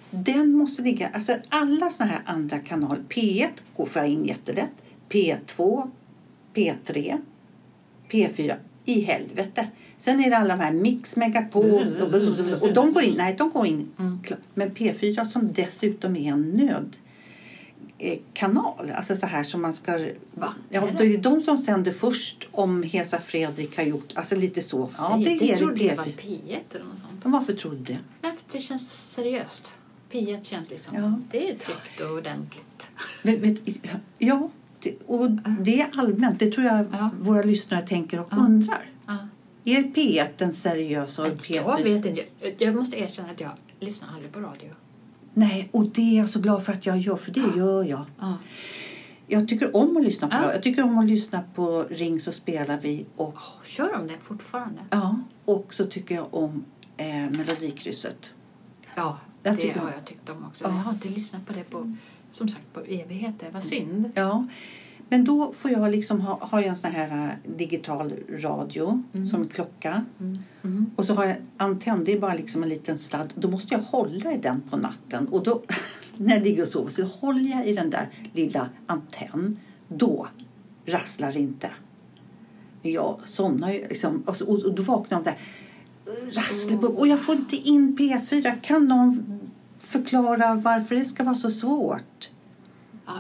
Den 0.10 0.52
måste 0.54 0.82
ligga... 0.82 1.08
Alltså 1.14 1.36
alla 1.50 1.90
såna 1.90 2.10
här 2.10 2.22
andra 2.26 2.60
kanaler. 2.60 3.02
P1 3.10 3.48
går 3.78 3.86
för 3.86 4.04
in 4.04 4.26
jättelätt. 4.26 4.72
P2, 5.10 5.90
P3, 6.54 7.18
P4. 8.10 8.56
I 8.86 9.02
helvete. 9.02 9.68
Sen 9.98 10.24
är 10.24 10.30
det 10.30 10.38
alla 10.38 10.56
de 10.56 10.64
här 10.64 10.72
Mix 10.72 11.16
Megapol 11.16 11.66
och, 11.66 12.64
och 12.64 12.74
de 12.74 12.94
går 12.94 13.04
in. 13.04 13.16
Nej, 13.18 13.36
de 13.38 13.50
går 13.50 13.68
in. 13.68 13.92
Mm. 14.00 14.20
Men 14.54 14.72
P4 14.72 15.26
som 15.26 15.52
dessutom 15.52 16.16
är 16.16 16.32
en 16.32 16.50
nöd 16.50 16.98
eh, 17.98 18.20
kanal. 18.34 18.92
Alltså 18.96 19.16
så 19.16 19.26
här 19.26 19.44
som 19.44 19.62
man 19.62 19.74
ska... 19.74 20.10
Va? 20.32 20.54
Ja, 20.70 20.90
det 20.98 21.04
är 21.04 21.18
de 21.18 21.42
som 21.42 21.58
sänder 21.58 21.92
först 21.92 22.48
om 22.52 22.84
Hesa 22.84 23.20
Fredrik 23.20 23.78
har 23.78 23.84
gjort... 23.84 24.12
Alltså 24.14 24.36
lite 24.36 24.62
så. 24.62 24.90
Ja, 24.98 25.22
det 25.26 25.52
är 25.52 25.58
trodde 25.58 25.84
jag 25.84 25.96
var 25.96 26.04
P4. 26.04 26.16
P1 26.18 26.60
eller 26.72 26.86
något 26.86 27.00
sånt. 27.00 27.24
Men 27.24 27.32
varför 27.32 27.54
tror 27.54 27.72
du 27.72 27.78
det? 27.78 28.00
Nej, 28.22 28.32
för 28.32 28.58
det 28.58 28.62
känns 28.62 29.12
seriöst. 29.12 29.68
P1 30.12 30.44
känns 30.44 30.70
liksom... 30.70 30.96
Ja. 30.96 31.20
Det 31.32 31.50
är 31.50 31.56
tryggt 31.56 32.02
och 32.02 32.18
ordentligt. 32.18 32.88
Vet, 33.22 33.40
vet, 33.40 33.60
ja, 34.18 34.50
det, 34.67 34.67
och 35.08 35.32
det 35.60 35.82
är 35.82 35.88
allmänt. 35.96 36.40
Det 36.40 36.52
tror 36.52 36.66
jag 36.66 36.86
Ja. 36.92 37.10
våra 37.22 37.42
lyssnare 37.42 37.82
tänker 37.88 38.20
och 38.20 38.28
Ja. 38.32 38.38
undrar. 38.38 38.90
Ja. 39.08 39.18
Är 39.64 39.84
P1 39.84 40.28
den 40.38 40.54
seriösa 40.54 41.22
och 41.22 41.28
Jag 41.28 41.38
P4? 41.40 41.84
vet 41.84 42.06
inte. 42.06 42.24
Jag, 42.40 42.54
jag 42.58 42.76
måste 42.76 43.00
erkänna 43.00 43.30
att 43.30 43.42
jag 43.42 43.52
lyssnar 43.80 44.10
aldrig 44.14 44.32
på 44.32 44.40
radio. 44.40 44.70
Nej, 45.34 45.70
och 45.72 45.86
det 45.90 46.02
är 46.02 46.18
jag 46.20 46.30
så 46.30 46.40
glad 46.40 46.64
för 46.66 46.74
att 46.74 46.86
jag 46.86 46.98
gör, 46.98 47.16
för 47.16 47.32
det 47.32 47.58
gör 47.58 47.84
jag. 47.84 48.06
Ja. 48.20 48.34
Jag 49.28 49.48
tycker 49.48 49.76
om 49.76 49.98
att 49.98 50.04
lyssna 50.04 50.28
på 50.28 50.36
Ja. 50.36 50.54
Jag 50.54 50.64
tycker 50.64 50.84
om 50.84 50.98
att 50.98 51.06
lyssna 51.10 51.44
på 51.56 51.86
Ring 51.90 52.20
så 52.20 52.32
spelar 52.32 52.80
vi 52.82 53.06
och 53.16 53.36
Kör 53.66 53.94
de 53.94 54.08
det 54.08 54.18
fortfarande? 54.20 54.82
Ja, 54.90 55.20
och 55.46 55.74
så 55.74 55.86
tycker 55.86 56.16
jag 56.16 56.34
om 56.34 56.66
eh, 56.98 57.06
Melodikrysset. 57.08 58.34
Ja, 58.96 59.18
Jag 59.44 59.58
det 59.58 59.70
har 59.80 59.92
jag 59.92 60.06
tyckt 60.06 60.30
om 60.30 60.46
också. 60.46 60.64
Ja. 60.64 60.70
Jag 60.70 60.76
har 60.78 60.92
inte 60.92 61.10
lyssnat 61.10 61.46
på 61.48 61.54
det 61.54 61.64
på, 61.64 61.96
som 62.38 62.48
sagt, 62.50 62.74
på 62.74 62.80
evigheter. 62.80 63.50
Vad 63.54 63.64
synd. 63.64 64.12
Ja, 64.16 64.46
men 65.10 65.24
då 65.24 65.52
får 65.54 65.72
jag 65.72 65.92
liksom 65.92 66.22
ha, 66.22 66.38
har 66.42 66.60
jag 66.60 66.68
en 66.68 66.76
sån 66.76 66.92
här 66.92 67.26
eh, 67.46 67.52
digital 67.58 68.14
radio 68.30 69.04
Mm. 69.14 69.28
som 69.28 69.48
klocka. 69.48 70.06
Mm. 70.20 70.38
Mm. 70.64 70.86
Och 70.96 71.06
så 71.06 71.14
har 71.14 71.26
jag 71.26 71.38
antenn, 71.58 72.04
det 72.04 72.12
är 72.14 72.20
bara 72.20 72.34
liksom 72.34 72.64
en 72.64 72.70
liten 72.70 72.98
sladd. 72.98 73.34
Då 73.36 73.48
måste 73.50 73.74
jag 73.74 73.82
hålla 73.82 74.34
i 74.34 74.38
den 74.38 74.62
på 74.70 74.78
natten. 74.78 75.28
Och 75.28 75.44
då, 75.44 75.62
när 76.18 76.36
jag 76.36 76.44
ligger 76.44 76.62
och 76.64 76.68
sover, 76.68 76.90
så 76.90 77.04
håller 77.04 77.50
jag 77.52 77.68
i 77.68 77.74
den 77.74 77.90
där 77.90 78.10
lilla 78.34 78.70
antenn. 78.86 79.60
Då 79.88 80.28
rasslar 80.86 81.34
det 81.34 81.40
inte. 81.40 81.70
Jag 82.82 83.20
somnar 83.26 83.72
ju 83.74 83.88
liksom, 83.88 84.24
och, 84.26 84.36
så, 84.38 84.46
och, 84.48 84.64
och 84.64 84.76
då 84.76 84.84
vaknar 84.84 85.18
jag 85.18 85.20
av 85.20 85.24
där 85.24 85.38
rasslet. 86.34 86.82
på- 86.82 86.88
Och 86.88 87.08
jag 87.08 87.20
får 87.22 87.36
inte 87.36 87.56
in 87.56 87.98
P4. 87.98 88.62
Kan 88.62 88.86
någon 88.88 89.37
förklara 89.88 90.56
varför 90.56 90.96
det 90.96 91.06
ska 91.06 91.24
vara 91.24 91.36
så 91.36 91.52
svårt? 91.52 92.30
Ja, 93.06 93.14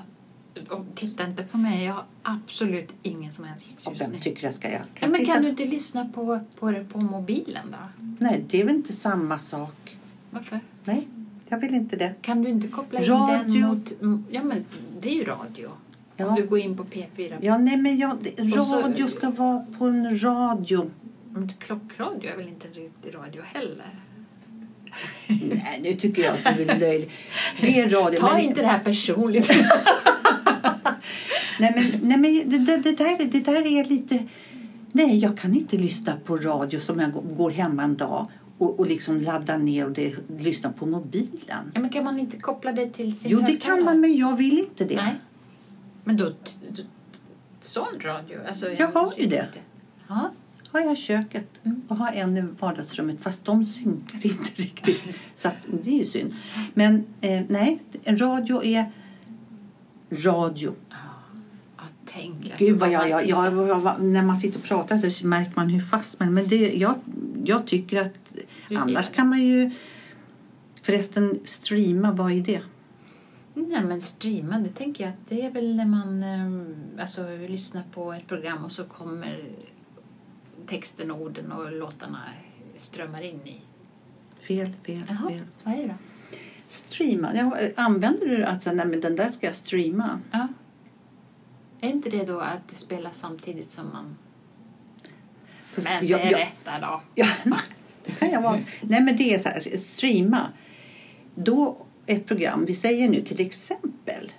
och 0.70 0.86
titta 0.96 1.26
inte 1.26 1.44
på 1.44 1.58
mig. 1.58 1.86
Jag 1.86 1.94
har 1.94 2.04
absolut 2.24 2.94
ingen 3.04 3.34
som 3.34 3.44
helst 3.44 3.88
Och 3.88 3.94
vem 3.94 4.00
ljusning. 4.00 4.20
tycker 4.22 4.44
jag 4.48 4.54
ska 4.54 4.72
göra? 4.72 4.86
Ja, 5.00 5.08
men 5.08 5.20
titta- 5.20 5.34
kan 5.34 5.44
du 5.44 5.50
inte 5.50 5.66
lyssna 5.66 6.10
på, 6.16 6.40
på 6.60 6.72
det 6.72 6.84
på 6.84 7.00
mobilen 7.02 7.66
då? 7.72 8.06
Nej, 8.20 8.44
det 8.50 8.62
är 8.62 8.66
väl 8.66 8.76
inte 8.76 8.94
samma 8.94 9.40
sak. 9.40 9.98
Varför? 10.32 10.60
Nej, 10.84 11.08
jag 11.50 11.60
vill 11.60 11.74
inte 11.74 11.96
det. 11.96 12.16
Kan 12.22 12.44
du 12.44 12.50
inte 12.50 12.68
koppla 12.68 13.00
in 13.00 13.06
Radio. 13.06 13.62
den 13.62 13.68
mot... 13.68 14.26
Ja, 14.30 14.44
men 14.44 14.66
det 15.02 15.10
är 15.10 15.16
ju 15.16 15.24
radio. 15.24 15.70
Ja. 16.18 16.28
Om 16.28 16.36
du 16.36 16.48
går 16.48 16.60
in 16.60 16.78
på 16.78 16.84
P4. 16.84 17.38
Ja, 17.42 17.58
nej, 17.58 17.78
men 17.78 17.98
jag, 17.98 18.12
Och 18.60 18.68
så- 18.68 18.82
radio 18.82 19.08
ska 19.08 19.30
vara 19.30 19.66
på 19.78 19.86
en 19.86 20.20
radio. 20.24 20.90
Klockradio 21.60 22.32
är 22.32 22.38
väl 22.38 22.48
inte 22.48 22.68
riktig 22.68 23.16
radio 23.16 23.42
heller? 23.46 24.00
Nej, 25.28 25.80
nu 25.84 25.94
tycker 25.94 26.24
jag 26.24 26.34
att 26.44 26.58
du 26.58 26.64
är 26.64 26.80
löjlig. 26.80 27.10
Det 27.62 27.80
är 27.80 27.90
radio. 27.90 28.20
Ta 28.20 28.34
men, 28.34 28.42
inte 28.42 28.62
det 28.62 28.68
här 28.68 28.80
personligt. 28.80 29.50
Nej, 31.60 31.74
men, 31.76 32.00
nej, 32.10 32.18
men 32.18 32.50
det, 32.50 32.58
det, 32.58 32.78
det, 32.78 32.98
där, 32.98 33.26
det 33.26 33.40
där 33.40 33.80
är 33.80 33.84
lite... 33.84 34.28
Nej, 34.92 35.20
jag 35.20 35.38
kan 35.38 35.56
inte 35.56 35.78
lyssna 35.78 36.18
på 36.26 36.38
radio 36.38 36.80
som 36.80 37.00
jag 37.00 37.12
går- 37.38 37.52
hemma 37.52 37.84
en 37.84 37.98
dag 37.98 38.28
och, 38.58 38.80
och 38.80 38.88
liksom 38.88 39.20
laddar 39.22 39.58
ner 39.58 39.86
och 39.86 39.92
det, 39.92 40.16
lyssna 40.40 40.72
på 40.72 40.86
mobilen. 40.86 41.72
ja, 41.74 41.80
men 41.80 41.90
kan 41.90 42.04
man 42.04 42.20
inte 42.20 42.38
koppla 42.38 42.72
det 42.72 42.90
till 42.90 43.20
sin 43.20 43.32
Jo, 43.32 43.40
det 43.40 43.58
kan 43.58 43.84
man, 43.84 44.00
men 44.02 44.18
jag 44.18 44.38
vill 44.38 44.60
inte 44.60 44.86
det. 44.86 44.96
Nej. 44.96 45.16
Men 46.04 46.18
då... 46.18 46.32
Sån 47.62 48.00
radio? 48.02 48.40
Alltså, 48.48 48.72
Jag 48.72 48.88
har 48.88 49.14
ju 49.18 49.26
det. 49.28 49.48
Ja. 50.08 50.32
Har 50.78 50.84
jag 50.84 50.98
köket 50.98 51.48
Mm. 51.64 51.82
och 51.88 51.98
har 51.98 52.12
en 52.12 52.38
i 52.38 52.42
vardagsrummet. 52.60 53.18
Fast 53.22 53.46
de 53.46 53.66
synkar 53.66 54.26
inte 54.26 54.50
riktigt. 54.62 55.02
Så 55.36 55.50
det 55.84 55.90
är 55.90 56.00
ju 56.00 56.06
synd. 56.06 56.34
Men 56.74 57.06
eh, 57.22 57.42
nej, 57.50 57.80
radio 58.06 58.64
är 58.64 58.92
radio. 60.10 60.74
Ja, 60.90 61.84
tänk. 62.06 62.36
alltså, 62.46 62.66
Gud 62.66 62.80
vad 62.80 62.92
jag, 62.92 63.10
jag, 63.10 63.28
jag, 63.28 64.02
när 64.02 64.24
man 64.24 64.38
sitter 64.40 64.60
och 64.60 64.64
pratar 64.66 64.98
så 65.10 65.28
märker 65.28 65.52
man 65.56 65.70
hur 65.70 65.82
fast 65.82 66.20
man 66.20 66.34
Men 66.34 66.48
det, 66.48 66.74
jag, 66.74 66.96
jag 67.44 67.68
tycker 67.68 68.02
att 68.02 68.34
Du 68.70 68.76
annars 68.76 69.10
kan 69.10 69.30
man 69.30 69.42
ju 69.42 69.72
förresten 70.82 71.40
streama. 71.46 72.12
Vad 72.12 72.32
är 72.32 72.42
det? 72.42 72.62
Nej, 73.54 73.84
men 73.84 74.02
streama, 74.02 74.60
det 74.60 74.70
tänker 74.70 75.04
jag 75.04 75.12
att 75.14 75.30
det 75.30 75.42
är 75.42 75.52
väl 75.52 75.76
när 75.76 75.86
man 75.86 76.24
eh, 76.24 77.02
alltså, 77.02 77.22
lyssnar 77.50 77.84
på 77.94 78.14
ett 78.14 78.28
program 78.28 78.66
och 78.66 78.72
så 78.72 78.84
kommer 78.84 79.44
texten, 80.68 81.12
orden 81.12 81.52
och 81.52 81.72
låtarna 81.72 82.24
strömmar 82.78 83.22
in 83.22 83.48
i. 83.48 83.62
Fel, 84.40 84.72
fel, 84.86 85.04
Jaha, 85.10 85.30
fel. 85.30 85.42
vad 85.64 85.74
är 85.74 85.78
det 85.82 85.88
då? 85.88 85.94
Streama. 86.70 87.36
Ja, 87.36 87.58
använder 87.76 88.26
du 88.26 88.44
alltså, 88.44 88.72
nej 88.72 88.86
men 88.86 89.02
den 89.02 89.16
där 89.16 89.30
ska 89.30 89.46
jag 89.46 89.56
streama? 89.56 90.20
Ja. 90.32 90.48
Är 91.82 91.90
inte 91.90 92.10
det 92.10 92.24
då 92.26 92.40
att 92.40 92.68
det 92.70 92.76
spelas 92.76 93.18
samtidigt 93.20 93.72
som 93.72 93.90
man... 93.94 94.16
För- 95.70 95.82
Men 95.82 96.08
jag- 96.08 96.20
berätta 96.22 96.80
då. 96.82 97.02
Ja, 97.16 97.28
det 98.06 98.12
kan 98.12 98.30
jag 98.32 98.42
vara. 98.42 98.60
Nej, 98.82 99.02
men 99.02 99.18
det 99.18 99.34
är 99.34 99.40
så 99.40 99.50
här, 99.50 99.78
streama. 99.78 100.48
Då 101.36 101.86
ett 102.06 102.26
program, 102.26 102.66
vi 102.66 102.76
säger 102.76 103.10
nu 103.10 103.22
till 103.22 103.42
exempel 103.42 104.32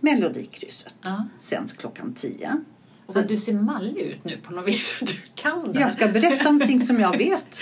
Melodikrysset, 0.00 0.94
Ja. 1.02 1.24
sänds 1.38 1.72
klockan 1.72 2.14
10. 2.14 2.60
Och 3.08 3.14
vad 3.14 3.28
du 3.28 3.36
ser 3.36 3.52
mallig 3.52 4.02
ut 4.02 4.24
nu 4.24 4.36
på 4.36 4.52
något 4.52 4.66
vis. 4.68 4.98
Du 5.00 5.12
kan 5.34 5.72
det. 5.72 5.80
Jag 5.80 5.92
ska 5.92 6.08
berätta 6.08 6.52
någonting 6.52 6.86
som 6.86 7.00
jag 7.00 7.18
vet. 7.18 7.60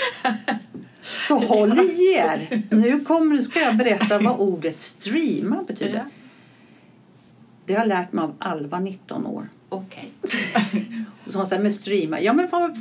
Så 1.02 1.38
håll 1.46 1.78
i 1.78 2.14
er! 2.14 2.62
Nu 2.70 3.00
kommer, 3.00 3.38
ska 3.38 3.60
jag 3.60 3.76
berätta 3.76 4.18
vad 4.18 4.40
ordet 4.40 4.80
streama 4.80 5.62
betyder. 5.62 5.94
Ja. 5.94 6.04
Det 7.66 7.74
har 7.74 7.80
jag 7.80 7.88
lärt 7.88 8.12
mig 8.12 8.24
av 8.24 8.34
Alva, 8.38 8.80
19 8.80 9.26
år. 9.26 9.48
Okej. 9.68 10.10
Så 11.26 11.38
hon 11.38 11.46
sa, 11.46 11.58
men 11.58 11.72
streama, 11.72 12.20
ja 12.20 12.32
men 12.32 12.48
vad, 12.52 12.76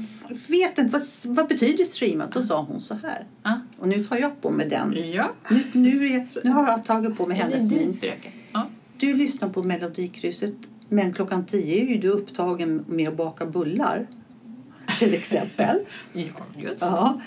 vet 0.47 0.77
inte, 0.77 0.93
vad, 0.93 1.01
vad 1.35 1.47
betyder 1.47 1.85
streama? 1.85 2.27
Då 2.33 2.43
sa 2.43 2.61
hon 2.61 2.81
så 2.81 2.93
här. 2.93 3.25
Ja. 3.43 3.59
Och 3.79 3.87
nu 3.87 4.05
tar 4.05 4.17
jag 4.17 4.41
på 4.41 4.51
mig 4.51 4.69
den. 4.69 5.11
Ja. 5.13 5.31
Nu, 5.49 5.63
nu, 5.73 5.89
är, 5.89 6.43
nu 6.43 6.51
har 6.51 6.67
jag 6.67 6.85
tagit 6.85 7.17
på 7.17 7.25
mig 7.25 7.37
hennes 7.37 7.71
min. 7.71 8.01
Ja. 8.51 8.69
Du 8.97 9.13
lyssnar 9.13 9.49
på 9.49 9.63
Melodikrysset 9.63 10.55
men 10.89 11.13
klockan 11.13 11.45
10 11.45 11.81
är 11.81 11.87
ju 11.87 11.97
du 11.97 12.09
upptagen 12.09 12.85
med 12.87 13.09
att 13.09 13.17
baka 13.17 13.45
bullar. 13.45 14.07
Till 14.99 15.13
exempel. 15.13 15.79
ja, 16.13 16.23
just 16.57 16.81
Ja. 16.83 17.21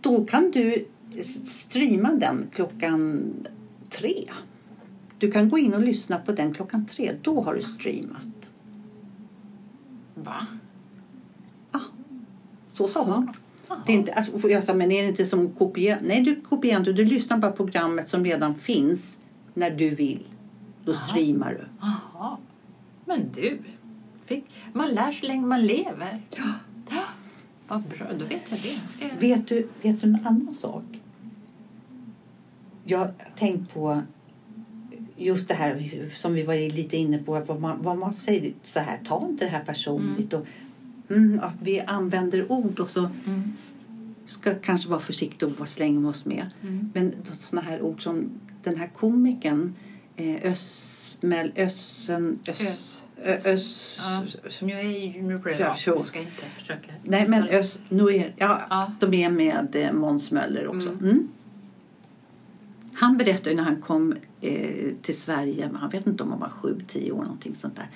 Då 0.00 0.24
kan 0.24 0.50
du 0.50 0.86
streama 1.44 2.12
den 2.12 2.46
klockan 2.54 3.24
tre. 3.88 4.24
Du 5.18 5.30
kan 5.30 5.48
gå 5.48 5.58
in 5.58 5.74
och 5.74 5.82
lyssna 5.82 6.18
på 6.18 6.32
den 6.32 6.54
klockan 6.54 6.86
tre. 6.86 7.12
Då 7.22 7.40
har 7.40 7.54
du 7.54 7.62
streamat. 7.62 8.52
Va? 10.14 10.46
Så 12.72 12.88
sa 12.88 13.04
hon. 13.04 13.32
Det 13.86 13.92
är 13.92 13.96
inte, 13.96 14.12
alltså, 14.12 14.48
jag 14.48 14.64
sa, 14.64 14.74
men 14.74 14.92
är 14.92 15.02
det 15.02 15.08
inte 15.08 15.24
som 15.24 15.46
att 15.46 15.58
kopiera? 15.58 15.98
Nej, 16.02 16.20
du 16.20 16.40
kopierar 16.40 16.78
inte. 16.78 16.92
Du 16.92 17.04
lyssnar 17.04 17.38
på 17.38 17.50
programmet 17.50 18.08
som 18.08 18.24
redan 18.24 18.54
finns 18.54 19.18
när 19.54 19.70
du 19.70 19.94
vill. 19.94 20.24
Då 20.84 20.92
Jaha. 20.92 21.04
streamar 21.04 21.50
du. 21.50 21.66
Jaha. 21.80 22.36
Men 23.12 23.30
du, 23.34 23.58
fick, 24.24 24.44
man 24.72 24.90
lär 24.90 25.12
så 25.12 25.26
länge 25.26 25.46
man 25.46 25.66
lever. 25.66 26.22
Ja. 26.36 27.04
Vad 27.68 27.82
bra, 27.82 28.06
då 28.18 28.24
vet 28.24 28.50
jag 28.50 28.58
det. 28.60 29.04
Jag... 29.04 29.20
Vet 29.20 29.48
du, 29.48 29.68
vet 29.82 30.00
du 30.00 30.06
en 30.06 30.26
annan 30.26 30.54
sak? 30.54 30.84
Jag 32.84 32.98
har 32.98 33.12
tänkt 33.38 33.74
på 33.74 34.02
just 35.16 35.48
det 35.48 35.54
här 35.54 36.08
som 36.14 36.34
vi 36.34 36.42
var 36.42 36.72
lite 36.72 36.96
inne 36.96 37.18
på. 37.18 37.40
Vad 37.40 37.60
man, 37.60 37.82
vad 37.82 37.98
man 37.98 38.12
säger 38.12 38.52
så 38.62 38.80
här, 38.80 39.00
ta 39.04 39.26
inte 39.28 39.44
det 39.44 39.50
här 39.50 39.64
personligt. 39.64 40.32
Och, 40.32 40.46
mm, 41.10 41.40
att 41.42 41.54
vi 41.62 41.80
använder 41.80 42.52
ord 42.52 42.80
och 42.80 42.90
så 42.90 43.10
Mm. 43.26 43.52
ska 44.26 44.54
kanske 44.54 44.88
vara 44.88 45.00
försiktiga 45.00 45.48
och 45.48 45.58
vad 45.58 45.68
slänger 45.68 46.00
vi 46.00 46.06
oss 46.06 46.24
med. 46.24 46.46
Mm. 46.62 46.90
Men 46.94 47.12
sådana 47.24 47.68
här 47.68 47.82
ord 47.82 48.02
som 48.02 48.30
den 48.62 48.76
här 48.76 48.90
komikern 48.96 49.74
eh, 50.16 50.52
Ösmel, 50.52 51.52
Össen, 51.56 52.38
Ös, 52.46 52.60
Ös. 52.60 53.01
Ös, 53.24 53.98
Ja. 53.98 54.24
Nu 54.62 54.72
är 54.72 54.82
ju 54.82 55.22
nu 55.22 55.38
blir 55.38 55.52
det 55.54 55.60
Ja. 55.86 55.94
Vi 55.96 56.02
ska 56.02 56.18
inte 56.18 56.42
försöka. 56.56 56.92
Nej 57.02 57.28
men 57.28 57.48
Ös, 57.48 57.78
Noer, 57.88 58.34
ja, 58.36 58.62
Ja. 58.70 58.92
de 59.00 59.14
är 59.14 59.30
med 59.30 59.76
eh, 59.76 59.92
Måns 59.92 60.30
Möller 60.30 60.66
också. 60.66 60.88
Mm. 60.88 61.04
Mm. 61.04 61.28
Han 62.94 63.16
berättade 63.18 63.56
när 63.56 63.62
han 63.62 63.80
kom 63.82 64.14
eh, 64.40 64.94
till 65.02 65.16
Sverige, 65.20 65.70
han 65.74 65.90
vet 65.90 66.06
inte 66.06 66.22
om 66.22 66.30
han 66.30 66.40
var 66.40 66.48
sju, 66.48 66.80
tio 66.88 67.12
år 67.12 67.22
någonting 67.22 67.54
sånt 67.54 67.76
där. 67.76 67.86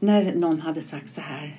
När 0.00 0.34
någon 0.34 0.60
hade 0.60 0.82
sagt 0.82 1.08
så 1.08 1.20
här. 1.20 1.56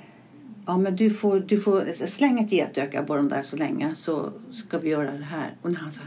Ja 0.65 0.77
men 0.77 0.95
du 0.95 1.09
får, 1.09 1.39
du 1.39 1.59
får 1.59 2.05
slänga 2.07 2.41
ett 2.45 2.51
getöga 2.51 3.03
på 3.03 3.15
dem 3.15 3.29
där 3.29 3.43
så 3.43 3.57
länge 3.57 3.95
så 3.95 4.31
ska 4.51 4.79
vi 4.79 4.89
göra 4.89 5.11
det 5.11 5.23
här. 5.23 5.55
Och 5.61 5.71
när 5.71 5.79
han 5.79 5.91
sa 5.91 6.01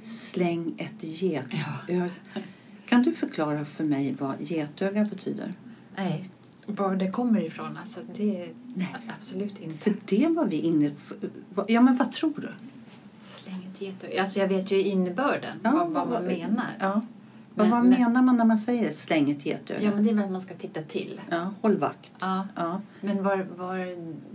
släng 0.00 0.74
ett 0.78 1.04
getöga. 1.20 2.10
Kan 2.88 3.02
du 3.02 3.12
förklara 3.12 3.64
för 3.64 3.84
mig 3.84 4.16
vad 4.18 4.34
getöga 4.40 5.04
betyder? 5.04 5.54
Nej, 5.96 6.30
var 6.66 6.96
det 6.96 7.10
kommer 7.10 7.40
ifrån 7.40 7.76
alltså. 7.76 8.00
Det 8.16 8.48
Nej. 8.74 8.96
absolut 9.18 9.58
inte. 9.60 9.78
För 9.78 9.94
det 10.04 10.28
var 10.28 10.46
vi 10.46 10.56
inne 10.56 10.90
för, 10.94 11.18
Ja 11.68 11.80
men 11.80 11.96
vad 11.96 12.12
tror 12.12 12.34
du? 12.36 12.50
Släng 13.22 13.70
ett 13.74 13.80
getöga. 13.80 14.20
Alltså 14.20 14.40
jag 14.40 14.48
vet 14.48 14.70
ju 14.70 14.82
innebörden. 14.82 15.60
Ja, 15.62 15.70
vad, 15.70 15.90
vad 15.90 16.08
man 16.08 16.24
menar. 16.24 16.76
Ja. 16.78 17.02
Vad, 17.54 17.66
Men- 17.66 17.70
vad 17.70 17.84
men- 17.84 18.00
menar 18.00 18.22
man 18.22 18.36
när 18.36 18.44
man 18.44 18.58
säger 18.58 18.92
släng 18.92 19.30
ett 19.30 19.46
getöga? 19.46 19.82
Ja, 19.82 19.90
men 19.94 20.04
det 20.04 20.10
är 20.10 20.14
väl 20.14 20.30
man 20.30 20.40
ska 20.40 20.54
titta 20.54 20.82
till. 20.82 21.20
Ja, 21.30 21.54
håll 21.60 21.76
vakt. 21.76 22.12
Ja. 22.18 22.48
Ja. 22.56 22.80
Men 23.00 23.22
var, 23.24 23.46
var 23.56 23.78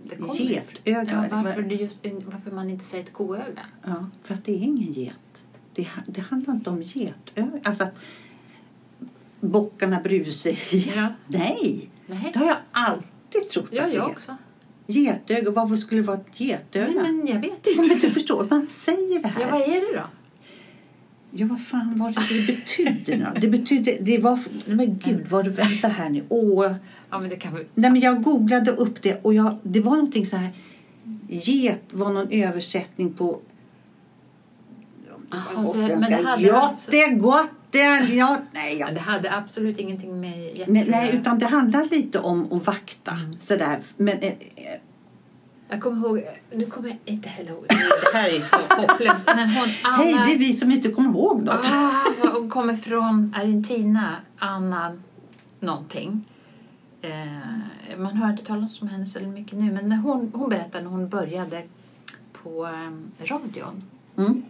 det 0.10 0.16
kommer 0.16 0.36
Getöga. 0.36 1.28
Ja, 1.32 1.38
varför, 1.44 1.62
det 1.62 1.76
just, 1.76 2.06
varför 2.26 2.52
man 2.52 2.70
inte 2.70 2.86
säger 2.86 3.04
ett 3.04 3.14
koöga? 3.14 3.66
Ja, 3.84 4.08
för 4.24 4.34
att 4.34 4.46
det 4.46 4.52
är 4.52 4.64
ingen 4.64 4.92
get. 4.92 5.44
Det, 5.74 5.88
det 6.08 6.22
handlar 6.22 6.54
inte 6.54 6.70
om 6.70 6.82
getöga. 6.82 7.60
Alltså 7.64 7.84
att 7.84 8.00
bockarna 9.44 10.00
brusar 10.00 10.50
i. 10.50 10.92
Ja. 10.96 11.08
Nej, 11.28 11.90
Nej. 12.08 12.30
det 12.34 12.40
har 12.40 12.46
jag 12.46 12.58
alltid 12.72 13.50
trott 13.52 13.68
Ja, 13.72 13.84
att 13.84 13.90
det 13.90 13.96
jag 13.96 14.10
är. 14.10 14.12
också. 14.12 14.38
Getöga, 14.88 15.52
varför 15.52 15.76
skulle 15.76 16.02
det 16.02 16.08
vara 16.08 16.18
ett 16.18 16.40
getöga? 16.40 17.02
Nej, 17.02 17.12
men 17.12 17.28
jag 17.28 17.40
vet 17.40 17.60
Ja, 17.64 17.72
inte. 17.72 17.88
men 17.88 18.00
du 18.00 18.12
förstår, 18.12 18.48
man 18.50 18.68
säger 18.68 19.22
det 19.22 19.28
här. 19.28 19.42
Ja, 19.42 19.48
vad 19.52 19.62
är 19.62 19.68
det 19.94 19.98
då? 19.98 20.04
Ja, 21.36 21.48
vad 21.50 21.62
fan 21.62 22.00
var 22.00 22.10
det 22.12 22.48
det 22.48 22.54
betydde? 22.58 23.32
Det 23.42 23.48
betydde, 23.48 23.98
det 24.02 24.18
var, 24.18 24.40
men 24.76 24.98
gud 25.04 25.28
vad 25.30 25.46
du, 25.46 25.50
vänta 25.52 25.88
här 25.88 26.10
nu. 26.10 26.24
Åh. 26.30 26.72
Ja, 27.10 27.20
men 27.20 27.30
det 27.30 27.36
kan 27.36 27.56
vi... 27.56 27.66
Nej, 27.76 27.92
men 27.92 28.02
jag 28.02 28.24
googlade 28.24 28.72
upp 28.72 29.02
det 29.02 29.20
och 29.22 29.34
jag, 29.34 29.58
det 29.64 29.80
var 29.80 29.92
någonting 29.92 30.26
så 30.26 30.38
här. 30.38 30.50
Get 31.30 31.82
var 31.92 32.12
någon 32.14 32.28
översättning 32.32 33.14
på... 33.14 33.40
Jaha, 35.32 35.66
så 35.68 35.78
det- 35.78 35.88
men 35.88 36.02
det 36.12 36.24
hade 36.24 36.44
Ja, 36.44 36.62
alltså- 36.62 36.92
det 37.74 38.14
ja, 38.16 38.38
nej, 38.52 38.78
Ja, 38.80 38.92
det 38.92 39.00
hade 39.00 39.36
absolut 39.36 39.80
ingenting 39.80 40.20
med 40.20 40.66
Men, 40.68 40.82
att 40.82 40.88
nej, 40.90 41.06
göra. 41.06 41.20
utan 41.20 41.40
det 41.40 41.46
handlar 41.46 41.86
lite 41.86 42.20
om 42.20 42.54
att 42.54 42.66
vakta. 42.68 43.12
Mm. 43.12 43.40
Sådär. 43.40 43.80
Men, 43.98 44.18
eh, 44.18 44.28
eh, 44.28 44.36
Jag 45.70 45.82
kommer 45.82 46.08
ihåg... 46.08 46.24
Nu 46.54 46.66
kommer 46.66 46.90
jag 46.90 46.98
inte 47.06 47.30
heller 47.30 47.52
ihåg. 47.52 47.66
Det 47.68 48.18
här 48.18 48.28
är 48.36 48.40
så 48.40 48.58
hopplöst. 48.76 49.32
Men 49.36 49.50
hon, 49.50 49.68
Anna... 49.84 49.98
hej, 49.98 50.14
det 50.14 50.34
är 50.34 50.38
vi 50.38 50.54
som 50.54 50.72
inte 50.72 50.92
kommer 50.92 51.10
ihåg 51.10 51.44
något. 51.44 51.70
Ah, 51.72 51.92
hon 52.34 52.50
kommer 52.50 52.76
från 52.76 53.34
Argentina, 53.38 54.16
Anna 54.38 54.98
någonting. 55.60 56.26
Eh, 57.02 57.98
man 57.98 58.14
hör 58.18 58.30
inte 58.32 58.46
talas 58.46 58.82
om 58.82 58.88
henne 58.88 59.06
så 59.06 59.20
mycket 59.20 59.60
nu, 59.60 59.72
men 59.72 59.90
när 59.90 59.98
hon, 59.98 60.32
hon 60.34 60.50
berättade 60.50 60.84
när 60.84 60.92
hon 60.92 61.10
började 61.10 61.64
på 62.34 62.66
eh, 62.66 63.26
radion. 63.26 63.84
Mm. 64.18 64.44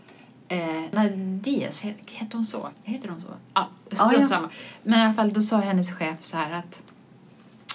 Eh, 0.53 1.05
Diaz, 1.17 1.83
he- 1.83 1.93
heter 2.05 2.35
hon 2.37 2.45
så? 2.45 2.69
Heter 2.83 3.09
hon 3.09 3.21
så? 3.21 3.27
Ja, 3.53 3.69
strunt 3.91 4.19
ja. 4.21 4.27
samma. 4.27 4.49
Men 4.83 4.99
i 4.99 5.03
alla 5.03 5.13
fall, 5.13 5.33
då 5.33 5.41
sa 5.41 5.57
hennes 5.57 5.91
chef 5.91 6.23
så 6.23 6.37
här 6.37 6.51
att 6.51 6.79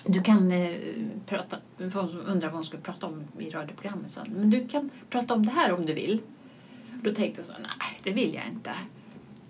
du 0.07 0.23
kan 0.23 0.53
eh, 0.53 0.75
prata, 1.27 1.57
hon 1.79 1.91
undrade 2.27 2.47
vad 2.47 2.53
hon 2.55 2.65
skulle 2.65 2.83
prata 2.83 3.07
om 3.07 3.25
i 3.39 3.51
radioprogrammet. 3.51 4.11
Så, 4.11 4.21
men 4.37 4.51
du 4.51 4.69
kan 4.69 4.91
prata 5.11 5.35
om 5.35 5.47
det 5.47 5.53
här 5.53 5.73
om 5.73 5.87
du 5.87 5.95
vill. 5.95 6.21
Då 7.03 7.11
tänkte 7.15 7.41
jag 7.41 7.47
så, 7.47 7.53
nej 7.53 8.01
det 8.03 8.13
vill 8.13 8.35
jag 8.35 8.47
inte. 8.47 8.71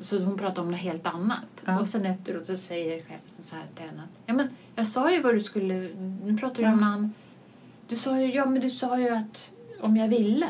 Så 0.01 0.25
hon 0.25 0.39
pratade 0.39 0.61
om 0.61 0.71
något 0.71 0.81
helt 0.81 1.07
annat. 1.07 1.63
Ja. 1.65 1.81
Och 1.81 1.89
sen 1.89 2.07
efteråt 2.07 2.47
så 2.47 2.57
säger 2.57 3.03
chefen 3.03 3.21
så 3.43 3.57
här 3.57 3.65
till 3.75 3.85
henne 3.85 4.03
att, 4.03 4.09
ja 4.27 4.35
men 4.35 4.49
jag 4.77 4.87
sa 4.87 5.11
ju 5.13 5.23
vad 5.23 5.35
du 5.35 5.41
skulle, 5.41 5.75
nu 6.25 6.37
pratar 6.41 6.57
du 6.57 6.63
Ja. 6.63 6.73
om 6.73 6.79
namn. 6.81 7.13
Du 7.89 7.97
sa 7.97 8.21
ju, 8.21 8.33
ja 8.35 8.47
men 8.47 8.61
du 8.61 8.71
sa 8.71 8.99
ju 9.01 9.09
att 9.09 9.51
om 9.81 9.97
jag 9.97 10.09
ville. 10.09 10.47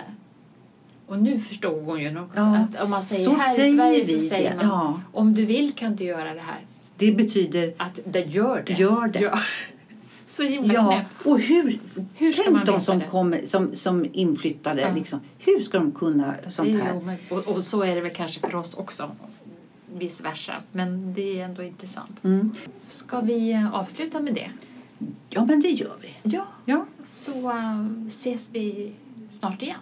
Och 1.09 1.19
nu 1.23 1.39
förstod 1.41 1.85
hon 1.85 2.01
ju 2.01 2.11
något. 2.11 2.31
Ja. 2.35 2.57
Att 2.57 2.83
om 2.83 2.91
man 2.91 3.03
säger 3.03 3.25
Så 3.25 3.35
här 3.37 3.55
säger 3.57 3.73
i 3.73 3.77
Sverige 3.77 4.01
vi 4.01 4.07
så 4.07 4.21
säger 4.21 4.57
man 4.57 4.65
Ja. 4.67 5.01
om 5.13 5.35
du 5.35 5.45
vill 5.45 5.73
kan 5.73 5.97
du 5.97 6.05
göra 6.05 6.35
det 6.35 6.41
här. 6.41 6.59
Det 6.97 7.13
betyder 7.13 7.75
Att 7.77 8.01
det 8.05 8.21
gör 8.21 8.63
det. 8.67 8.73
Gör 8.73 9.09
det. 9.09 9.21
Ja. 9.21 9.39
Så 10.27 10.43
himla 10.43 10.75
Ja, 10.75 10.87
knäppt. 10.93 11.27
och 11.27 11.41
hur, 11.41 11.79
Hur 12.15 12.33
ska 12.33 12.43
tänk 12.43 12.67
de 12.67 12.81
som, 12.81 12.99
det? 12.99 13.05
kommer, 13.07 13.43
som, 13.47 13.75
som 13.75 14.07
inflyttade. 14.13 14.81
Ja. 14.81 14.95
Liksom, 14.95 15.21
hur 15.39 15.61
ska 15.61 15.79
de 15.79 15.93
kunna 15.93 16.35
sånt 16.49 16.69
här? 16.83 17.17
och, 17.31 17.39
och 17.39 17.65
så 17.65 17.83
är 17.83 17.95
det 17.95 18.01
väl 18.01 18.11
kanske 18.11 18.41
för 18.41 18.55
oss 18.55 18.75
också. 18.75 19.11
Vice 19.95 20.23
versa. 20.23 20.55
Men 20.73 21.15
det 21.15 21.41
är 21.41 21.45
ändå 21.45 21.63
intressant. 21.63 22.25
Mm. 22.25 22.55
Ska 22.89 23.21
vi 23.21 23.53
eh, 23.53 23.75
avsluta 23.75 24.21
med 24.21 24.35
det? 24.35 24.51
Ja, 25.31 25.45
men 25.45 25.61
det 25.61 25.69
gör 25.71 25.97
vi. 26.03 26.31
Ja. 26.37 26.47
Ja. 26.65 26.85
Så 27.05 27.51
eh, 27.51 27.87
ses 28.07 28.49
vi 28.53 28.93
snart 29.31 29.63
igen. 29.63 29.79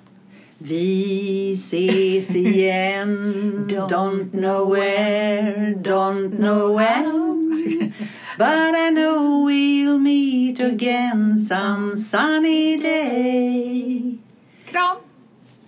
Vi 0.58 1.54
ses 1.56 2.34
igen, 2.34 3.66
don't 3.88 4.32
know 4.32 4.64
where, 4.66 5.74
don't 5.74 6.38
know 6.38 6.72
when. 6.72 7.92
But 8.38 8.74
I 8.74 8.90
know 8.90 9.44
we'll 9.44 9.98
meet 9.98 10.60
again 10.60 11.38
some 11.38 11.96
sunny 11.96 12.76
day. 12.76 14.18
Kram! 14.66 14.98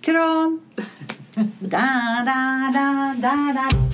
Kram! 0.03 0.59
Da, 1.61 2.23
da, 2.23 2.71
da, 2.71 3.13
da, 3.15 3.53
da 3.53 3.88